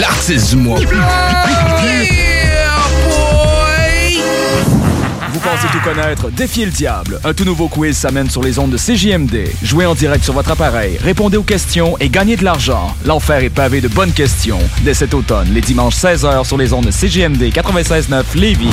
[0.01, 0.79] L'artiste du mois.
[5.31, 6.31] Vous pensez tout connaître?
[6.31, 7.21] Défiez le diable.
[7.25, 9.51] Un tout nouveau quiz s'amène sur les ondes de CJMD.
[9.63, 12.97] Jouez en direct sur votre appareil, répondez aux questions et gagnez de l'argent.
[13.05, 14.61] L'enfer est pavé de bonnes questions.
[14.81, 18.73] Dès cet automne, les dimanches 16h sur les ondes de CJMD 96.9 Lévis.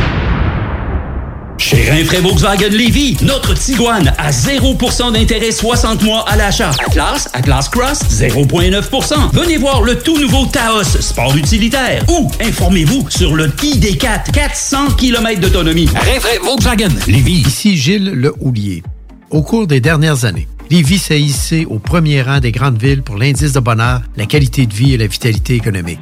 [1.61, 6.71] Chez Rinfraie Volkswagen Lévy, notre Tiguan à 0% d'intérêt 60 mois à l'achat.
[6.87, 9.31] Atlas, Atlas Cross, 0,9%.
[9.31, 12.03] Venez voir le tout nouveau Taos, sport utilitaire.
[12.09, 15.85] Ou informez-vous sur le ID4, 400 km d'autonomie.
[15.85, 17.43] Rinfraie Volkswagen Lévy.
[17.45, 18.81] Ici Gilles Le Houlier.
[19.29, 23.17] Au cours des dernières années, Lévis s'est hissé au premier rang des grandes villes pour
[23.17, 25.99] l'indice de bonheur, la qualité de vie et la vitalité économique.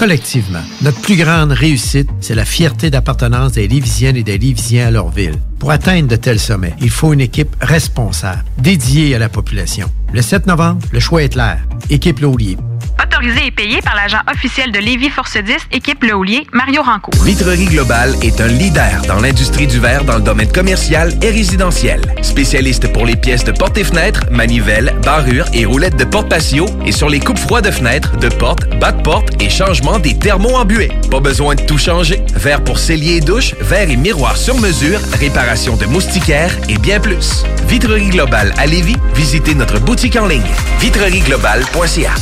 [0.00, 4.90] Collectivement, notre plus grande réussite, c'est la fierté d'appartenance des Lévisiennes et des Lévisiens à
[4.90, 5.34] leur ville.
[5.58, 9.90] Pour atteindre de tels sommets, il faut une équipe responsable, dédiée à la population.
[10.14, 11.58] Le 7 novembre, le choix est clair.
[11.90, 12.56] Équipe Laulier.
[13.02, 17.10] Autorisé et payé par l'agent officiel de Lévis Force 10, équipe Le Houlier, Mario Ranco.
[17.24, 22.02] Vitrerie Globale est un leader dans l'industrie du verre dans le domaine commercial et résidentiel.
[22.20, 26.66] Spécialiste pour les pièces de portes et fenêtres, manivelles, barrures et roulettes de porte patio
[26.84, 30.18] et sur les coupes froides de fenêtres, de portes, bas de porte et changement des
[30.18, 30.92] thermos embués.
[31.10, 32.20] Pas besoin de tout changer.
[32.34, 37.00] Verre pour cellier et douche, verre et miroir sur mesure, réparation de moustiquaires et bien
[37.00, 37.44] plus.
[37.66, 40.42] Vitrerie Globale à Lévis, visitez notre boutique en ligne
[40.80, 42.12] vitrerieglobale.ca.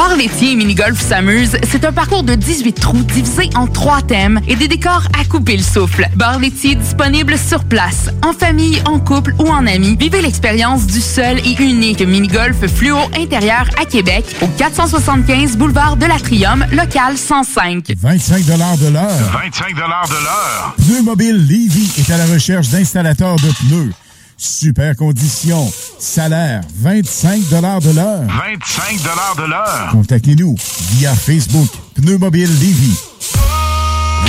[0.00, 4.40] Bar laitier et mini-golf s'amuse, c'est un parcours de 18 trous divisé en trois thèmes
[4.48, 6.08] et des décors à couper le souffle.
[6.16, 9.96] Bar laitier disponible sur place, en famille, en couple ou en amis.
[10.00, 16.06] Vivez l'expérience du seul et unique mini-golf fluo intérieur à Québec au 475 boulevard de
[16.06, 17.92] l'Atrium, local 105.
[17.94, 18.52] 25 de
[18.94, 19.06] l'heure.
[19.34, 20.76] 25 de l'heure.
[20.78, 23.92] Pneu Mobile Levy est à la recherche d'installateurs de pneus.
[24.42, 25.70] Super conditions.
[25.98, 27.46] Salaire, 25
[27.82, 28.22] de l'heure.
[28.26, 29.02] 25
[29.36, 29.88] de l'heure.
[29.92, 30.54] Contactez-nous
[30.92, 31.68] via Facebook.
[31.94, 32.96] Pneu Mobile Levy.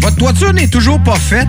[0.00, 1.48] Votre toiture n'est toujours pas faite?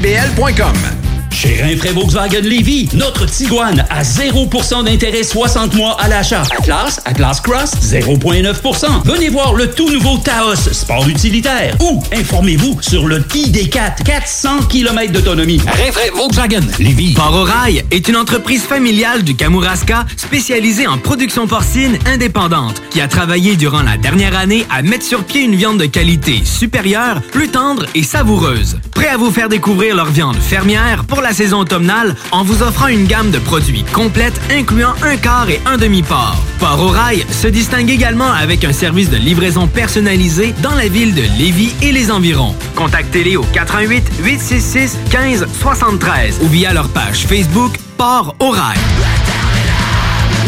[0.00, 1.19] groupedbl.com.
[1.40, 6.42] Chez Rinfraie Volkswagen Lévy, notre Tiguan à 0% d'intérêt 60 mois à l'achat.
[6.58, 9.06] Atlas, Atlas Cross, 0,9%.
[9.06, 11.74] Venez voir le tout nouveau Taos, sport utilitaire.
[11.80, 15.62] Ou informez-vous sur le ID4, 400 km d'autonomie.
[15.66, 17.14] Rinfraie Volkswagen Lévy.
[17.14, 23.00] Port au Rail est une entreprise familiale du Kamouraska spécialisée en production porcine indépendante qui
[23.00, 27.22] a travaillé durant la dernière année à mettre sur pied une viande de qualité supérieure,
[27.32, 28.78] plus tendre et savoureuse.
[28.92, 32.88] Prêt à vous faire découvrir leur viande fermière pour la saison automnale en vous offrant
[32.88, 36.36] une gamme de produits complète incluant un quart et un demi-port.
[36.58, 41.14] Port au Rail se distingue également avec un service de livraison personnalisé dans la ville
[41.14, 42.54] de Lévis et les environs.
[42.76, 48.78] Contactez-les au 88 866 15 73 ou via leur page Facebook Port au Rail.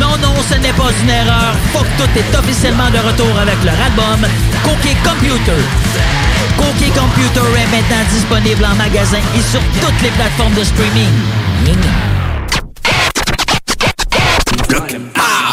[0.00, 1.54] Non, non, ce n'est pas une erreur.
[1.72, 4.28] Fuck tout est officiellement de retour avec leur album
[4.64, 6.21] Cookie Computer.
[6.58, 11.08] Cookie Computer est maintenant disponible en magasin et sur toutes les plateformes de streaming.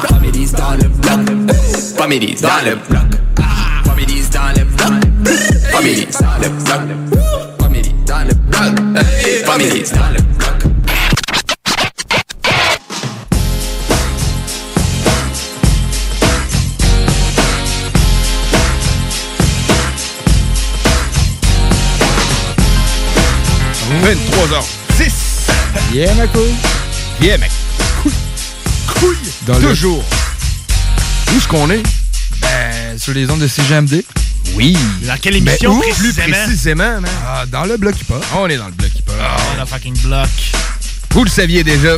[0.07, 1.19] Comédies dans le bloc.
[1.97, 3.05] Comédies dans le bloc.
[3.85, 4.93] Comédies dans le bloc.
[5.71, 6.81] Comédies dans le bloc.
[7.59, 8.61] Comédies dans le bloc.
[9.45, 10.28] Dans le bloc.
[24.09, 24.17] Mmh.
[24.17, 25.11] 23h06.
[25.93, 26.55] Yeah, ma couille.
[27.21, 27.51] Yeah, mec.
[28.01, 28.11] Couille.
[28.87, 29.17] Couille.
[29.45, 30.03] Dans le- Toujours.
[31.31, 31.83] Où est-ce qu'on est?
[32.41, 34.03] Ben, sur les ondes de CGMD.
[34.55, 34.75] Oui.
[35.03, 36.23] Dans quelle émission, Ben, où, précisément?
[36.25, 37.11] Plus précisément, man.
[37.23, 38.25] Ah, dans le bloc hip-hop.
[38.35, 39.15] On est dans le bloc hip-hop.
[39.19, 40.27] Oh, le fucking bloc.
[41.11, 41.97] Vous le saviez déjà.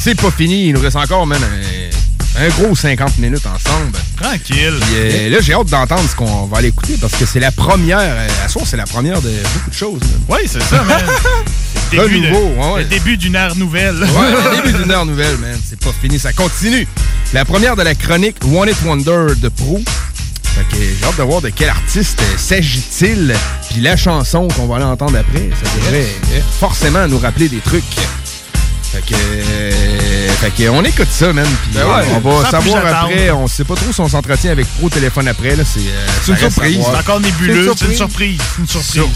[0.00, 0.68] C'est pas fini.
[0.68, 1.26] Il nous reste encore, un,
[2.38, 3.92] un gros 50 minutes ensemble.
[4.20, 4.74] Tranquille.
[4.80, 7.52] Puis, euh, là, j'ai hâte d'entendre ce qu'on va aller écouter parce que c'est la
[7.52, 7.98] première.
[8.00, 10.00] euh, à soir, c'est la première de beaucoup de choses.
[10.28, 11.00] Oui, c'est ça, man.
[11.90, 12.82] C'est le début de- Renouveau, ouais, ouais.
[12.84, 13.96] Le début d'une ère nouvelle.
[13.96, 15.58] Ouais, le début d'une heure nouvelle, man.
[15.68, 16.86] C'est pas fini, ça continue.
[17.34, 19.78] La première de la chronique One It Wonder de Pro.
[20.54, 23.34] Fait que j'ai hâte de voir de quel artiste euh, s'agit-il.
[23.70, 27.58] Puis la chanson qu'on va aller entendre après, ça devrait euh, forcément nous rappeler des
[27.60, 27.84] trucs.
[28.92, 31.46] Fait que, fait que on écoute ça, man.
[31.62, 33.30] Puis Ben ouais, on va savoir après.
[33.30, 35.56] On sait pas trop si on s'entretient avec Pro téléphone après.
[35.56, 35.64] là.
[35.64, 36.84] C'est euh, C'est une surprise.
[36.90, 37.72] C'est encore nébuleux.
[37.76, 38.40] C'est une surprise.
[38.58, 39.06] une surprise.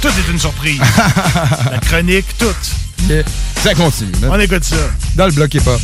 [0.00, 0.80] Tout est une surprise.
[1.72, 2.46] La chronique, tout.
[3.62, 4.12] Ça continue.
[4.20, 4.30] man.
[4.32, 4.76] On écoute ça.
[5.16, 5.80] Dans le bloc hip-hop.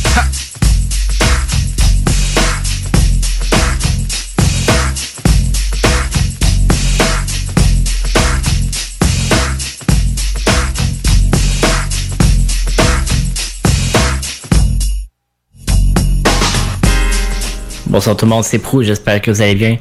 [17.97, 19.77] Bonsoir tout le monde, c'est Prou, j'espère que vous allez bien.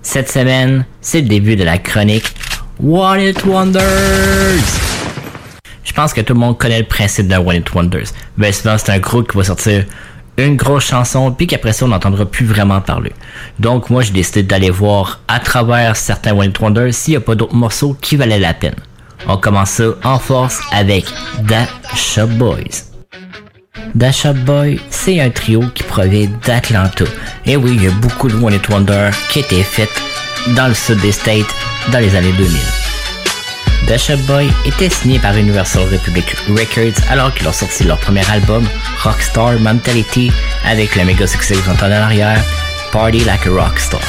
[0.00, 2.24] Cette semaine, c'est le début de la chronique
[2.82, 3.82] One It Wonders.
[5.84, 8.06] Je pense que tout le monde connaît le principe de One It Wonders.
[8.38, 9.84] Ben souvent, c'est un groupe qui va sortir
[10.38, 13.12] une grosse chanson, puis qu'après ça, on n'entendra plus vraiment parler.
[13.58, 17.20] Donc moi, j'ai décidé d'aller voir à travers certains One It Wonders s'il n'y a
[17.20, 18.76] pas d'autres morceaux qui valaient la peine.
[19.26, 21.04] On commence ça en force avec
[21.40, 22.87] Da Shop Boys.
[23.94, 27.04] Da Shop Boy, c'est un trio qui provient d'Atlanta.
[27.46, 29.90] Et oui, il y a beaucoup de One It Wonder qui étaient faits
[30.56, 31.54] dans le sud des States
[31.92, 32.58] dans les années 2000.
[33.88, 38.28] The Shop Boy était signé par Universal Republic Records alors qu'ils ont sorti leur premier
[38.30, 38.66] album,
[39.02, 40.30] Rockstar Mentality,
[40.66, 42.42] avec le méga succès en arrière,
[42.92, 44.00] Party Like a Rockstar.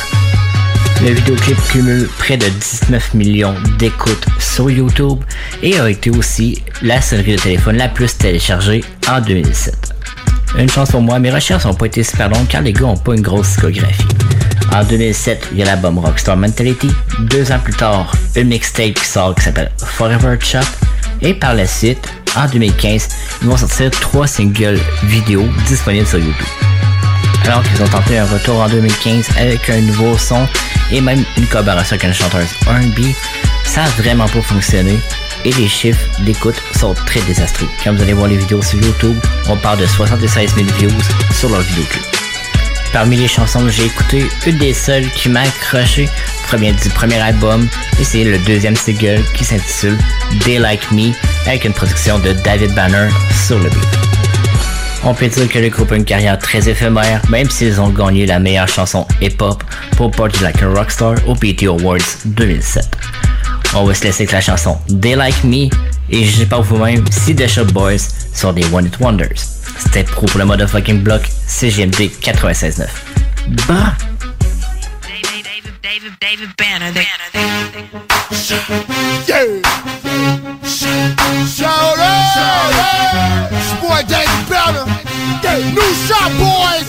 [1.02, 5.20] Le vidéoclip cumule près de 19 millions d'écoutes sur YouTube
[5.64, 9.94] et a été aussi la sonnerie de téléphone la plus téléchargée en 2007.
[10.58, 12.98] Une chance pour moi, mes recherches n'ont pas été super longues car les gars n'ont
[12.98, 14.08] pas une grosse discographie.
[14.74, 16.90] En 2007, il y a l'album Rockstar Mentality.
[17.20, 20.66] Deux ans plus tard, une mixtape qui sort qui s'appelle Forever Chop.
[21.22, 23.08] Et par la suite, en 2015,
[23.42, 26.48] ils vont sortir trois singles vidéo disponibles sur YouTube.
[27.46, 30.46] Alors qu'ils ont tenté un retour en 2015 avec un nouveau son
[30.92, 33.14] et même une collaboration avec une chanteuse R&B,
[33.64, 35.00] ça a vraiment pas fonctionné
[35.46, 37.68] et les chiffres d'écoute sont très désastreux.
[37.84, 39.18] Quand vous allez voir les vidéos sur YouTube,
[39.48, 41.02] on parle de 76 000 views
[41.32, 42.04] sur leur vidéoclip.
[42.92, 46.10] Parmi les chansons que j'ai écoutées, une des seules qui m'a accroché
[46.48, 47.68] provient du premier album
[48.00, 49.98] et c'est le deuxième single qui s'intitule
[50.44, 51.12] They Like Me
[51.46, 53.10] avec une production de David Banner
[53.48, 54.09] sur le beat.
[55.04, 58.26] On peut dire que le groupe a une carrière très éphémère, même s'ils ont gagné
[58.26, 59.64] la meilleure chanson hip-hop
[59.96, 62.86] pour Party Like a Rockstar au BT Awards 2007.
[63.76, 65.70] On va se laisser avec la chanson They Like Me
[66.10, 68.00] et je sais pas vous-même si The Shop Boys
[68.34, 69.40] sont des One It Wonders.
[69.78, 72.88] C'était pro pour le motherfucking block CGMD 96.9.
[73.68, 73.96] Bah!
[75.82, 76.92] David, David Banner.
[79.28, 79.99] Yeah.
[81.48, 83.50] Shout out.
[83.82, 84.86] Boy David Banner.
[85.44, 85.76] Yeah.
[85.76, 86.88] New shot boys.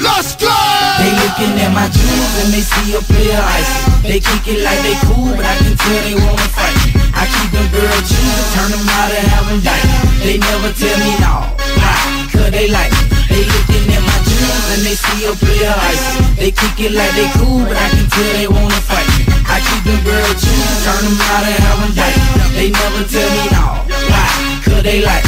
[0.00, 0.50] Let's go.
[0.98, 3.72] They looking at my jewels and they see a player ice.
[4.02, 6.74] They kick it like they cool, but I can tell they wanna fight.
[7.14, 9.60] I keep them girl choosing, turn them out and have them.
[10.22, 12.28] They never tell me no, why?
[12.32, 12.92] Cause they like.
[13.28, 14.07] They looking at jewels
[14.72, 16.06] and they see a player ice.
[16.36, 19.08] They kick it like they cool, but I can tell they wanna fight.
[19.16, 19.24] me.
[19.48, 22.16] I keep them girl choosing, turn them out and have them die.
[22.54, 23.64] They never tell me no,
[24.12, 24.28] why?
[24.64, 25.24] Cause they like.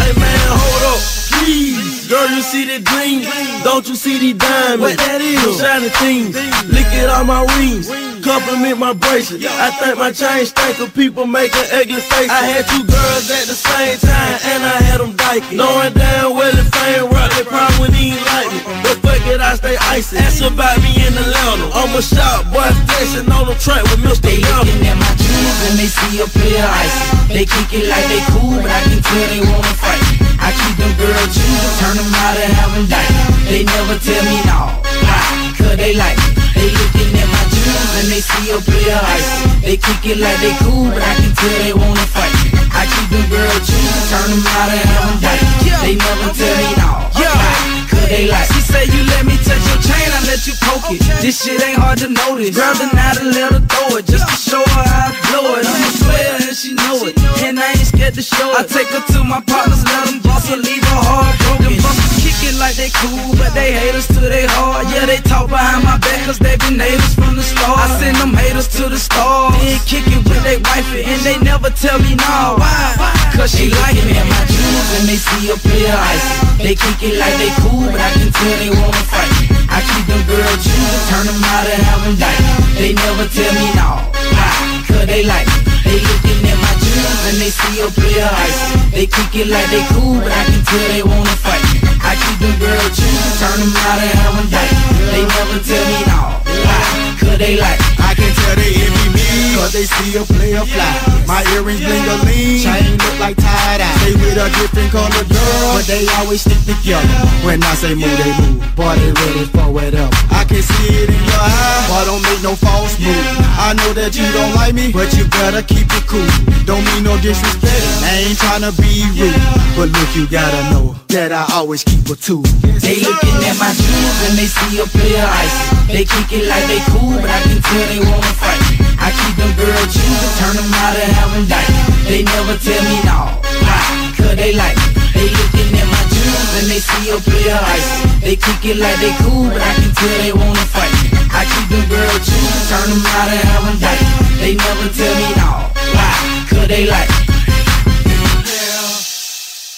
[0.00, 1.00] Hey man, hold up,
[1.30, 1.93] please.
[2.14, 3.26] Girl, you see the green?
[3.66, 4.86] Don't you see the diamonds?
[4.86, 5.58] What that is?
[5.58, 6.38] Shiny things.
[6.70, 7.90] Look at all my rings.
[8.22, 9.42] Compliment my bracelet.
[9.42, 12.30] I think my chain stank of people making ugly faces.
[12.30, 15.58] I had two girls at the same time and I had them dyking.
[15.58, 18.62] Knowing damn well if I ain't rock, they probably wouldn't like me.
[18.86, 20.14] But fuck it, I stay icy.
[20.22, 21.66] Ask about me in Atlanta.
[21.74, 24.22] I'm a shop boy flexing on the track with Mr.
[24.22, 26.94] They looking at my jewels and they see a player ice.
[27.26, 30.23] They kick it like they cool, but I can tell they wanna fight.
[30.44, 33.34] I keep them girl choosing, turn them out and have them.
[33.48, 35.56] They never tell me no, why?
[35.56, 36.36] Cause they like me.
[36.52, 39.30] They looking at my jewels and they see a player ice.
[39.64, 42.34] They kick it like they cool, but I can tell they wanna fight.
[42.44, 42.60] me.
[42.76, 45.40] I keep them girl choosing, turn them out and have them.
[45.80, 47.73] They never tell me no, why?
[48.04, 50.92] Cause they like She say you let me touch your chain, I let you poke
[50.92, 51.00] it.
[51.22, 52.54] This shit ain't hard to notice.
[52.54, 55.56] Grab the night and let her throw it, just to show her how I blow
[55.56, 55.64] it.
[55.64, 58.60] I'm a player and she know it, and I ain't scared to show it.
[58.60, 62.13] I take her to my partners, let them boss her, leave her heart broken.
[62.44, 64.84] It like they cool, but they haters to they heart.
[64.92, 67.72] Yeah, they talk behind my back, cause they been haters from the start.
[67.72, 71.40] I send them haters to the stars, then kick it with they wifey, and they
[71.40, 72.60] never tell me no.
[72.60, 73.16] Why?
[73.32, 74.12] Cause she like me.
[74.20, 76.28] at my jewels and they see a player ice.
[76.60, 79.32] They kick it like they cool, but I can tell they wanna fight.
[79.72, 82.44] I keep them girl choosing, turn them out and have them die.
[82.76, 84.04] They never tell me no,
[84.36, 84.84] why?
[84.84, 85.58] Cause they like me.
[85.88, 88.60] They looking at my jewels and they see a player ice.
[88.92, 91.73] They kick it like they cool, but I can tell they wanna fight.
[92.14, 94.70] I keep them girl choosing, turn them out and have them die.
[95.10, 97.16] They never tell me no, why?
[97.18, 97.80] Cause they like.
[97.98, 99.23] I can tell they envy me
[99.54, 100.92] Cause they see a player fly.
[101.26, 103.86] My earrings bling a lean Chain look like tie-dye.
[104.04, 105.78] They with a different color girl.
[105.78, 107.06] But they always stick together.
[107.46, 108.60] When I say move, they move.
[108.74, 112.42] Boy, they ready for whatever I can see it in your eye Boy, don't make
[112.42, 113.14] no false move.
[113.54, 116.26] I know that you don't like me But you better keep it cool.
[116.66, 117.84] Don't mean no disrespect.
[118.02, 119.38] I ain't tryna be rude.
[119.78, 122.42] But look, you gotta know That I always keep a two
[122.82, 125.56] They looking at my jewels and they see a player ice.
[125.86, 128.83] They kick it like they cool, but I can tell they wanna fight.
[129.04, 131.68] I keep them girl choosing, turn them out and have them die.
[132.08, 133.84] They never tell me no, why?
[134.16, 134.88] Cause they like me.
[135.12, 137.88] They looking at my jewels and they see a player ice.
[138.24, 140.88] They kick it like they cool, but I can tell they wanna fight.
[141.36, 144.00] I keep them girl choosing, turn them out and have them die.
[144.40, 145.50] They never tell me no,
[145.92, 146.12] why?
[146.48, 147.24] Cause they like me.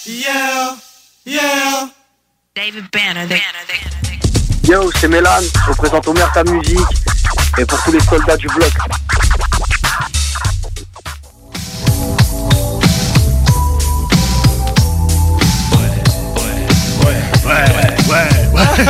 [0.07, 0.79] Yeah,
[1.25, 1.89] yeah.
[2.55, 3.27] David Banner.
[3.27, 3.41] They,
[4.63, 6.79] Yo, c'est Mélan, je représente Omer ta musique
[7.59, 8.71] et pour tous les soldats du bloc.
[17.45, 17.53] Ouais,
[18.09, 18.85] ouais, ouais.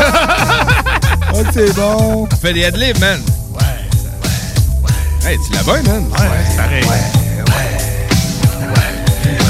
[1.33, 2.27] oh, c'est bon.
[2.41, 3.21] Fais des adlibs, man.
[3.53, 4.89] Ouais, ouais,
[5.23, 5.31] ouais.
[5.31, 6.05] Hey, tu la bonne, man.
[6.11, 6.83] Ouais, c'est pareil.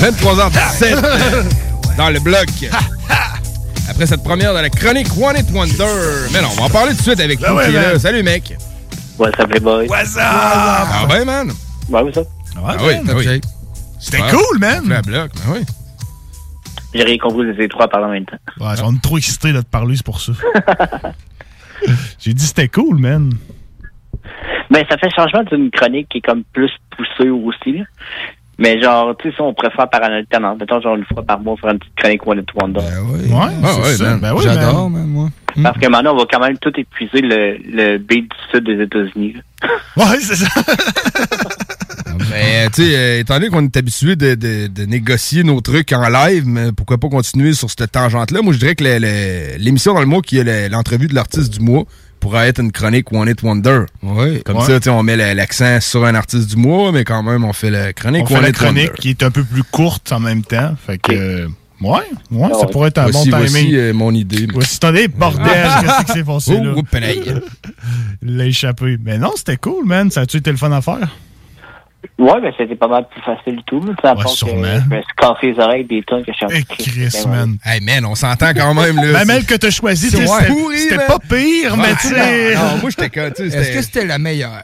[0.01, 0.95] 23h17
[1.97, 2.47] dans le bloc.
[3.89, 5.85] Après cette première de la chronique One It Wonder.
[6.31, 7.81] Mais non, on va en parler tout de suite avec Ben vous ouais, qui est
[7.81, 7.97] là.
[7.97, 8.55] Salut, mec.
[9.17, 9.87] What's up, les boys?
[9.87, 10.21] What's up?
[10.23, 11.47] Ah ben, man.
[11.89, 12.27] Ouais, what's up?
[12.55, 13.09] Ah oui, man.
[13.09, 13.41] ah oui.
[13.99, 14.87] C'était cool, man.
[14.87, 15.65] La bloc, ben oui.
[16.93, 18.37] J'ai rien compris, vous étiez trois parler en même temps.
[18.59, 20.33] Ouais, on est trop excités de parler, c'est pour ça.
[22.19, 23.33] J'ai dit c'était cool, man.
[24.69, 27.85] Ben, ça fait changement d'une chronique qui est comme plus poussée aussi, là.
[28.59, 30.57] Mais genre, tu sais, ça, on préfère par en alternance.
[30.59, 32.79] Mettons, genre, une fois par mois, faire une petite chronique One It Wonder.
[33.05, 33.31] oui.
[33.31, 34.15] Ouais, Ah c'est ouais, ça.
[34.17, 35.01] Ben oui, J'adore, man.
[35.03, 35.29] même, moi.
[35.63, 38.83] Parce que maintenant, on va quand même tout épuiser le, le beat du sud des
[38.83, 39.35] États-Unis.
[39.97, 40.47] Ouais, c'est ça.
[42.29, 45.91] Mais, tu sais, euh, étant donné qu'on est habitué de, de- de négocier nos trucs
[45.93, 48.41] en live, mais pourquoi pas continuer sur cette tangente-là?
[48.41, 48.83] Moi, je dirais que
[49.57, 51.83] l'émission dans le mois qui est le- l'entrevue de l'artiste du mois
[52.19, 53.81] pourrait être une chronique One It Wonder.
[54.03, 54.41] Oui.
[54.43, 54.65] Comme Ouais.
[54.65, 57.53] ça, tu sais, on met l'accent sur un artiste du mois, mais quand même, on
[57.53, 58.99] fait la chronique On fait One la It chronique Wonder.
[59.01, 60.75] qui est un peu plus courte en même temps.
[60.85, 61.47] Fait que, euh,
[61.81, 61.99] ouais,
[62.31, 63.75] ouais, ça pourrait être un Voici, bon voici timing.
[63.75, 64.47] euh, mon idée.
[64.53, 65.45] Voici, attendez, bordel,
[65.81, 66.73] qu'est-ce qui s'est passé là?
[68.23, 68.97] Il l'a échappé.
[69.03, 70.09] Mais non, c'était cool, man.
[70.11, 71.15] Ça a-tu été le fun à faire?
[72.19, 73.77] Ouais, ben, c'était pas mal plus facile du tout.
[74.03, 74.63] à Ouais, part que sûrement.
[74.89, 76.63] Je me suis cassé les oreilles des tonnes que je suis Eh,
[77.09, 77.57] Chris, man.
[77.63, 79.13] Hey, man, on s'entend quand même, là.
[79.19, 80.25] Ben, même que t'as choisi, ouais.
[80.27, 81.07] c'était pourri, c'était man.
[81.07, 82.55] pas pire, mais tu sais.
[82.55, 83.09] Non, non, moi, j'étais
[83.49, 84.05] sais, Est-ce que c'était...
[84.05, 84.63] la meilleure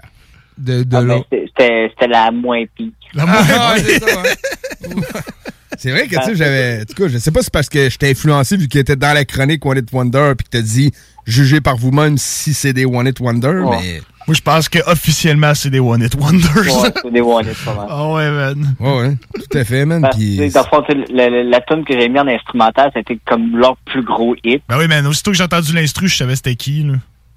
[0.58, 1.28] de, de Ah, ben, l'autre?
[1.32, 2.92] c'était- la moins pire.
[3.14, 4.22] La Ah, moitié- ouais, c'est ça,
[5.92, 6.82] vrai que, tu sais, j'avais.
[6.82, 8.96] En tout cas, je sais pas si c'est parce que j'étais influencé vu qu'il était
[8.96, 10.92] dans la chronique One It Wonder puis que t'as dit
[11.26, 13.78] jugez par vous-même si c'est des One It Wonder, Ouais.
[13.82, 14.02] mais.
[14.26, 16.56] Moi, je pense que officiellement c'est des One It Wonders.
[16.56, 17.88] Ouais, c'est des one hits, pas mal.
[17.90, 18.76] Ah ouais, man.
[18.80, 19.18] Ouais, ouais.
[19.36, 20.02] Tout à fait, man.
[20.02, 20.38] Parce Puis.
[20.50, 20.84] dans le fond,
[21.14, 24.64] la, la, la tune que j'ai mis en instrumental, c'était comme leur plus gros hit.
[24.70, 25.06] Ben oui, man.
[25.08, 26.94] Aussitôt que j'ai entendu l'instru, je savais c'était qui, là.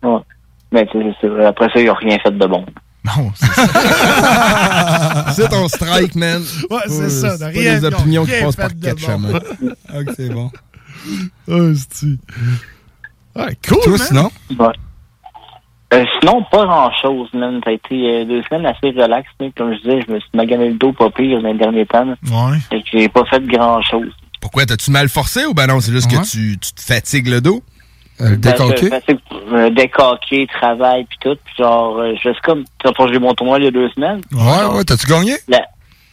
[0.09, 0.21] Ouais.
[0.71, 1.49] Mais tu sais, c'est ça.
[1.49, 2.65] après ça, ils n'ont rien fait de bon.
[3.05, 5.33] Non, c'est ça.
[5.35, 6.43] C'est ton strike, man.
[6.71, 7.31] Ouais, c'est ça.
[7.37, 9.07] C'est de pas rien- des opinions qui passent par quatre bon.
[9.07, 9.41] chemins.
[9.95, 10.51] Ok, c'est bon.
[11.51, 12.19] Ah, c'est-tu.
[13.37, 13.99] Ouais, cool, Toi, man.
[13.99, 14.31] sinon?
[14.59, 14.73] Ouais.
[15.95, 17.61] Euh, sinon, pas grand-chose, man.
[17.65, 19.29] Ça a été euh, deux semaines assez relax.
[19.39, 19.47] là.
[19.57, 22.05] Comme je disais, je me suis magané le dos pas pire dans les derniers temps.
[22.05, 22.15] là.
[22.25, 22.59] Ouais.
[22.71, 24.11] Fait que j'ai pas fait grand-chose.
[24.41, 26.19] Pourquoi t'as-tu mal forcé ou ben non, c'est juste Ouais.
[26.19, 27.63] que tu, tu te fatigues le dos?
[28.21, 28.91] Euh, Ben, décoqué?
[29.09, 31.37] je- ben, décoqué, travail, puis tout.
[31.45, 32.65] Puis genre, euh, je fais comme...
[32.83, 34.21] Quand j'ai eu mon tournoi il y a deux semaines?
[34.33, 35.37] Ouais, ouais, t'as-tu gagné?
[35.49, 35.61] Là,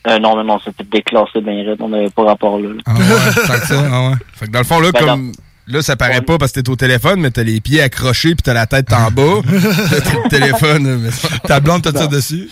[0.08, 1.78] euh, non, mais non, c'était déclassé bien raide.
[1.80, 2.70] On n'avait pas rapport là.
[2.70, 2.82] là.
[2.86, 4.16] Ah ouais, ça, ah ouais.
[4.34, 5.32] Fait que dans le fond, là, Ben comme.
[5.68, 8.44] Là, ça paraît pas parce que t'es au téléphone, mais t'as les pieds accrochés puis
[8.44, 9.42] t'as la tête en bas.
[9.50, 11.00] T'es le téléphone.
[11.02, 11.10] mais
[11.46, 12.50] Ta blonde, t'as ça dessus?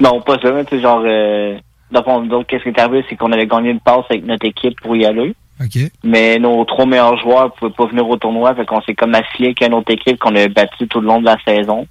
[0.00, 1.02] Non, pas ça, mais genre...
[1.06, 1.56] Euh,
[1.92, 4.24] dans le fond, donc, qu'est-ce qui est arrivé, c'est qu'on avait gagné une passe avec
[4.24, 5.34] notre équipe pour y aller.
[5.62, 5.78] OK.
[6.02, 9.48] Mais nos trois meilleurs joueurs pouvaient pas venir au tournoi, fait qu'on s'est comme affilié
[9.48, 11.86] avec une autre équipe qu'on a battu tout le long de la saison.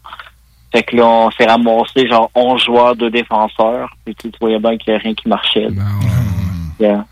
[0.73, 3.89] Fait que là, on s'est ramassé genre 11 joueurs, deux défenseurs.
[4.07, 5.69] Et tu voyais bien qu'il y avait rien qui marchait.
[5.69, 5.83] là.
[6.79, 7.05] Yeah.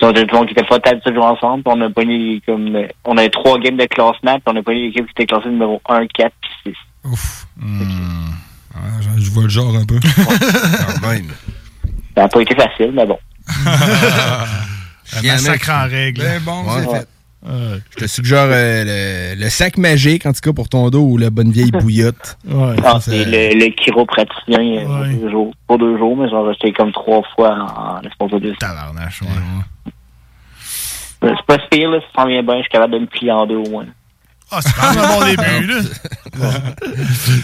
[0.00, 1.62] Donc, tout le monde qui était pas habitué de jouer ensemble.
[1.66, 2.74] on a pogné comme
[3.04, 5.80] on avait trois games de classement, puis on a pogné l'équipe qui était classée numéro
[5.88, 6.74] 1, 4 puis
[7.04, 7.10] 6.
[7.10, 7.46] Ouf.
[8.74, 9.98] Ah, je- je vois le genre un peu.
[11.02, 11.28] Quand même.
[12.14, 13.18] Ça n'a pas été facile, mais bon.
[15.16, 16.22] Un massacre en règle.
[16.22, 16.84] Ben bon, Ouais.
[16.84, 17.08] c'est fait.
[17.42, 17.78] Ouais.
[17.90, 21.16] Je te suggère euh, le, le sac magique, en tout cas, pour ton dos ou
[21.16, 22.36] la bonne vieille bouillotte.
[22.46, 22.76] Ouais.
[22.84, 25.14] Ah, Ça, c'est le, le chiropraticien euh, pour Ouais.
[25.14, 25.54] deux jours.
[25.66, 28.54] Pas deux jours, mais genre j'étais comme trois fois en, l'espace de deux.
[28.56, 29.28] Tabarnache, ouais.
[31.24, 33.06] Euh, C'est pas si pire, là, ça s'en vient bien, je suis capable de me
[33.06, 33.86] plier en deux au moins.
[34.50, 36.50] Ah, c'est quand même un bon début, là.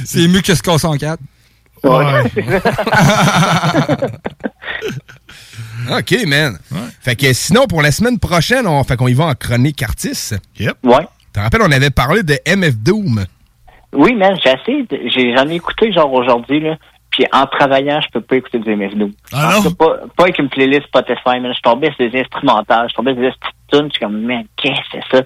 [0.04, 1.22] C'est mieux que se casser en quatre.
[1.84, 2.22] Ouais.
[5.90, 6.58] OK, man.
[7.00, 10.36] Fait que sinon, pour la semaine prochaine, on, fait qu'on y va en chronique artiste.
[10.58, 10.76] Yep.
[10.82, 10.96] Ouais.
[11.00, 13.24] Tu te rappelles, on avait parlé de MF Doom.
[13.92, 14.54] Oui, man, j'ai
[15.08, 16.76] j'ai, j'en ai écouté genre aujourd'hui, là.
[17.10, 19.10] Puis en travaillant, je peux pas écouter du MF2.
[19.32, 19.70] Ah En non?
[19.72, 21.52] pas, pas avec une playlist Spotify, man.
[21.56, 24.44] Je tombais sur des instrumentales, je tombais sur des petites tunes, je suis comme, man,
[24.56, 25.22] qu'est-ce que c'est ça?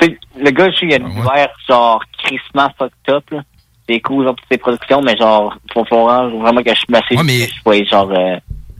[0.00, 3.42] Tu sais, le gars, je sais, il a univers, genre, crissement fucked up, là.
[3.88, 7.22] C'est cool, genre, toutes ses productions, mais genre, faut, faut vraiment que je m'assieds, Ouais,
[7.24, 8.36] mais- que je sois, genre, euh,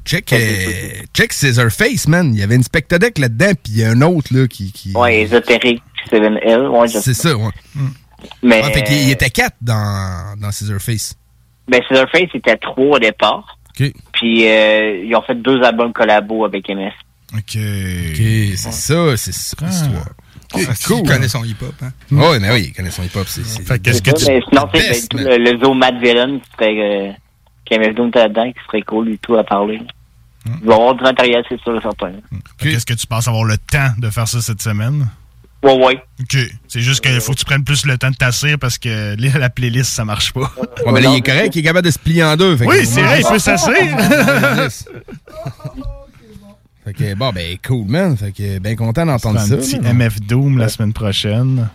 [0.06, 2.32] Check, euh, check Scissorface, man.
[2.32, 4.72] Il y avait une Spectodec là-dedans, puis il y a un autre là, qui.
[4.72, 4.92] qui...
[4.94, 7.50] ouais, ésotérique, 7L, ouais, je C'est ça, ouais.
[8.42, 11.14] Mais, Ah, fait qu'il il était quatre dans, dans Scissorface.
[11.68, 13.58] ben, Scissorface, c'était trois au départ.
[13.78, 13.92] OK.
[14.12, 16.92] Puis, euh, ils ont fait deux albums collabos avec MS.
[17.34, 17.40] OK.
[17.56, 20.08] OK, c'est ça, c'est ça l'histoire.
[20.54, 20.98] Ah, cool.
[21.04, 21.90] Il connaît son hip-hop, hein?
[22.12, 23.26] Ouais, mais oui, il connaît son hip-hop.
[23.26, 24.24] c'est- c'est- Fait qu'est-ce que C'est tu.
[24.24, 25.26] ça, mais sinon, tu tout man.
[25.26, 27.12] le, le zoo Matt Villain qui serait, euh,
[27.64, 27.74] qui
[28.18, 29.80] là-dedans, qui serait cool du tout à parler.
[30.62, 32.12] Il va y avoir du matériel, c'est sûr et certain.
[32.58, 35.08] Fait qu'est-ce que tu penses avoir le temps de faire ça cette semaine?
[35.62, 36.00] Ouais, ouais.
[36.20, 36.36] OK.
[36.68, 39.38] C'est juste qu'il faut que tu prennes plus le temps de t'asseoir parce que la
[39.38, 40.52] la playlist, ça marche pas.
[40.86, 42.56] Ouais, mais là, il est correct, il est capable de se plier en deux.
[42.64, 43.74] Oui, c'est vrai, il peut s'asseoir.
[46.84, 48.16] Fait que, bon, ben, cool, man.
[48.16, 49.56] Fait que, ben content d'entendre Un ça.
[49.56, 49.78] petit.
[49.80, 51.68] MF Doom la semaine prochaine.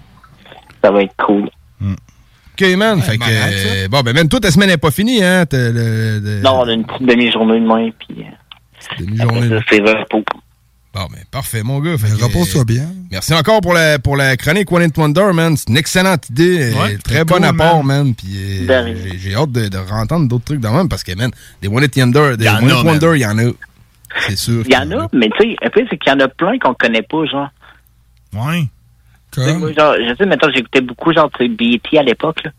[0.81, 1.49] Ça va être cool.
[1.81, 3.02] OK, man.
[3.02, 5.45] fait que, euh, bon, ben, man, toi, ta semaine n'est pas finie, hein?
[5.45, 8.26] T'as le- le- Non, on a une petite demi-journée demain, puis
[8.99, 9.49] demi-journée.
[10.93, 11.97] Bon, ben, parfait, mon gars.
[11.97, 12.89] Fait que, Repose-toi bien.
[13.11, 15.55] Merci encore pour la, pour la chronique One It Wonder, man.
[15.55, 16.73] C'est une excellente idée.
[16.73, 18.13] Ouais, très très bon cool, apport, man.
[18.13, 18.27] Puis
[18.69, 18.95] euh, rien.
[18.95, 21.31] j'ai- j'ai hâte de, de entendre d'autres trucs de même parce que, man,
[21.61, 22.85] des One It Wonder, des One man.
[22.85, 23.51] Wonder, il y en a.
[24.27, 24.63] C'est sûr.
[24.65, 26.73] Il y en a, mais tu sais, après, c'est qu'il y en a plein qu'on
[26.73, 27.47] connaît pas, genre.
[28.34, 28.65] Ouais.
[29.34, 32.51] Sais, moi, genre, je sais, maintenant, j'écoutais beaucoup, genre, BT à l'époque, là.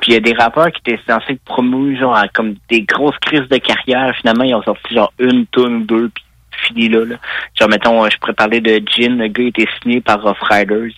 [0.00, 2.82] Puis il y a des rappeurs qui étaient censés être promus, genre, à comme des
[2.82, 4.14] grosses crises de carrière.
[4.16, 6.24] Finalement, ils ont sorti, genre, une tonne, deux, puis
[6.66, 7.16] fini là, là.
[7.58, 9.16] Genre, mettons, euh, je pourrais parler de Jin.
[9.16, 10.92] Le gars était signé par Rough Riders,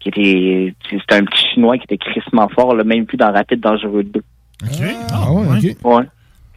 [0.00, 3.60] qui était, c'était un petit chinois qui était crissement fort, là, même plus dans Rapid
[3.60, 4.20] Dangereux 2.
[4.20, 4.68] OK.
[5.12, 5.84] Ah ouais, OK.
[5.84, 6.04] Ouais.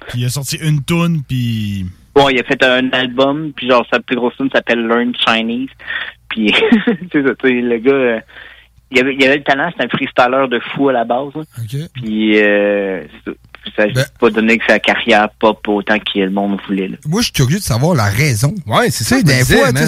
[0.07, 1.85] Puis il a sorti une toune, puis...
[2.13, 5.69] Bon, il a fait un album, puis genre, sa plus grosse tune s'appelle Learn Chinese.
[6.30, 6.53] Puis,
[7.11, 8.19] c'est ça, tu sais, le gars, euh,
[8.91, 11.30] il, avait, il avait le talent, c'était un freestyler de fou à la base.
[11.36, 11.41] là.
[11.94, 13.32] Puis, euh, ça.
[13.64, 16.88] Puis ça a Ben- pas donné que sa carrière pop autant que le monde voulait.
[16.88, 16.98] Là.
[17.07, 18.53] Moi, je suis curieux de savoir la raison.
[18.68, 19.88] Ouais, c'est sais, des fois, tu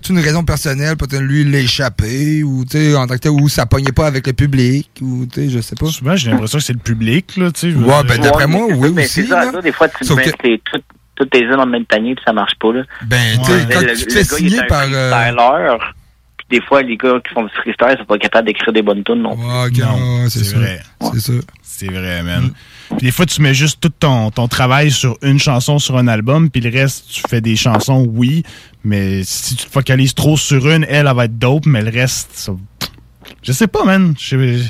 [0.00, 3.50] c'est une raison personnelle, peut-être lui l'échapper, ou tu sais, en tant que tel, ou
[3.50, 5.86] ça pognait pas avec le public, ou tu sais, je sais pas.
[5.88, 7.76] Souvent, j'ai l'impression que c'est le public, là, tu sais.
[7.76, 9.08] Ouais, ben d'après moi, oui ça, mais aussi.
[9.12, 9.52] c'est ça, là.
[9.52, 10.80] ça, des fois, tu Sauf mets que- tes- tout-
[11.14, 12.72] toutes tes œufs dans le même panier, puis ça marche pas.
[12.72, 12.82] Là.
[13.04, 14.86] Ben, tu sais, quand le- tu te le fais gars, il signer par.
[14.90, 15.10] euh,
[16.52, 19.22] des fois, les gars qui font du freestyle sont pas capables d'écrire des bonnes tunes
[19.22, 19.44] non plus.
[19.44, 20.80] Ouais, ok, Non, ouais, c'est vrai.
[21.12, 21.32] C'est ça.
[21.62, 22.52] C'est vrai, man.
[22.90, 26.06] Puis des fois, tu mets juste tout ton, ton travail sur une chanson sur un
[26.06, 28.42] album, puis le reste, tu fais des chansons, oui,
[28.84, 31.90] mais si tu te focalises trop sur une, elle, elle va être dope, mais le
[31.90, 32.52] reste, ça-
[33.42, 34.14] je sais pas, man.
[34.18, 34.62] Je-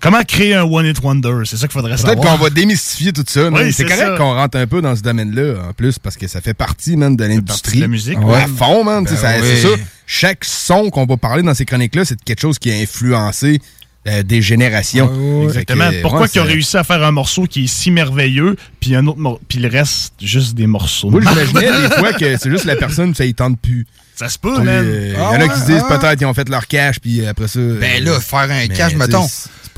[0.00, 1.42] Comment créer un One It Wonder?
[1.44, 2.14] C'est ça qu'il faudrait savoir.
[2.16, 3.50] Peut-être qu'on va démystifier tout ça.
[3.50, 3.64] man.
[3.64, 6.40] Oui, c'est correct qu'on rentre un peu dans ce domaine-là, en plus, parce que ça
[6.40, 7.76] fait partie, man, de l'industrie.
[7.78, 8.36] de la musique, Ouais.
[8.42, 9.04] À fond, man.
[9.04, 9.46] Ben ça- oui.
[9.46, 9.74] C'est ça.
[10.06, 13.60] Chaque son qu'on va parler dans ces chroniques-là, c'est quelque chose qui a influencé
[14.06, 15.08] euh, des générations.
[15.08, 15.90] Que, Exactement.
[16.00, 19.06] Pourquoi ouais, qu'ils ont réussi à faire un morceau qui est si merveilleux, puis un
[19.06, 21.10] autre puis le reste, juste des morceaux.
[21.10, 23.86] Moi, j'imaginais des fois que c'est juste la personne, ça y tente plus.
[24.14, 24.68] Ça se peut, man.
[24.68, 25.98] euh, Il y Ah en a ouais, qui se disent ah.
[25.98, 27.60] peut-être qu'ils ont fait leur cash, puis après ça.
[27.60, 29.26] Ben là, faire un cash, mettons.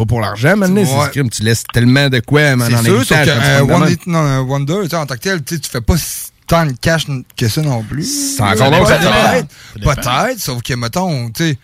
[0.01, 0.81] Pas pour l'argent, maintenant.
[0.81, 0.87] Ouais.
[1.05, 1.29] C'est crime.
[1.29, 3.27] Tu laisses tellement de quoi, man, C'est en sûr, héritage.
[3.27, 3.33] que
[3.67, 6.65] quand tu euh, Wonder, tu sais, en tant que tel, tu fais pas si- tant
[6.65, 7.07] de cash
[7.37, 8.35] que ça non plus.
[8.37, 8.71] C'est encore.
[8.71, 11.59] Peut-être, peut-être, sauf que, mettons, tu sais,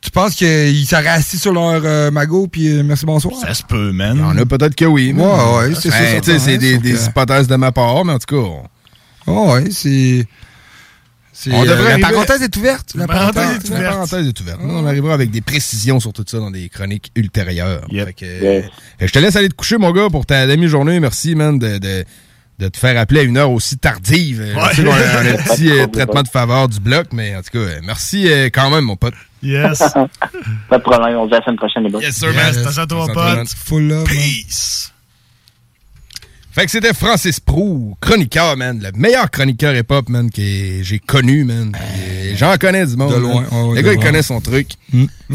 [0.00, 3.34] tu penses qu'ils seraient assis sur leur euh, magot, puis euh, merci, bonsoir?
[3.42, 4.16] Ça se peut, man.
[4.16, 5.12] Il y en a peut-être que oui.
[5.12, 8.06] mais- Ouais, ouais, c'est ça, Ben, ça, C'est hein, des, que- hypothèses de ma part,
[8.06, 8.48] mais en tout cas.
[9.26, 10.26] on- Ouais, ouais, c'est.
[11.38, 12.92] C'est, On euh, devrait la parenthèse est ouverte.
[12.94, 13.92] La parenthèse est La ouverte.
[13.92, 14.60] parenthèse est ouverte.
[14.62, 17.86] Nous, on arrivera avec des précisions sur tout ça dans des chroniques ultérieures.
[17.90, 18.70] Fait que, euh, Yes.
[19.08, 20.98] je te laisse aller te coucher, mon gars, pour ta demi-journée.
[20.98, 22.04] Merci, man, de, de,
[22.58, 24.40] de te faire appeler à une heure aussi tardive.
[24.40, 24.62] Ouais.
[24.70, 27.36] Je sais qu'on a, on a un petit euh, traitement de faveur du bloc, mais
[27.36, 29.12] en tout cas, merci euh, quand même, mon pote.
[29.42, 29.78] Yes.
[30.70, 32.00] Pas de problème, on se dit à la semaine prochaine, les boys.
[32.02, 32.64] Yes, sir, Yes, man.
[32.64, 33.48] t'as ça, toi, pote.
[33.66, 34.08] Full love.
[34.08, 34.16] man.
[36.56, 38.80] Fait que c'était Francis Prou, chroniqueur, man.
[38.82, 40.40] Le meilleur chroniqueur hip-hop, man, que
[40.80, 41.70] j'ai connu, man.
[41.78, 43.12] Euh, J'en connais du monde.
[43.12, 44.04] De loin, Le de gars, il loin.
[44.06, 44.68] connaît son truc.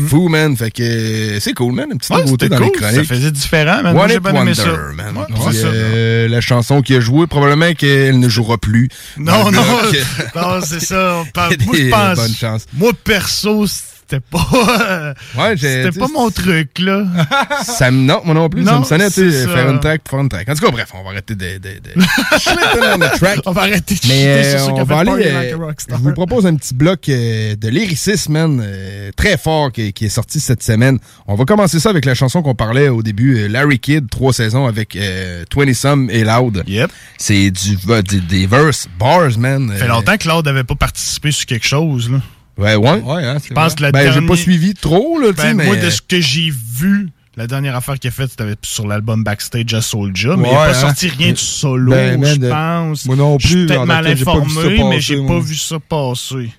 [0.07, 0.57] Fou, man.
[0.57, 1.89] Fait que c'est cool, man.
[1.91, 2.65] Une petite Ouais, nouveauté dans cool.
[2.65, 2.95] les chroniques.
[2.95, 3.95] Ça faisait différent, man.
[3.95, 4.65] One j'ai bien aimé Wonder, ça.
[4.95, 5.15] man.
[5.17, 5.67] Ouais, Puis, c'est ça.
[5.67, 8.89] euh, la chanson qu'il a jouée, probablement qu'elle ne jouera plus.
[9.19, 9.61] Non, non,
[10.35, 11.23] non, c'est ça.
[11.51, 12.15] Il Moi, je pense.
[12.17, 12.65] bonnes chances.
[12.73, 13.67] Moi, perso,
[14.11, 15.13] c'était pas.
[15.37, 17.05] Ouais, c'était pas mon truc, là.
[17.63, 20.11] Ça me, non, moi non plus, ça me sonnait, tu sais, faire une track pour
[20.11, 20.49] faire une track.
[20.49, 22.01] En tout cas, bref, on va arrêter de, de, de...
[22.39, 22.57] Shit
[22.93, 23.39] on the track.
[23.45, 24.25] On va arrêter de Mais
[24.55, 25.11] euh, on va aller.
[25.25, 29.93] Euh, je vous propose un petit bloc euh, de lyricisme, man, euh, très fort qui,
[29.93, 30.99] qui est sorti cette semaine.
[31.27, 34.65] On va commencer ça avec la chanson qu'on parlait au début, Larry Kidd, trois saisons
[34.67, 36.63] avec euh, 20 Some et Loud.
[36.67, 36.91] Yep.
[37.17, 39.69] C'est du, du- des verse bars, man.
[39.73, 42.19] Ça fait longtemps que Claude n'avait pas participé sur quelque chose, là.
[42.61, 43.01] Ouais, ouais.
[43.01, 44.27] Ouais, hein, Je pense que la Ben, j'ai dernière...
[44.29, 45.65] pas suivi trop, là, tu sais, Ben, mais.
[45.67, 49.23] moi, de ce que j'ai vu, la dernière affaire qu'il a faite, c'était sur l'album
[49.23, 50.73] Backstage à Soulja, mais il n'a pas hein.
[50.73, 53.05] sorti rien de solo, Ben, je de- pense.
[53.05, 56.51] Moi non Je suis plus, peut-être mal j'ai informé, mais j'ai pas vu ça passer.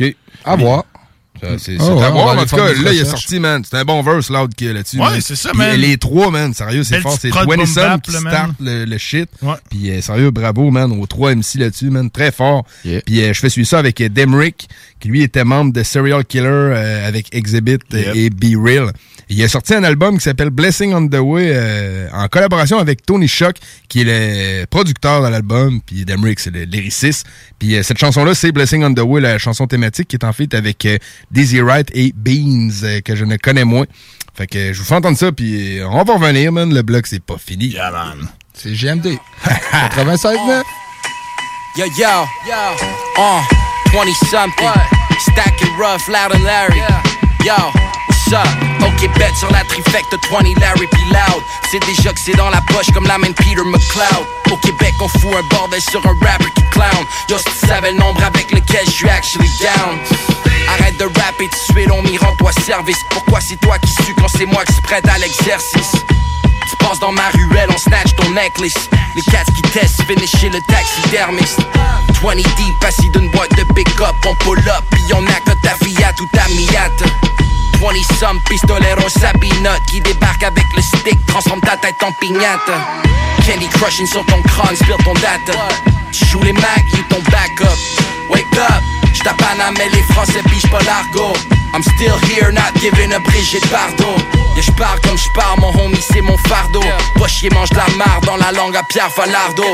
[0.00, 0.16] OK.
[0.44, 0.84] À voir.
[1.58, 3.62] C'est Ah c'est ouais, à voir, en tout cas, là, il est sorti, man.
[3.68, 4.98] C'est un bon verse, Loud, qui est là-dessus.
[4.98, 5.76] Ouais, c'est ça, Puis, man.
[5.80, 7.16] Les trois, man, sérieux, c'est fort.
[7.20, 9.28] C'est prod 20 boom Some bap, qui start le, le shit.
[9.42, 9.54] Ouais.
[9.70, 12.10] Puis, euh, sérieux, bravo, man, aux trois MC là-dessus, man.
[12.10, 12.64] Très fort.
[12.82, 14.68] Puis, euh, je fais suivre ça avec euh, Demrick,
[15.00, 18.16] qui lui était membre de Serial Killer euh, avec Exhibit euh, Yep.
[18.16, 18.92] et Be Real.
[19.34, 23.06] Il a sorti un album qui s'appelle Blessing on the Way euh, en collaboration avec
[23.06, 23.56] Tony Shock,
[23.88, 27.26] qui est le producteur de l'album, puis Demrick, c'est le lyriciste.
[27.58, 30.34] Puis euh, cette chanson-là, c'est Blessing on the Way, la chanson thématique qui est en
[30.34, 30.98] fait avec euh,
[31.30, 33.86] Dizzy Wright et Beans, euh, que je ne connais moins.
[34.34, 36.72] Fait que euh, je vous fais entendre ça, puis euh, on va revenir, man.
[36.72, 37.68] Le bloc, c'est pas fini.
[37.68, 38.28] Yeah, man.
[38.52, 39.16] C'est GMD.
[39.96, 40.62] 96.9.
[41.78, 42.76] Yo, yo, yo.
[43.16, 43.42] Uh,
[43.92, 44.82] 20 something.
[45.20, 46.82] Stacking rough, loud and Larry.
[47.46, 47.54] Yo,
[48.32, 48.46] up?
[48.80, 51.42] Ok, bet sur la trifecte 20 Larry puis Loud.
[51.70, 54.26] C'est déjà que c'est dans la poche comme la main Peter McLeod.
[54.50, 57.04] Au Québec, on fout un bordel sur un rapper qui clown.
[57.28, 59.98] Yo, si tu savais le nombre avec lequel je suis actually down.
[60.68, 62.98] Arrête de rapper tout de suite, on m'y rend-toi service.
[63.10, 65.92] Pourquoi c'est toi qui sue quand c'est moi qui se prête à l'exercice?
[66.68, 68.88] Tu passes dans ma ruelle, on snatch ton necklace.
[69.14, 71.60] Les cats qui testent, finish chez le taxidermiste.
[72.22, 74.14] 20 deep, assis d'une boîte de pick-up.
[74.26, 76.44] On pull up, pis on a que ta Fiat ou ta
[77.82, 77.94] Miata.
[77.94, 82.78] 20 some pistoleros sabinote qui débarque avec le stick, transforme ta tête en pignata.
[83.46, 85.68] Candy crushing sur ton crâne, spill ton data.
[86.12, 87.76] Tu joues les Mac, you ton backup.
[88.30, 91.32] Wake up, j't'appane mais les Français pigent pas l'argot.
[91.74, 94.18] I'm still here, not giving a Brigitte Bardot.
[94.54, 96.82] Yeah, j'pars comme j'pars, mon homie, c'est mon fardeau.
[97.18, 99.64] Pas chier, mange de la marre dans la langue à Pierre Falardo.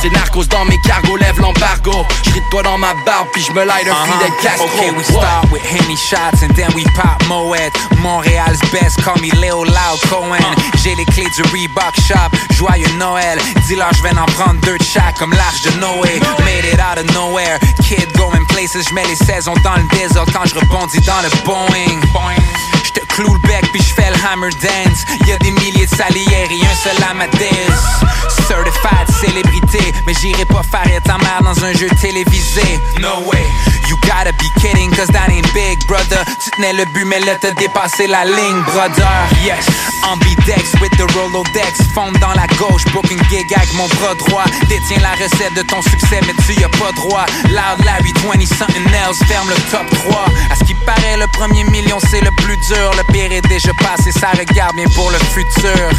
[0.00, 2.06] C'est narcos dans mes cargos, lève l'embargo.
[2.22, 4.66] J'ris de toi dans ma barbe, puis j'me light un Fidel Castro.
[4.66, 5.22] Okay, we What?
[5.24, 7.74] start with Henny shots and then we pop Moet.
[8.00, 10.54] Montréal's best, call me Léo Loud Cohen.
[10.84, 13.40] J'ai les clés du Reebok Shop, joyeux Noël.
[13.66, 16.20] Dis-leur, je vais en prendre deux de chaque comme l'arche de Noé.
[16.44, 18.88] Made it out of nowhere, kid going places.
[18.88, 22.00] J'mets les saisons dans le désordre quand je rebondis dans le Boeing.
[22.10, 22.77] J'te
[23.18, 25.02] cloue le bec puis j'fais le hammer dance.
[25.26, 28.08] Y'a des milliers de salières et un seul Amadeus.
[28.46, 32.80] Certified célébrité, mais j'irai pas faire ta mère dans un jeu télévisé.
[33.00, 33.44] No way,
[33.88, 36.24] you gotta be kidding, cause that ain't big, brother.
[36.42, 39.10] Tu tenais le but, mais là t'as dépassé la ligne, brother.
[39.44, 39.66] Yes,
[40.04, 44.44] ambidex with the Rolodex, fonde dans la gauche, booking gig avec mon bras droit.
[44.68, 47.26] Détiens la recette de ton succès, mais tu y as pas droit.
[47.50, 50.24] Loud Larry 20 something else, ferme le top 3.
[50.50, 52.92] À ce qui paraît, le premier million c'est le plus dur.
[53.12, 55.90] Pire est déjà passé, ça regarde bien pour le futur.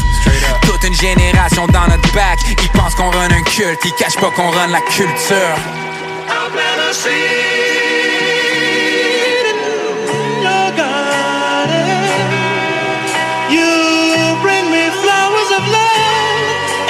[0.61, 4.31] Toute une génération dans notre back, ils pensent qu'on run un culte, ils cachent pas
[4.31, 5.55] qu'on run la culture.
[10.41, 11.75] Your garden.
[13.49, 16.89] You bring me flowers of love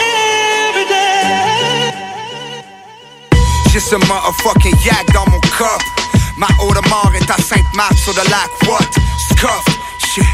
[0.69, 1.91] every day.
[3.71, 5.81] Just a motherfucking yak dans mon cup.
[6.37, 8.49] Ma Audemars est à Sainte-Marthe sur le lac.
[8.67, 8.87] What?
[9.31, 9.65] Scuff.
[10.09, 10.25] Shit.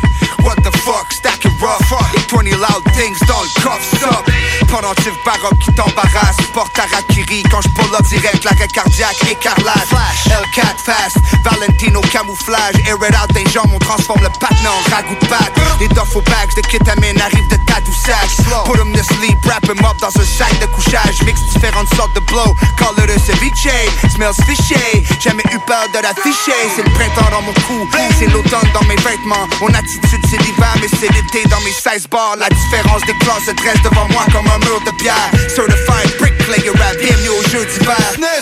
[0.45, 1.11] What the fuck?
[1.11, 1.91] Stack it rough.
[2.13, 4.64] Les 20 loud things dans le coffre.
[4.75, 6.35] Pendentif baroque qui t'embarrasse.
[6.53, 8.43] Porte Harakiri quand je pull up direct.
[8.43, 9.87] L'arrêt cardiaque écarlate.
[10.27, 11.15] L4 fast.
[11.45, 12.75] Valentino camouflage.
[12.85, 13.71] Air it out des jambes.
[13.73, 15.53] On transforme le patin en ragout de pâte.
[15.79, 18.27] Les duffel bags de kétamine arrivent de Tadoussac.
[18.65, 19.37] Put 'em to sleep.
[19.45, 21.23] Wrap 'em up dans un sac de couchage.
[21.23, 22.53] Mix différentes sortes de blow.
[22.97, 24.11] It a ceviche.
[24.13, 25.05] Smells fishy.
[25.21, 26.59] Jamais eu peur de l'afficher.
[26.75, 27.87] C'est le printemps dans mon cou.
[28.19, 29.47] C'est l'automne dans mes vêtements.
[29.61, 32.35] Mon attitude c'est l'hiver, mais c'est l'été dans mes 16 bars.
[32.37, 35.29] La différence des classes se dresse devant moi comme un mur de pierre.
[35.49, 37.95] Certified bricklayer rap, bienvenue au jeu d'hiver.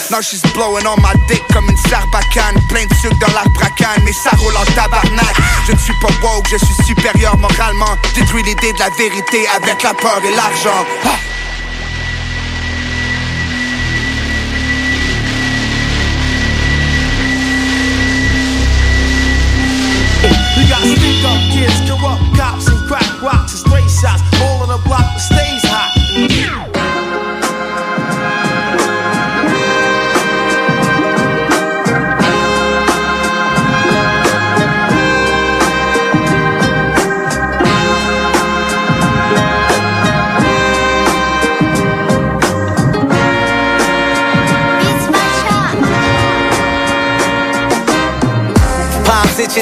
[0.10, 2.60] Now she's blowing on my dick comme une sarbacane.
[2.70, 5.36] Plein de sucre dans l'arbracane, mais ça roule en tabarnak.
[5.68, 7.98] Je ne suis pas woke, je suis supérieur moralement.
[8.16, 10.86] Détruis l'idée de la vérité avec la peur et l'argent.
[11.06, 11.20] Ah.
[20.56, 24.22] We got speak up kids, corrupt cops, and crack rocks and stray shots.
[24.40, 25.64] All on the block that stays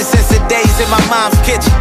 [0.04, 1.74] since the days in my mom's kitchen.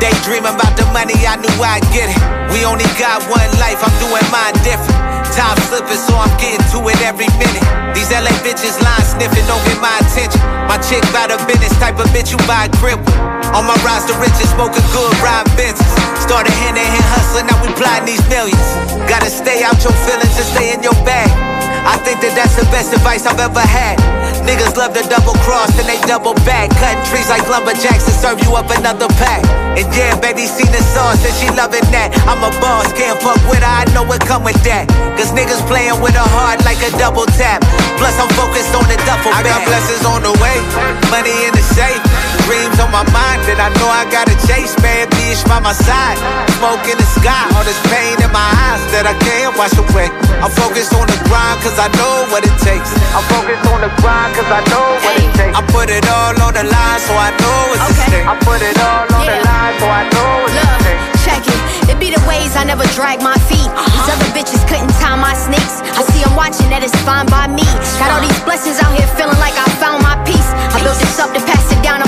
[0.00, 2.37] Daydreaming about the money, I knew I'd get it.
[2.52, 4.96] We only got one life, I'm doing mine different.
[5.36, 7.62] Time slipping, so I'm getting to it every minute.
[7.94, 10.40] These LA bitches line sniffing, don't get my attention.
[10.66, 13.18] My chick bout a business, type of bitch you buy a crib with.
[13.54, 15.86] On my roster, riches, smoking good, ride Benzes.
[16.18, 18.68] Started hand in hand hustling, now we plotting these millions.
[19.06, 21.67] Gotta stay out your feelings and stay in your bag.
[21.88, 23.96] I think that that's the best advice I've ever had.
[24.44, 26.68] Niggas love to double cross and they double back.
[26.76, 29.40] Cutting trees like lumberjacks to serve you up another pack.
[29.72, 32.12] And yeah, baby, seen the sauce and she loving that.
[32.28, 34.84] I'm a boss, can't fuck with her, I know it come with that.
[35.16, 37.64] Cause niggas playing with a heart like a double tap.
[37.96, 39.48] Plus, I'm focused on the duffel bag.
[39.48, 40.60] I got blessings on the way,
[41.08, 42.37] money in the safe.
[42.48, 44.72] Dreams on my mind that I know I gotta chase.
[44.80, 46.16] Bad bitch by my side,
[46.56, 47.44] smoke in the sky.
[47.52, 50.08] All this pain in my eyes that I can't wash away.
[50.40, 52.88] I'm focused on the grind cause I know what it takes.
[53.12, 55.52] I'm focused on the grind cause I know what it takes.
[55.52, 58.24] I put it all on the line so I know it's a stake.
[58.24, 61.00] I put it all on the line so I know it's a stake.
[61.28, 61.60] checking.
[61.84, 63.68] It It be the ways I never drag my feet.
[63.68, 63.92] Uh-huh.
[63.92, 65.84] These other bitches couldn't tie my sneaks.
[65.84, 67.68] I see them watching, that is fine by me.
[68.00, 70.48] Got all these blessings out here feeling like I found my peace.
[70.72, 72.07] I built this up to pass it down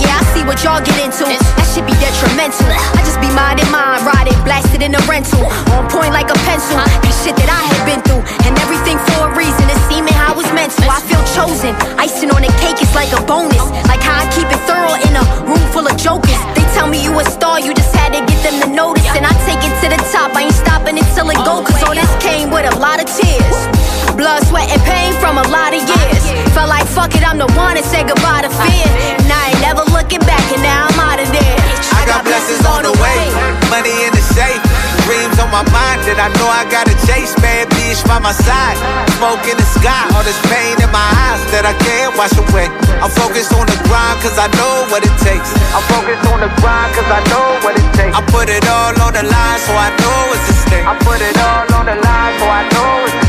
[0.00, 1.24] yeah, I see what y'all get into.
[1.24, 2.68] That should be detrimental.
[2.68, 5.48] I just be minding mine, riding, blasted in a rental.
[5.72, 6.76] On point like a pencil.
[6.76, 8.20] That shit that I had been through.
[8.44, 9.64] And everything for a reason.
[9.72, 10.84] It's seeming how I was meant to.
[10.84, 11.72] I feel chosen.
[11.96, 13.64] Icing on the cake is like a bonus.
[13.88, 16.40] Like how I keep it thorough in a room full of jokers.
[16.52, 19.08] They tell me you a star, you just had to get them to notice.
[19.16, 20.36] And I take it to the top.
[20.36, 21.64] I ain't stopping until it go.
[21.64, 23.81] Cause all this came with a lot of tears.
[24.22, 26.22] Blood, sweat, and pain from a lot of years.
[26.54, 28.86] Felt like fuck it, I'm the one that said goodbye to fear.
[29.18, 31.58] And I ain't never looking back, and now I'm out of there.
[31.90, 33.18] I got blessings on the way,
[33.66, 34.62] money in the safe.
[35.10, 37.34] Dreams on my mind that I know I gotta chase.
[37.42, 38.78] Bad bitch by my side,
[39.18, 40.06] smoke in the sky.
[40.14, 42.70] All this pain in my eyes that I can't wash away.
[43.02, 45.50] I'm focused on the grind cause I know what it takes.
[45.74, 48.14] I'm focused on the grind cause I know what it takes.
[48.14, 50.86] I put it all on the line so I know it's a stake.
[50.86, 53.21] I put it all on the line so I know it's a.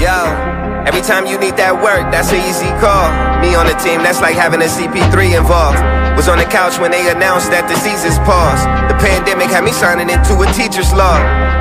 [0.00, 0.59] Yo,
[0.90, 3.06] every time you need that work, that's an easy call.
[3.38, 5.78] Me on the team, that's like having a CP3 involved.
[6.18, 8.66] Was on the couch when they announced that the season's paused.
[8.90, 11.14] The pandemic had me signing into a teacher's law.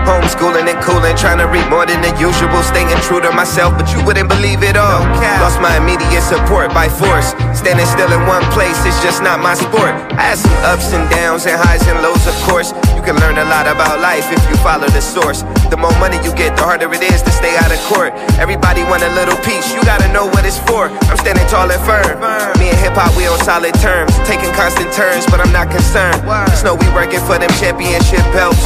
[0.10, 2.50] Homeschooling and cooling, trying to read more than the usual.
[2.66, 5.06] Staying true to myself, but you wouldn't believe it all.
[5.46, 7.38] Lost my immediate support by force.
[7.54, 9.94] Standing still in one place, it's just not my sport.
[10.18, 12.74] I had some ups and downs and highs and lows, of course.
[12.98, 15.46] You can learn a lot about life if you follow the source.
[15.70, 18.12] The more money you get, the harder it is to stay out of court.
[18.42, 20.88] Everybody want a little piece, you gotta know what it's for.
[21.12, 22.24] I'm standing tall and firm.
[22.56, 24.16] Me and hip hop, we on solid terms.
[24.24, 26.24] Taking constant turns, but I'm not concerned.
[26.48, 28.64] Just know we working for them championship belts.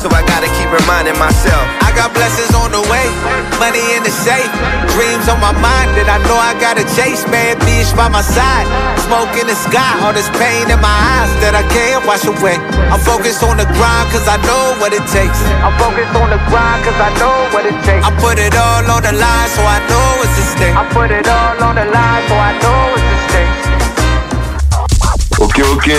[0.00, 1.60] So I gotta keep reminding myself.
[1.84, 3.04] I got blessings on the way,
[3.60, 4.48] money in the safe,
[4.96, 7.20] dreams on my mind that I know I gotta chase.
[7.28, 8.64] Bad bitch by my side,
[9.04, 12.56] smoke in the sky, all this pain in my eyes that I can't wash away.
[12.88, 15.36] I'm focused on the grind cause I know what it takes.
[15.60, 18.00] I'm focused on the grind cause I know what it takes.
[18.00, 20.76] I put it all on the line so I know it's a stake.
[20.76, 23.54] I put it all on the line so I know it's a stake.
[25.38, 25.90] Ok, ok,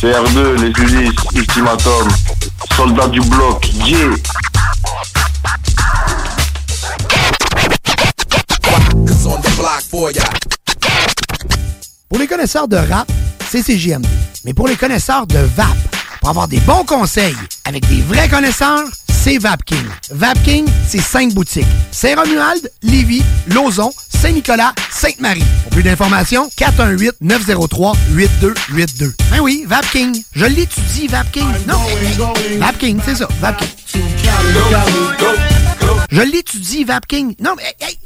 [0.00, 2.08] c'est R2, les Ulysses, Ultimatum,
[2.76, 4.10] soldat du bloc, yeah
[12.08, 13.10] Pour les connaisseurs de rap,
[13.50, 14.06] c'est CJMD.
[14.44, 15.66] Mais pour les connaisseurs de VAP,
[16.20, 18.84] pour avoir des bons conseils avec des vrais connaisseurs,
[19.26, 19.86] c'est VapKing.
[20.12, 21.66] VapKing, c'est cinq boutiques.
[21.90, 25.42] Saint-Romuald, Lévis, Lauson, Saint-Nicolas, Sainte-Marie.
[25.64, 29.14] Pour plus d'informations, 418-903-8282.
[29.32, 30.22] Ben oui, VapKing.
[30.32, 31.48] Je l'étudie, VapKing.
[31.66, 31.80] Non,
[32.60, 33.66] VapKing, c'est ça, VapKing.
[36.12, 37.34] Je l'étudie, VapKing.
[37.40, 37.74] Non, mais...
[37.80, 37.98] hey,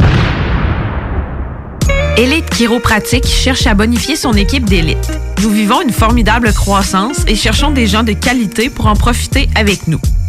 [2.16, 5.10] Elite Chiropratique cherche à bonifier son équipe d'élite.
[5.42, 9.86] Nous vivons une formidable croissance et cherchons des gens de qualité pour en profiter avec
[9.86, 10.00] nous.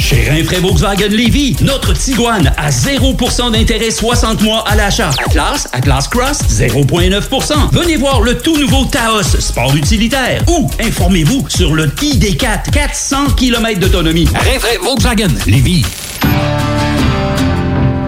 [0.00, 5.10] Chez Rinfraie Volkswagen Lévis, notre Tiguan à 0% d'intérêt 60 mois à l'achat.
[5.26, 7.70] Atlas, Atlas Cross, 0,9%.
[7.70, 10.42] Venez voir le tout nouveau Taos, sport utilitaire.
[10.48, 14.26] Ou informez-vous sur le ID4, 400 km d'autonomie.
[14.34, 15.84] Rinfraie Volkswagen Lévis.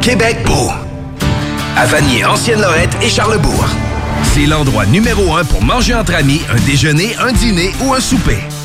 [0.01, 0.70] Québec beau.
[1.77, 3.66] À Vanier, Ancienne-Lorette et Charlebourg.
[4.32, 8.39] C'est l'endroit numéro un pour manger entre amis, un déjeuner, un dîner ou un souper.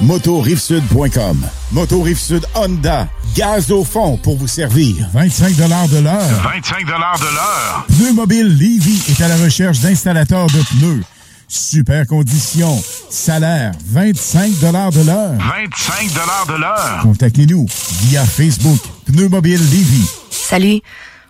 [0.00, 1.46] motorivesud.com.
[1.72, 3.08] Moto Rive-Sud Honda.
[3.34, 5.08] Gaz au fond pour vous servir.
[5.12, 5.64] 25 de
[5.98, 6.22] l'heure.
[6.42, 7.86] 25 de l'heure.
[7.88, 11.02] Pneu Mobile Levy est à la recherche d'installateurs de pneus.
[11.48, 12.82] Super conditions.
[13.10, 14.90] Salaire 25 de l'heure.
[14.90, 16.12] 25
[16.48, 16.98] de l'heure.
[17.02, 17.66] Contactez-nous
[18.02, 20.10] via Facebook Pneumobile Lévis.
[20.30, 20.80] Salut.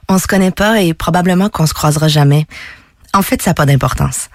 [0.09, 2.47] On se connaît pas et probablement qu'on se croisera jamais.
[3.15, 4.29] En fait, ça n'a pas d'importance.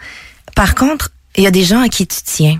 [0.55, 2.59] Par contre, il y a des gens à qui tu tiens.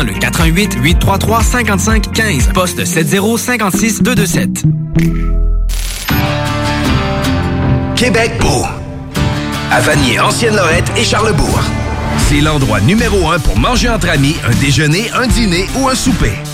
[0.03, 4.63] le 88 833 55 15 poste 7056 227.
[7.95, 8.65] Québec beau.
[9.69, 11.61] À Vanier, Ancienne-Lorette et Charlebourg.
[12.29, 16.33] C'est l'endroit numéro un pour manger entre amis, un déjeuner, un dîner ou un souper.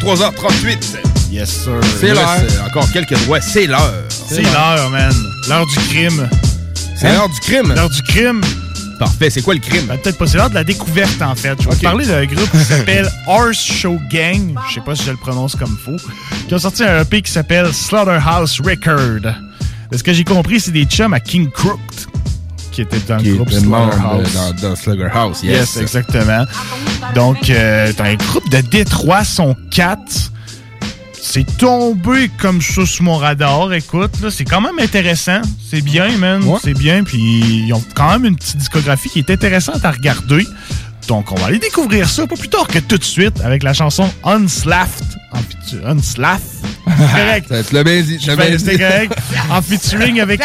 [0.00, 0.96] 23h38.
[1.30, 1.72] Yes, sir.
[2.00, 2.28] C'est l'heure.
[2.40, 3.40] Euh, Encore quelques doigts.
[3.40, 3.92] C'est l'heure.
[4.08, 5.12] C'est l'heure, man.
[5.48, 6.28] L'heure du crime.
[6.96, 7.12] C'est Hein?
[7.14, 7.72] l'heure du crime.
[7.74, 8.40] L'heure du crime.
[8.98, 9.30] Parfait.
[9.30, 9.86] C'est quoi le crime?
[9.86, 10.26] Ben, Peut-être pas.
[10.26, 11.54] C'est l'heure de la découverte, en fait.
[11.60, 11.74] Je vais Ok.
[11.76, 14.54] vous parler d'un groupe qui s'appelle Horse Show Gang.
[14.68, 15.96] Je sais pas si je le prononce comme faux.
[16.48, 19.32] Qui a sorti un EP qui s'appelle Slaughterhouse Record.
[19.90, 21.80] De ce que j'ai compris, c'est des chums à King Crooked
[22.70, 24.34] qui étaient dans Qui le groupe membre Slaughterhouse.
[24.34, 25.42] dans, dans Sluggerhouse.
[25.42, 26.44] Yes, Yes, exactement.
[27.14, 30.30] Donc, euh, t'as un groupe de Détroit, sont quatre.
[31.22, 34.20] C'est tombé comme ça sur mon radar, écoute.
[34.22, 35.42] là, C'est quand même intéressant.
[35.70, 36.42] C'est bien, man.
[36.62, 37.04] C'est bien.
[37.04, 37.18] Puis,
[37.66, 40.46] ils ont quand même une petite discographie qui est intéressante à regarder.
[41.06, 43.72] Donc, on va aller découvrir ça pas plus tard que tout de suite avec la
[43.72, 45.00] chanson Unslaff.
[46.86, 47.52] C'est correct.
[47.68, 48.58] Tu l'as bien dit.
[48.58, 49.12] C'était correct.
[49.50, 50.40] En featuring avec.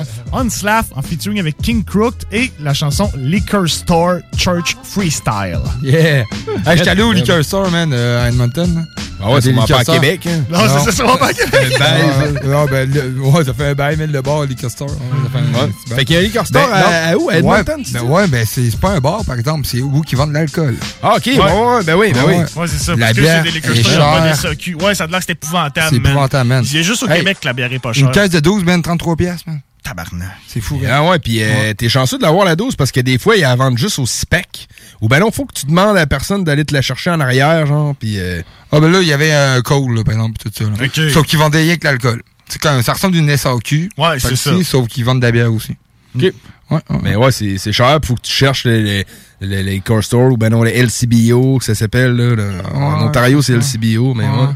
[0.32, 5.60] Unslaff en featuring avec King Crooked et la chanson Liquor Store Church Freestyle.
[5.82, 6.24] Yeah!
[6.66, 8.86] Hey, J'étais allé au Liquor Store, man, euh, à Edmonton.
[9.22, 9.94] Ah ouais, Des sûrement liquor pas à.
[9.96, 10.44] Québec, hein?
[10.50, 11.72] Non, c'est ça, sûrement pas à Québec.
[11.74, 12.02] Un bail.
[12.54, 14.88] Ah, ben, le- ouais, ça fait un bail, man, le bar, Liquor Store.
[14.88, 15.72] Ouais, ça fait, un- Ouais.
[15.86, 16.86] c'est Fait qu'il y a un Liquor Store Ben, à- non.
[17.12, 17.28] à où?
[17.30, 18.04] À Edmonton, c'est Ouais, ça?
[18.06, 20.34] ben, ouais, ben, c'est c'est pas un bar, par exemple, c'est où qui vendent de
[20.34, 20.74] l'alcool.
[21.02, 22.34] Ah, ok, ouais, ouais, ben oui, ben oui.
[22.56, 22.92] Ouais, c'est ça.
[22.96, 24.34] La parce que bière c'est des liquor est stores, pas des.
[24.34, 24.74] SAQ.
[24.76, 26.12] Ouais, ça a l'air que c'est épouvantable, C'est man.
[26.12, 26.64] épouvantable, man.
[26.64, 28.06] Il y a juste au Québec que la bière est pas chère.
[28.06, 29.60] Une caisse de 12, man, 33 piastres, man.
[29.82, 30.28] Tabarnak.
[30.46, 30.90] C'est fou, man.
[30.92, 33.42] Ah ouais, puis euh, t'es chanceux de l'avoir la dose parce que des fois, ils
[33.42, 34.68] la vendent juste au spec.
[35.00, 37.20] Ou ben non, faut que tu demandes à la personne d'aller te la chercher en
[37.20, 38.18] arrière, genre, puis...
[38.18, 38.42] euh,
[38.72, 40.64] Ah, ben là, il y avait un call, là, par exemple, tout ça.
[40.64, 41.10] là.
[41.10, 42.22] Sauf qu'ils vendaient rien que l'alcool.
[42.48, 43.90] C'est quand ça ressemble d'une SAQ.
[43.96, 44.52] Ouais, c'est ça.
[44.64, 45.76] Sauf qu'ils vendent de la bière aussi.
[46.16, 46.22] OK.
[46.22, 46.32] Ouais,
[46.70, 46.98] ouais.
[47.02, 49.06] Mais ouais, c'est c'est cher, faut que tu cherches les, les,
[49.40, 52.34] les, les core stores ou ben non, les LCBO, que ça s'appelle, là.
[52.36, 52.52] là.
[52.74, 53.54] en Ontario, c'est.
[53.54, 54.30] LCBO, mais Ouais.
[54.30, 54.46] ouais.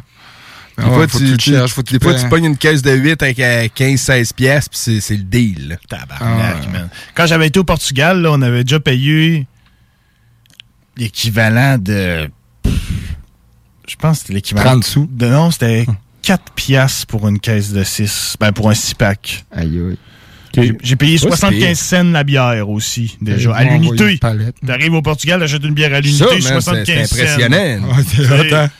[0.76, 3.38] Des fois, faut tu, cherches, faut des fois, tu pognes une caisse de 8 avec
[3.38, 5.78] euh, 15-16 pièces, puis c'est- le deal.
[5.88, 6.88] Tabarnak, man.
[7.14, 9.46] Quand j'avais été au Portugal, là, on avait déjà payé
[10.96, 12.28] l'équivalent de.
[13.86, 14.70] Je pense que c'était l'équivalent.
[14.72, 15.08] 30 sous.
[15.10, 15.86] De, non, c'était
[16.22, 18.36] 4 piastres pour une caisse de 6.
[18.40, 19.44] Ben, pour un 6-pack.
[19.52, 19.98] Aïe, aïe.
[20.82, 21.76] J'ai- payé Ouais, c'est 75 pire.
[21.76, 23.54] cents la bière aussi, déjà.
[23.54, 24.18] À l'unité.
[24.64, 27.14] T'arrives au Portugal, t'achètes une bière à l'unité, man, c'est 75 c'est cents.
[27.14, 27.88] impressionnant.
[28.08, 28.70] C'est hein?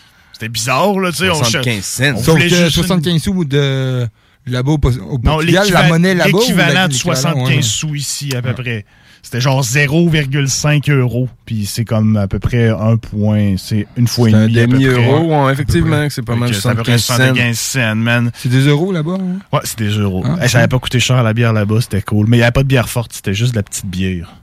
[0.45, 1.31] C'était bizarre, là, tu sais.
[1.31, 1.83] on 75 cher-
[2.17, 2.23] cents.
[2.23, 4.07] Sauf que juste une- 75 sous de
[4.47, 6.31] là-bas au, au Non, Portugal, la l'équivalent- monnaie là-bas.
[6.37, 7.63] ou L'équivalent de l'équivalent, 75 ouais.
[7.63, 8.85] sous ici, à peu près.
[9.23, 11.29] C'était genre 0,5 euros.
[11.47, 13.55] Puis c'est comme à peu près un point.
[13.57, 14.59] C'est une fois et un demi.
[14.59, 17.17] à peu demi-euro, ouais, effectivement, c'est pas mal que c'est à peu près 75 cents.
[17.17, 18.31] 75 cents, man.
[18.35, 19.17] C'est des euros là-bas.
[19.19, 19.39] hein?
[19.51, 20.23] Ouais, c'est des euros.
[20.27, 22.27] Ah, Hey, ça n'avait pas coûté cher la bière là-bas, c'était cool.
[22.29, 24.35] Mais il n'y avait pas de bière forte, c'était juste de la petite bière.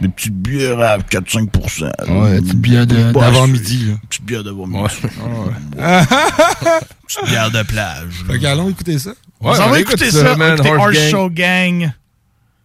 [0.00, 1.48] Des petites bières à 4-5
[2.08, 3.86] Ouais, la petite bière de- Bah, d'avant-midi.
[3.90, 3.94] là.
[4.08, 4.84] Petite bière d'avant-midi.
[5.80, 6.04] Ah
[7.06, 8.24] Petite bière de plage.
[8.26, 9.10] Fait qu'allons écouter ça.
[9.40, 11.90] On s'en va écouter ça, écouter Horse Show Gang.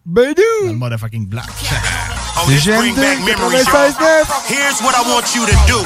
[0.06, 1.46] Ben Dans le motherfucking black.
[2.36, 2.46] On
[3.24, 4.26] memories, y'all.
[4.48, 5.78] Here's what I want you to do.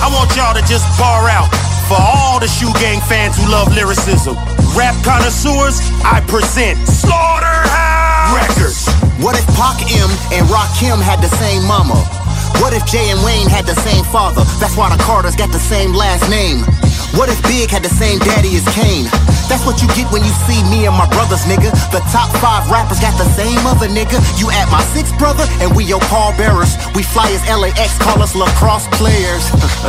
[0.00, 1.50] I want y'all to just bar out
[1.88, 4.36] for all the shoe gang fans who love lyricism.
[4.74, 8.99] Rap connoisseurs, I present Slaughterhouse Records.
[9.20, 12.00] What if Pac M and Rakim had the same mama?
[12.56, 14.44] What if Jay and Wayne had the same father?
[14.56, 16.64] That's why the Carters got the same last name.
[17.12, 19.10] What if Big had the same daddy as Kane?
[19.50, 21.74] That's what you get when you see me and my brothers, nigga.
[21.90, 24.22] The top five rappers got the same other nigga.
[24.38, 26.78] You at my sixth brother, and we your pallbearers.
[26.94, 29.42] We fly as LAX, call us lacrosse players.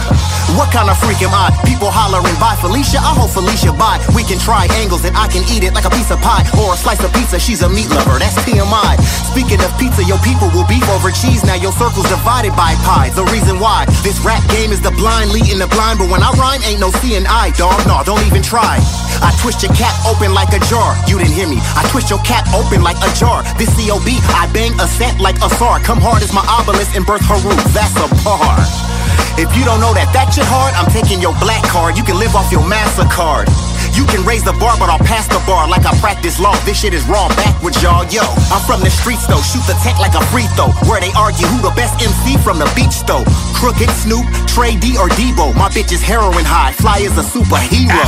[0.57, 1.53] what kind of freak am I?
[1.61, 2.97] People hollering, bye Felicia.
[2.97, 4.01] I hope Felicia buy.
[4.17, 6.73] We can try angles and I can eat it like a piece of pie or
[6.73, 7.37] a slice of pizza.
[7.37, 8.97] She's a meat lover, that's TMI.
[9.23, 11.43] Speaking of pizza, your people will beef over cheese.
[11.43, 13.09] Now your circle's divided by pie.
[13.13, 16.31] The reason why this rap game is the blind leading the blind, but when I
[16.35, 17.77] rhyme, ain't no seeing eye, dog.
[17.87, 18.79] No, don't even try.
[19.21, 20.97] I twist your cap open like a jar.
[21.07, 21.59] You didn't hear me.
[21.77, 23.43] I twist your cap open like a jar.
[23.57, 25.79] This COB, I bang a set like a SAR.
[25.79, 27.53] Come hard as my obelisk and birth Haru.
[27.71, 28.90] That's a bar.
[29.37, 31.97] If you don't know that that shit hard, I'm taking your black card.
[31.97, 33.49] You can live off your MasterCard.
[33.91, 36.55] You can raise the bar, but I'll pass the bar like I practice law.
[36.63, 38.07] This shit is raw backwards, y'all.
[38.07, 39.43] Yo, I'm from the streets though.
[39.43, 40.71] Shoot the tech like a free throw.
[40.87, 43.27] Where they argue who the best MC from the beach though.
[43.59, 45.51] Crooked Snoop, Trey D or Debo.
[45.59, 46.71] My bitch is heroin high.
[46.71, 47.99] Fly is a superhero.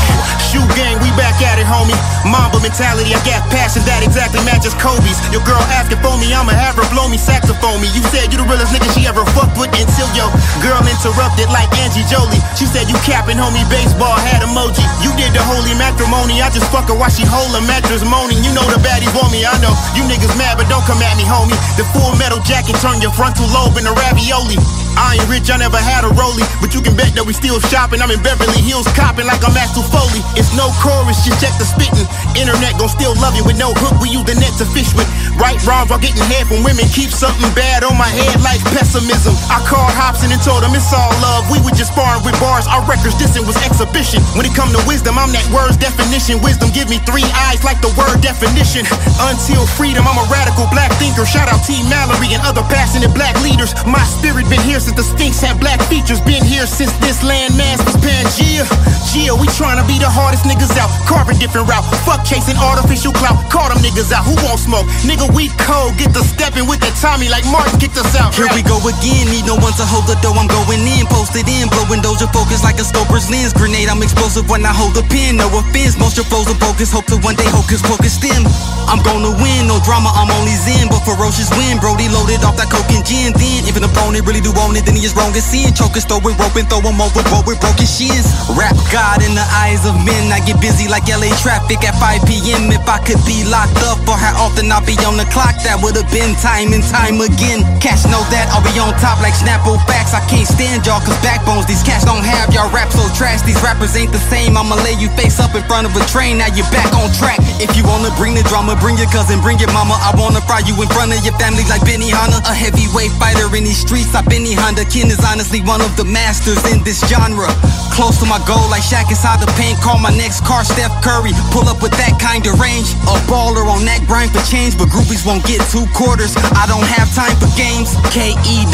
[0.49, 1.97] Shoe gang, we back at it, homie.
[2.23, 5.19] Mamba mentality, I got passion that exactly matches Kobe's.
[5.35, 7.91] Your girl asking for me, I'ma have her blow me saxophone me.
[7.91, 10.31] You said you the realest nigga she ever fucked with until your
[10.63, 12.39] girl interrupted like Angie Jolie.
[12.55, 14.87] She said you capping, homie, baseball had emoji.
[15.03, 18.39] You did the holy matrimony, I just fuck her while she hold a mattress moaning.
[18.39, 19.75] You know the baddies want me, I know.
[19.99, 21.59] You niggas mad, but don't come at me, homie.
[21.75, 24.55] The full metal jacket turn your frontal lobe into ravioli.
[24.95, 27.59] I ain't rich, I never had a rollie, but you can bet that we still
[27.67, 27.99] shopping.
[27.99, 30.23] I'm in Beverly Hills copping like I'm Axel Foley.
[30.39, 32.07] It's no chorus, just check the spitting.
[32.39, 33.99] Internet gon' still love you with no hook.
[33.99, 35.09] We use the net to fish with.
[35.35, 36.85] Right wrongs while getting head from women.
[36.93, 39.33] Keep something bad on my head like pessimism.
[39.49, 41.47] I called Hobson and told him it's all love.
[41.47, 42.67] We were just sparring with bars.
[42.67, 44.19] Our records dissing was exhibition.
[44.35, 46.43] When it come to wisdom, I'm that word's definition.
[46.43, 48.83] Wisdom give me three eyes like the word definition.
[49.23, 51.23] Until freedom, I'm a radical black thinker.
[51.23, 51.79] Shout out T.
[51.87, 53.71] Mallory and other passionate black leaders.
[53.87, 56.19] My spirit been here since the Sphinx had black features.
[56.25, 58.65] Been here since this land mass was Pangea.
[59.13, 60.89] Gia, we tryna be the hardest niggas out.
[61.05, 61.85] Carving different route.
[62.01, 63.37] Fuck chasing artificial clout.
[63.53, 64.25] Call them niggas out.
[64.25, 64.89] Who won't smoke?
[65.05, 65.93] Nigga, we cold.
[66.01, 68.33] Get the stepping with that Tommy like Martin kicked us out.
[68.33, 69.29] Here we go again.
[69.29, 70.33] Need no one to hold the dough.
[70.33, 71.05] I'm going in.
[71.05, 71.69] Posted in.
[71.69, 73.53] Blowing doja focus like a scoper's lens.
[73.53, 75.37] Grenade, I'm explosive when I hold the pin.
[75.37, 75.97] No offense.
[75.97, 76.89] Most your foes are bogus.
[76.89, 78.45] Hope to one day hocus pocus stem.
[78.89, 79.69] I'm gonna win.
[79.69, 80.09] No drama.
[80.15, 80.89] I'm only zen.
[80.89, 81.77] But ferocious win.
[81.77, 83.33] Brody loaded off that coke and gin.
[83.37, 85.69] Then if an opponent really do own it, then he is wrong as sin.
[85.73, 88.25] Chokers throwing rope and throw him over, overboard with broken shins.
[88.57, 90.31] Rap God in the eyes of men.
[90.33, 92.71] I get busy like LA traffic at 5 p.m.
[92.71, 95.77] If I could be locked up or how often I'll be on the clock, that
[95.83, 97.61] would have been time and time again.
[97.83, 100.13] Cash know that I'll be on top like Snapple facts.
[100.13, 102.53] I can't stand y'all cause backbones these cats don't have.
[102.55, 104.55] Y'all rap so trash, these rappers ain't the same.
[104.55, 107.39] I'ma lay you face up in front of a train, now you're back on track.
[107.59, 109.99] If you wanna bring the drama, bring your cousin, bring your mama.
[109.99, 112.39] I wanna fry you in front of your family like Benny Hanna.
[112.47, 114.85] A heavyweight fighter in these streets, I Benny Honda.
[114.87, 117.51] Ken is honestly one of the masters in this genre.
[117.91, 119.77] Close to my goal like Shaq inside the paint.
[119.83, 121.33] Call my next car Steph Curry.
[121.51, 122.89] Pull up with that kind of range.
[123.05, 126.33] A baller on that grind for change, but groupies won't get two quarters.
[126.57, 127.93] I don't have time for games.
[128.09, 128.65] K E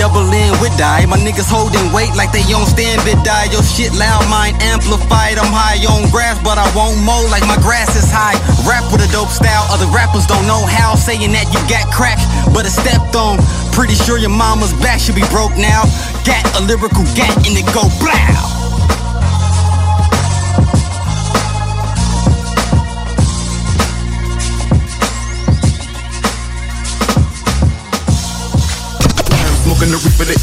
[0.62, 1.06] with die.
[1.06, 3.48] My niggas holding weight like they on stand bit die.
[3.52, 5.40] Your shit loud, mine amplified.
[5.40, 8.38] I'm high on grass, but I won't mow like my grass is high.
[8.68, 9.66] Rap with a dope style.
[9.72, 10.96] Other rappers don't know how.
[10.96, 12.20] Saying that you got crack,
[12.54, 13.40] but it stepped on.
[13.72, 15.84] Pretty sure your mama's back should be broke now.
[16.28, 18.69] Got a lyrical gat and it go blow.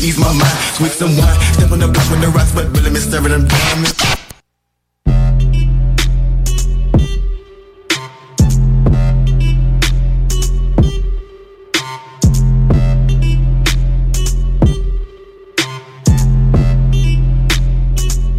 [0.07, 0.59] Ease my mind.
[0.77, 1.41] Sweet some wine.
[1.55, 3.93] Step on the block with the rocks, but really miss them diamonds.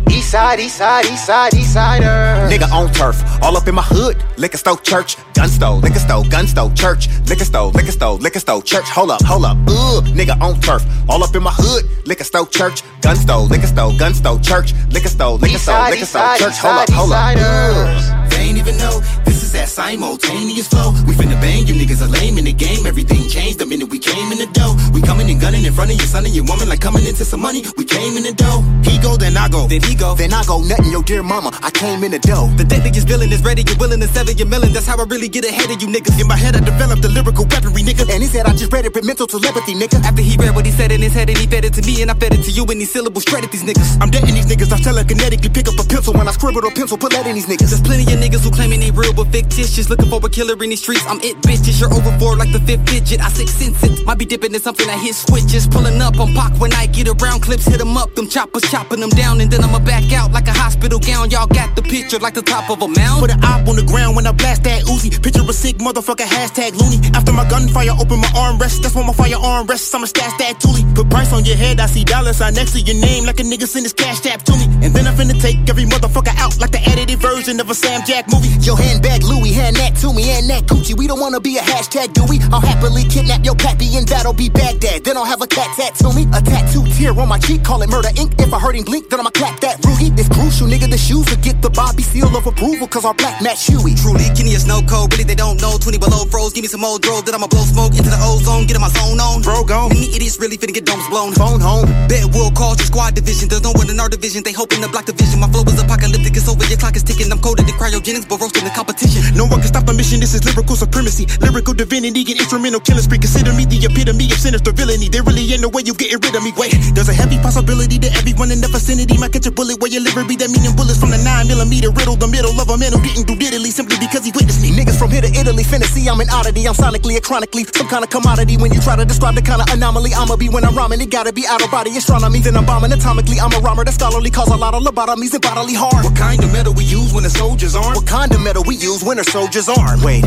[0.09, 2.26] East side, east side, east side.
[2.47, 4.15] Nigga on turf, all up in my hood.
[4.37, 8.39] Liquor store, church, gun store, liquor store, gun store, church, liquor store, liquor store, liquor
[8.39, 8.85] store, church.
[8.89, 10.05] Hold up, hold up, ugh.
[10.05, 11.83] Nigga on turf, all up in my hood.
[12.07, 16.05] Liquor store, church, gun store, liquor store, gun store, church, liquor store, liquor store, liquor
[16.05, 16.57] store, church.
[16.59, 18.16] Hold up, hold up, ugh.
[18.37, 20.93] Ain't even know this is that simultaneous flow.
[21.07, 22.85] We finna bang, you niggas are lame in the game.
[22.85, 24.77] Everything changed the minute we came in the dough.
[24.93, 27.25] We coming and gunning in front of your son and your woman like coming into
[27.25, 27.65] some money.
[27.77, 28.61] We came in the dough.
[28.85, 29.67] He go, then I go.
[29.67, 30.13] Then he go.
[30.15, 31.51] Then I go, nothing, yo, dear mama.
[31.61, 32.47] I came in the dough.
[32.55, 34.71] The deadliest villain is ready, you're willing to sever your million.
[34.71, 36.21] That's how I really get ahead of you niggas.
[36.21, 38.05] In my head, I developed the lyrical weaponry, nigga.
[38.07, 39.99] And he said I just read it with mental telepathy, nigga.
[40.05, 42.01] After he read what he said in his head and he fed it to me
[42.01, 43.97] and I fed it to you and these syllables shredded these niggas.
[43.99, 44.71] I'm dead in these niggas.
[44.71, 47.47] I telekinetically pick up a pencil when I scribble a pencil, put that in these
[47.47, 47.73] niggas.
[47.73, 49.89] There's plenty of niggas who claiming they real but fictitious.
[49.89, 51.05] Looking for a killer in these streets.
[51.07, 51.79] I'm it, bitches.
[51.79, 53.21] You're over for like the fifth digit.
[53.21, 54.05] I six sense it.
[54.05, 55.67] Might be dipping in something that hit switches.
[55.67, 57.65] Pulling up on Pac when I get around clips.
[57.65, 58.15] Hit 'em up.
[58.15, 59.41] Them choppers chopping them down.
[59.41, 61.29] And then I'ma back out like a hospital gown.
[61.31, 63.21] Y'all got the picture like the top of a mound.
[63.21, 65.09] Put an op on the ground when I blast that Uzi.
[65.21, 66.99] Picture a sick motherfucker, hashtag loony.
[67.13, 68.81] After my gunfire, open my armrest.
[68.81, 69.93] That's when my firearm rests.
[69.93, 70.83] I'ma stash that toolie.
[70.95, 73.43] Put price on your head, I see dollar sign next to your name like a
[73.43, 74.65] nigga send his cash tap to me.
[74.83, 78.01] And then I finna take every motherfucker out like the edited version of a Sam
[78.05, 78.49] Jack movie.
[78.65, 80.97] Your handbag Louis, hand that to me, and that Gucci.
[80.97, 82.41] We don't wanna be a hashtag, do we?
[82.51, 85.03] I'll happily kidnap your pappy and that'll be Baghdad.
[85.03, 86.25] Then I'll have a cat tattoo me.
[86.33, 88.33] A tattoo tear on my cheek, call it murder ink.
[88.39, 90.09] If I hurt him blink, then I'ma clap that Rudy.
[90.17, 93.41] It's crucial, nigga, the shoes will get the Bobby seal of approval, cause our black
[93.41, 93.93] match Huey.
[93.95, 95.11] Truly, Kenny is no code.
[95.11, 95.77] Really, they don't know.
[95.77, 96.53] 20 below froze.
[96.53, 97.25] Give me some old drove.
[97.25, 98.65] Then I'ma blow smoke into the ozone.
[98.65, 99.41] Get in my zone on.
[99.41, 99.91] Bro, gone.
[99.91, 101.33] And the idiots really finna get domes blown.
[101.33, 101.85] Phone home.
[102.07, 103.49] Bet we'll call your squad division.
[103.49, 104.43] There's no one in our division.
[104.43, 105.39] They hoping to block the vision.
[105.39, 106.37] My flow is apocalyptic.
[106.37, 106.63] It's over.
[106.65, 107.31] Your clock is ticking.
[107.31, 107.75] I'm coded in
[108.07, 109.21] cryogenics, but roasting the competition.
[109.35, 110.19] No one can stop the mission.
[110.19, 111.27] This is lyrical supremacy.
[111.41, 113.19] Lyrical divinity and instrumental killing spree.
[113.19, 115.09] Consider me the epitome of sinister villainy.
[115.09, 116.53] There really ain't no way you're getting rid of me.
[116.55, 119.91] Wait, there's a heavy possibility that everyone in the vicinity might catch a bullet where
[119.91, 122.77] your liver be that meaning bullets from the 9 millimeter riddle the middle of a
[122.77, 124.71] man who didn't do diddly simply because he witnessed me.
[124.71, 126.67] Niggas from here to Italy finna see I'm an oddity.
[126.67, 128.55] I'm sonically and chronically some kind of commodity.
[128.57, 131.11] When you try to describe the kind of anomaly I'ma be when I'm rhyming, it
[131.11, 132.39] gotta be out of body astronomy.
[132.39, 133.37] Then I'm bombing atomically.
[133.41, 136.03] I'm a rhymer that scholarly cause a lot of lobotomies and bodily harm.
[136.03, 137.96] What kind of metal we use when the soldiers armed?
[137.97, 140.03] What kind of metal we use when our soldiers armed?
[140.03, 140.23] Wait,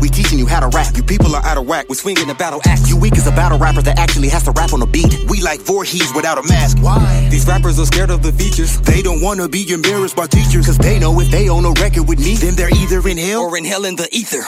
[0.00, 0.96] we teaching you how to rap.
[0.96, 1.88] You people are out of whack.
[1.88, 2.88] We swinging the battle axe.
[2.88, 5.12] You weak as a battle rapper that actually has to rap on a beat.
[5.28, 6.78] We like Voorhees without a mask.
[6.80, 7.26] Why?
[7.28, 8.80] These rappers are scared of the features.
[8.82, 10.66] They don't wanna be embarrassed by teachers.
[10.66, 13.42] Cause they know if they own a record with me, then they're either in hell
[13.42, 14.44] or in hell in the ether.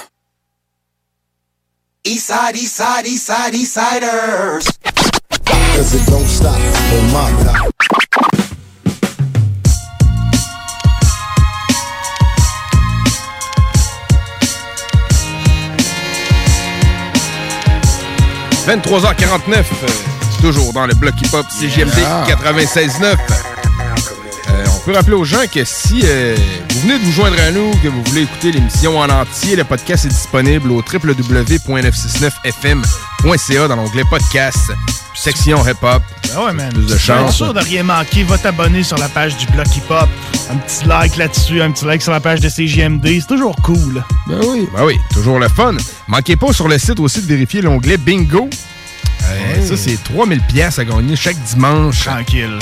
[2.04, 4.68] East side, east side, east side, east siders.
[5.42, 7.73] Cause it don't stop on my block.
[18.66, 19.62] 23h49, euh,
[20.40, 22.24] toujours dans le bloc hip-hop CGMD Yeah.
[22.26, 23.16] 96.9.
[24.50, 26.34] Euh, on peut rappeler aux gens que si euh,
[26.70, 29.64] vous venez de vous joindre à nous, que vous voulez écouter l'émission en entier, le
[29.64, 34.72] podcast est disponible au www.969fm.ca dans l'onglet podcast,
[35.14, 36.02] section hip-hop.
[36.28, 36.72] Ben ouais, man.
[36.72, 37.36] Plus de chance.
[37.36, 40.08] sûr de rien manquer, va t'abonner sur la page du Bloc Hip Hop.
[40.50, 43.06] Un petit like là-dessus, un petit like sur la page de CGMD.
[43.20, 44.04] C'est toujours cool.
[44.28, 44.68] Ben oui.
[44.74, 45.74] Ben oui, toujours le fun.
[46.08, 48.48] Manquez pas sur le site aussi de vérifier l'onglet Bingo.
[49.24, 49.66] Euh, Oui.
[49.68, 52.04] Ça, c'est 3000 pièces à gagner chaque dimanche.
[52.04, 52.58] Tranquille.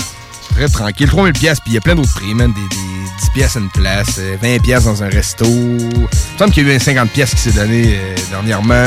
[0.55, 1.09] Très tranquille.
[1.09, 2.53] 3000 pièces, puis il y a plein d'autres prix, man.
[2.53, 2.83] Des, des
[3.23, 5.45] 10 pièces à une place, euh, 20 pièces dans un resto.
[5.47, 6.07] Il me
[6.39, 8.87] semble qu'il y a eu un 50 pièces qui s'est donné euh, dernièrement.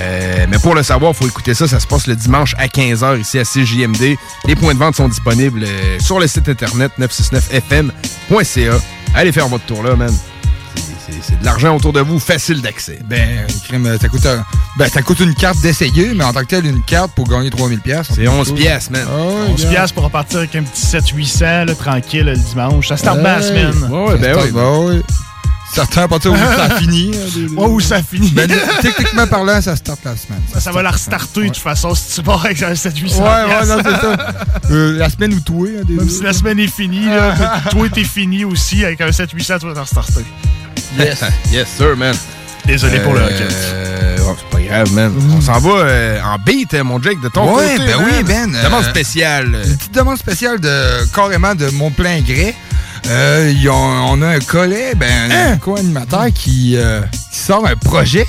[0.00, 1.68] Euh, mais pour le savoir, il faut écouter ça.
[1.68, 4.16] Ça se passe le dimanche à 15h ici à CJMD.
[4.46, 8.72] Les points de vente sont disponibles euh, sur le site internet 969fm.ca.
[9.14, 10.12] Allez faire votre tour là, man.
[11.22, 12.98] C'est- de l'argent autour de vous, facile d'accès.
[13.04, 14.44] Ben, crime, ça coûte, un-
[14.78, 17.50] ben, ça coûte une carte d'essayer, mais en tant que tel, une carte pour gagner
[17.50, 18.08] 3000 pièces.
[18.14, 19.06] C'est 11 pièces, man.
[19.50, 22.88] 11 piastres pour repartir avec un petit 7-800, là, tranquille, le dimanche.
[22.88, 23.74] Ça start bien la semaine.
[23.90, 25.02] Ouais, ben oui.
[25.74, 27.10] Certains à partir où ça finit.
[27.14, 28.30] hein, des- Ouais, où ça finit.
[28.30, 28.48] Ben,
[28.80, 30.40] techniquement parlant, ça starte la semaine.
[30.52, 33.18] Ça, ça va la restarter de toute façon si tu pars avec un 7-800.
[33.18, 34.16] Ouais, ouais, non, c'est ça.
[34.70, 36.10] Euh, la semaine où toi, hein, des Même deux.
[36.10, 37.34] si la semaine est finie, là,
[37.70, 40.24] toi t'es fini aussi avec un 7-800, tu vas t'en restarter.
[40.98, 41.20] Yes.
[41.52, 42.14] yes, sir, man.
[42.64, 44.22] Désolé pour le Euh, hockey.
[44.22, 45.12] ouais, c'est pas grave, man.
[45.36, 47.86] On s'en va euh, en beat, hein, mon Jake, de ton Ouais, côté.
[47.86, 48.06] ben man.
[48.06, 48.52] oui, Ben.
[48.64, 49.60] Demande euh, spéciale.
[49.66, 52.54] Une petite demande spéciale de carrément de mon plein gré.
[53.06, 55.52] Euh, on a un collègue, ben, Hein?
[55.52, 57.02] un co-animateur qui, euh,
[57.32, 58.26] qui sort un projet.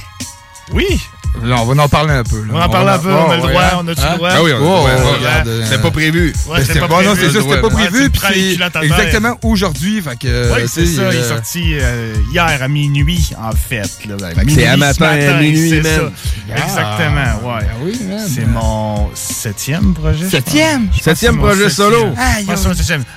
[0.74, 1.00] Oui.
[1.44, 2.38] Là, on va en parler un peu.
[2.44, 2.54] là.
[2.54, 4.30] On en parle un peu, on a le droit, on a-tu le droit?
[4.32, 4.84] Ah oui, on a le droit.
[4.84, 5.54] ouais, regarde, ouais.
[5.54, 6.34] euh, C'était pas prévu.
[6.48, 7.22] Ouais, Ben, c'était pas non, prévu.
[7.22, 8.10] c'est c'était pas prévu.
[8.10, 10.02] puis exactement aujourd'hui.
[10.02, 11.02] Fait que, Oui, tu c'est ça.
[11.12, 13.90] Il est euh, sorti euh, hier à minuit, en fait.
[14.08, 16.12] Ben, c'est à matin, à minuit, c'est man.
[16.48, 16.56] ça.
[16.64, 17.66] Exactement, ouais.
[17.70, 18.20] Ah oui, man.
[18.28, 20.26] C'est mon septième projet.
[20.26, 20.90] je Septième?
[21.02, 22.14] Septième projet solo.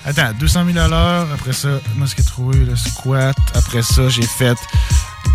[0.05, 1.27] Attends, 200 000 à l'heure.
[1.35, 3.37] Après ça, moi, ce que j'ai trouvé, le squat.
[3.55, 4.57] Après ça, j'ai fait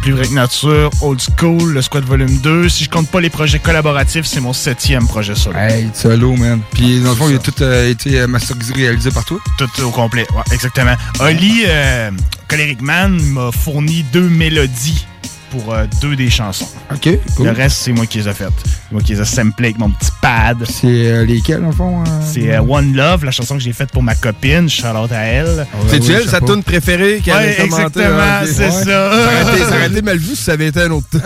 [0.02, 2.70] plus vrai que nature, old school, le squat volume 2.
[2.70, 5.58] Si je compte pas les projets collaboratifs, c'est mon septième projet solo.
[5.58, 6.62] Hey, solo, man.
[6.74, 9.40] Puis, dans le fond, il a tout euh, été euh, masterisé, réalisé par toi.
[9.58, 10.96] Tout au complet, ouais, exactement.
[11.20, 12.12] Oli, euh,
[12.48, 15.06] Coleric Man, m'a fourni deux mélodies
[15.54, 16.68] pour euh, deux des chansons.
[16.92, 17.46] OK, cool.
[17.46, 18.50] Le reste, c'est moi qui les ai faites.
[18.92, 20.58] Moi qui les ai samplés avec mon petit pad.
[20.68, 22.02] C'est euh, lesquels, en fond?
[22.02, 22.06] euh?
[22.26, 24.68] C'est euh, One Love, la chanson que j'ai faite pour ma copine.
[24.68, 25.68] Shout out à elle.
[25.90, 28.00] C'est-tu elle, sa tune préférée qu'elle Ouais, a commenté?
[28.00, 28.50] exactement, Ah, ok.
[28.52, 28.72] c'est Ouais.
[28.72, 28.86] ça.
[28.86, 31.08] Ça aurait, été, ça aurait été mal vu si ça avait été un autre.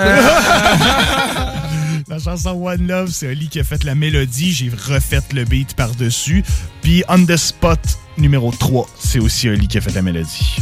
[2.17, 4.51] La chanson One Love, c'est Ali qui a fait la mélodie.
[4.51, 6.43] J'ai refait le beat par-dessus.
[6.81, 7.79] Puis On the Spot
[8.17, 10.55] numéro 3, c'est aussi Ali qui a fait la mélodie.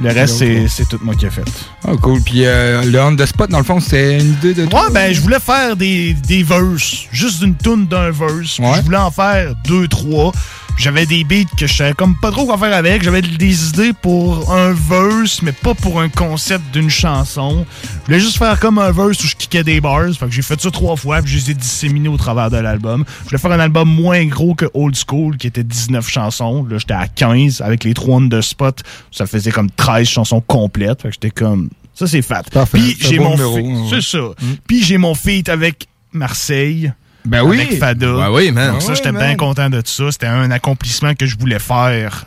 [0.00, 1.42] Le reste, c'est c'est tout moi qui ai fait.
[1.84, 2.20] Ah, cool.
[2.22, 4.62] Puis euh, le on the spot, dans le fond, c'était une idée de?
[4.64, 7.06] Ouais, ben, je voulais faire des, des verses.
[7.10, 8.58] Juste une tune d'un verse.
[8.58, 10.30] Je voulais en faire deux, trois.
[10.78, 13.02] J'avais des beats que je savais comme pas trop quoi faire avec.
[13.04, 17.64] J'avais des idées pour un verse, mais pas pour un concept d'une chanson.
[17.84, 20.12] Je voulais juste faire comme un verse où je kickais des bars.
[20.12, 22.56] Fait que j'ai fait ça trois fois, puis je les ai disséminés au travers de
[22.56, 23.04] l'album.
[23.20, 26.66] Je voulais faire un album moins gros que Old School, qui était 19 chansons.
[26.68, 28.82] Là, j'étais à 15 avec les trois the spot.
[29.10, 31.02] Ça faisait comme 13 chansons complètes.
[31.02, 31.70] Fait que j'étais comme.
[31.94, 32.42] Ça, c'est fat.
[32.72, 33.36] Puis j'ai mon.
[33.36, 33.74] ouais.
[33.90, 34.30] C'est ça.
[34.66, 36.92] Puis j'ai mon feat avec Marseille.
[37.24, 37.60] Ben oui.
[37.60, 38.06] Avec Fada.
[38.06, 38.72] Ben oui, man.
[38.72, 40.10] Donc ça, Ben j'étais oui, bien content de ça.
[40.10, 42.26] C'était un accomplissement que je voulais faire.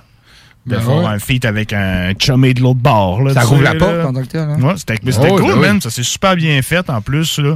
[0.65, 1.05] De Ben faire ouais.
[1.05, 3.21] un feat avec un chumé de l'autre bord.
[3.21, 4.41] Là, Ça rouvre la porte en tant que tel.
[4.41, 4.57] hein?
[4.61, 5.59] Ouais, c'était Oh, cool, ben oui.
[5.67, 5.81] man.
[5.81, 7.37] Ça s'est super bien fait en plus.
[7.39, 7.55] Là.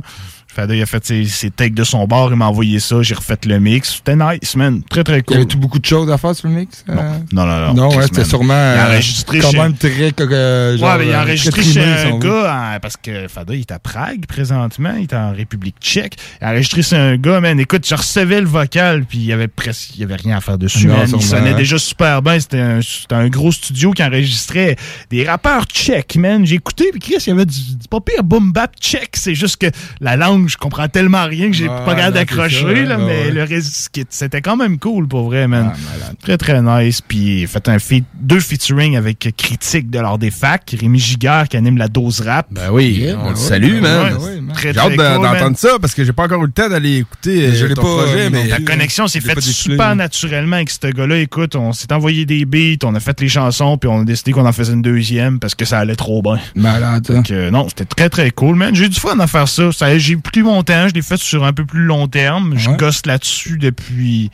[0.52, 3.14] Fada, il a fait ses, ses takes de son bar, il m'a envoyé ça, j'ai
[3.14, 3.98] refait le mix.
[3.98, 4.82] C'était nice, man.
[4.90, 5.36] Très, très Il y cool.
[5.38, 6.84] avait tout beaucoup de choses à faire sur le mix?
[6.90, 6.96] euh?
[7.32, 7.74] Non, non, non.
[7.76, 8.26] Non, ouais, c'était man.
[8.30, 10.12] sûrement Il a euh, enregistré quand chez- même très...
[10.22, 13.54] euh, genre, ouais, mais il a euh, enregistré chez un gars, hein, parce que Fada,
[13.54, 16.16] il est à Prague présentement, il est en République tchèque.
[16.42, 17.60] Il a enregistré chez un gars, man.
[17.60, 20.42] Écoute, je recevais le vocal, puis il y avait presque, il y avait rien à
[20.42, 21.08] faire dessus, Non, man.
[21.14, 21.58] Il sonnait hein.
[21.58, 22.40] déjà super bien.
[22.40, 24.76] C'était un, c'était un gros studio qui enregistrait
[25.12, 26.46] des rappeurs tchèques, man.
[26.46, 29.16] J'ai écouté, puis Chris, il y avait du, du pas pire boom bap tchèque.
[29.16, 29.68] C'est juste que
[30.02, 33.32] la langue, je comprends tellement rien que j'ai pas c'est d'accrocher, là, mais ouais.
[33.32, 35.74] le reste, c'était quand même cool, pour vrai, man.
[36.22, 37.02] Très, très nice.
[37.02, 41.58] Puis, fait un feat, deux featuring avec Critique de l'art des facs, Rémi Giguère qui
[41.58, 42.48] anime la dose rap.
[42.52, 44.18] Ben oui, on le salue, man.
[44.54, 45.22] Très, J'ai très hâte cool, man.
[45.22, 47.76] d'entendre ça parce que j'ai pas encore eu le temps d'aller écouter euh, Je l'ai
[47.76, 51.18] pas, projet, mais La connexion s'est faite super naturellement avec ce gars-là.
[51.18, 54.32] Écoute, on s'est envoyé des beats, on a fait les chansons, puis on a décidé
[54.32, 56.40] qu'on en faisait une deuxième parce que ça allait trop bien.
[56.56, 57.06] Malade.
[57.10, 57.14] hein.
[57.16, 58.74] Donc, euh, non, c'était très très cool, man.
[58.76, 59.72] J'ai eu du fun à faire ça.
[59.72, 62.54] ça j'ai pris mon temps, je l'ai fait sur un peu plus long terme.
[62.58, 62.78] Je Ouais.
[62.78, 64.32] gosse là-dessus depuis.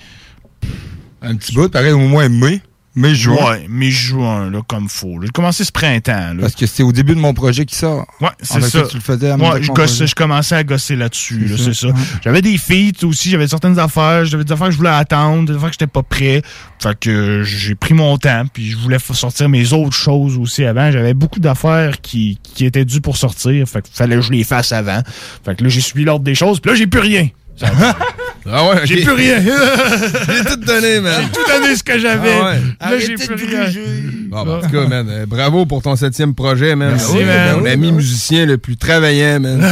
[1.22, 2.62] Un petit bout, pareil, au moins mai.
[2.96, 3.36] Mai, juin.
[3.36, 5.20] Ouais, mi-juin, là, comme faut.
[5.22, 6.42] J'ai commencé ce printemps, là.
[6.42, 8.06] Parce que c'est au début de mon projet qui sort.
[8.22, 8.84] Ouais, c'est ça.
[8.84, 11.64] tu le faisais à Ouais, que je, gossais- je commençais à gosser là-dessus, là, C'est
[11.74, 11.88] c'est ça.
[11.90, 11.94] ça.
[12.24, 15.56] J'avais des feats aussi, j'avais certaines affaires, j'avais des affaires que je voulais attendre, des
[15.58, 16.42] affaires que j'étais pas prêt.
[16.82, 20.90] Fait que j'ai pris mon temps, puis je voulais sortir mes autres choses aussi avant.
[20.92, 24.44] J'avais beaucoup d'affaires qui, qui étaient dues pour sortir, fait que fallait que je les
[24.46, 25.02] fasse avant.
[25.44, 27.28] Fait que là, j'ai suivi l'ordre des choses, puis là, j'ai plus rien.
[27.62, 29.42] Ah ouais, J'ai plus rien.
[29.42, 31.22] J'ai tout donné, man.
[31.24, 32.34] J'ai tout donné ce que j'avais.
[32.80, 32.92] Ah ouais.
[32.92, 33.66] Là, j'ai plus rien.
[34.30, 36.92] Bon, ben, en tout cas, man, euh, bravo pour ton septième projet, man.
[36.92, 37.60] Merci, C'est man.
[37.60, 39.60] Mon ami musicien le plus travaillant, man.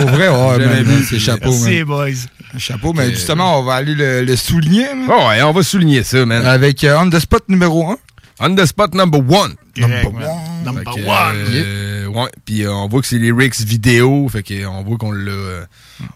[0.00, 1.04] Pour vrai, ouais, J'ai jamais man, vu.
[1.08, 1.84] c'est chapeau, Merci, man.
[1.84, 2.58] boys.
[2.58, 5.08] Chapeau, mais justement, on va aller le, le souligner, man.
[5.10, 6.44] Oh, ouais, on va souligner ça, man.
[6.46, 7.96] Avec euh, On The Spot numéro 1.
[8.38, 9.54] On the spot number one.
[9.74, 10.28] Correct, man.
[10.62, 11.36] Number Fait que, one.
[11.48, 14.96] euh, ouais, puis euh, on voit que c'est les lyrics vidéo, fait que on voit
[14.96, 15.64] qu'on l'a euh,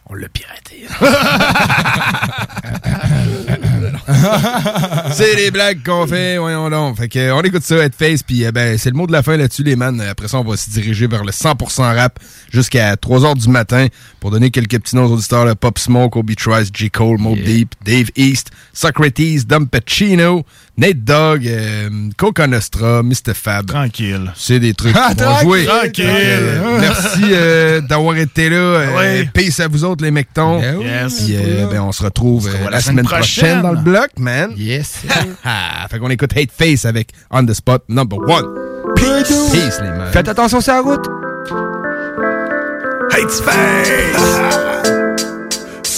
[0.07, 0.87] on l'a piraté.
[5.13, 6.97] c'est les blagues qu'on fait, voyons donc.
[6.97, 9.37] Fait que on écoute ça, Headface, puis euh, ben c'est le mot de la fin
[9.37, 10.01] là-dessus les man.
[10.01, 12.19] Après ça, on va se diriger vers le 100% rap
[12.51, 13.87] jusqu'à 3h du matin
[14.21, 15.55] pour donner quelques petits noms aux auditeurs là.
[15.55, 16.91] Pop Smoke, Obi Trice, J.
[16.91, 20.45] Cole, Mob Deep, Dave East, Socrates, Dom Pacino,
[20.77, 23.35] Nate Dogg, euh, Coca Nostra, Mr.
[23.35, 23.67] Fab.
[23.67, 24.33] Tranquille.
[24.35, 25.65] C'est des trucs Ah, qui vont jouer.
[25.67, 26.07] tranquille.
[26.09, 28.57] Euh, merci euh, d'avoir été là.
[28.57, 29.25] Euh.
[29.35, 30.61] Peace à vous autres, les mectons.
[30.81, 31.23] Yes.
[31.25, 33.45] Puis, euh, ben, on se retrouve euh, la, la semaine semaine prochaine.
[33.45, 33.63] prochaine.
[33.63, 34.53] dans le bloc, man.
[34.57, 35.03] Yes.
[35.45, 38.45] Ah, fait qu'on écoute Hate Face avec On the Spot number one.
[38.97, 40.09] Peace, Peace les man.
[40.13, 41.07] Faites attention sur la route.
[43.13, 44.70] Hates face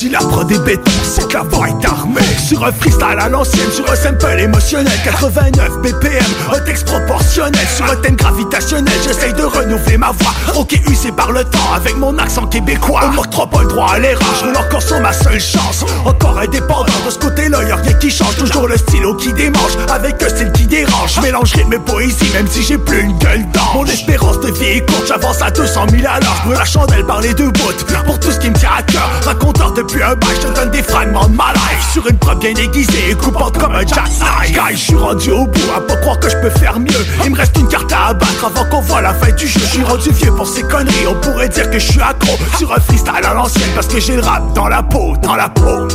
[0.02, 2.20] Si la prod est béton, c'est que la voix est armée.
[2.44, 4.92] Sur un freestyle à l'ancienne, sur un sample émotionnel.
[5.04, 7.68] 89 BPM, un texte proportionnel.
[7.72, 10.34] Sur un thème gravitationnel, j'essaye de renouveler ma voix.
[10.56, 13.02] Ok, usé par le temps, avec mon accent québécois.
[13.04, 15.84] On m'octroie pas le droit à l'erreur, je encore sur ma seule chance.
[16.04, 18.34] Encore indépendant, de ce côté-là y'a rien qui change.
[18.38, 21.14] Toujours le stylo qui démange, avec un style qui dérange.
[21.14, 23.74] Je mélange rythme et poésie, même si j'ai plus une gueule d'ange.
[23.76, 26.58] Mon espérance de vie est courte, j'avance à 200 000 à l'heure.
[26.58, 29.72] La chandelle par les deux bouts, pour tout ce qui me tient à cœur Raconteur
[29.92, 31.92] depuis un bail, je te donne des fragments de ma life.
[31.92, 35.46] Sur une preuve bien aiguisée et coupante comme un jackknife Guy, je suis rendu au
[35.46, 37.04] bout, à pas croire que je peux faire mieux.
[37.24, 39.60] Il me reste une carte à abattre avant qu'on voit la fin du jeu.
[39.60, 42.32] Je suis rendu vieux pour ces conneries, on pourrait dire que je suis accro.
[42.56, 45.48] Sur un freestyle à l'ancienne parce que j'ai le rap dans la peau, dans la
[45.48, 45.88] peau.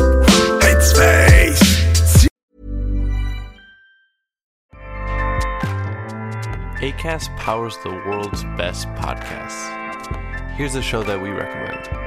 [0.61, 1.87] Headspace
[6.81, 9.71] ACAST powers the world's best podcasts.
[10.55, 12.06] Here's a show that we recommend.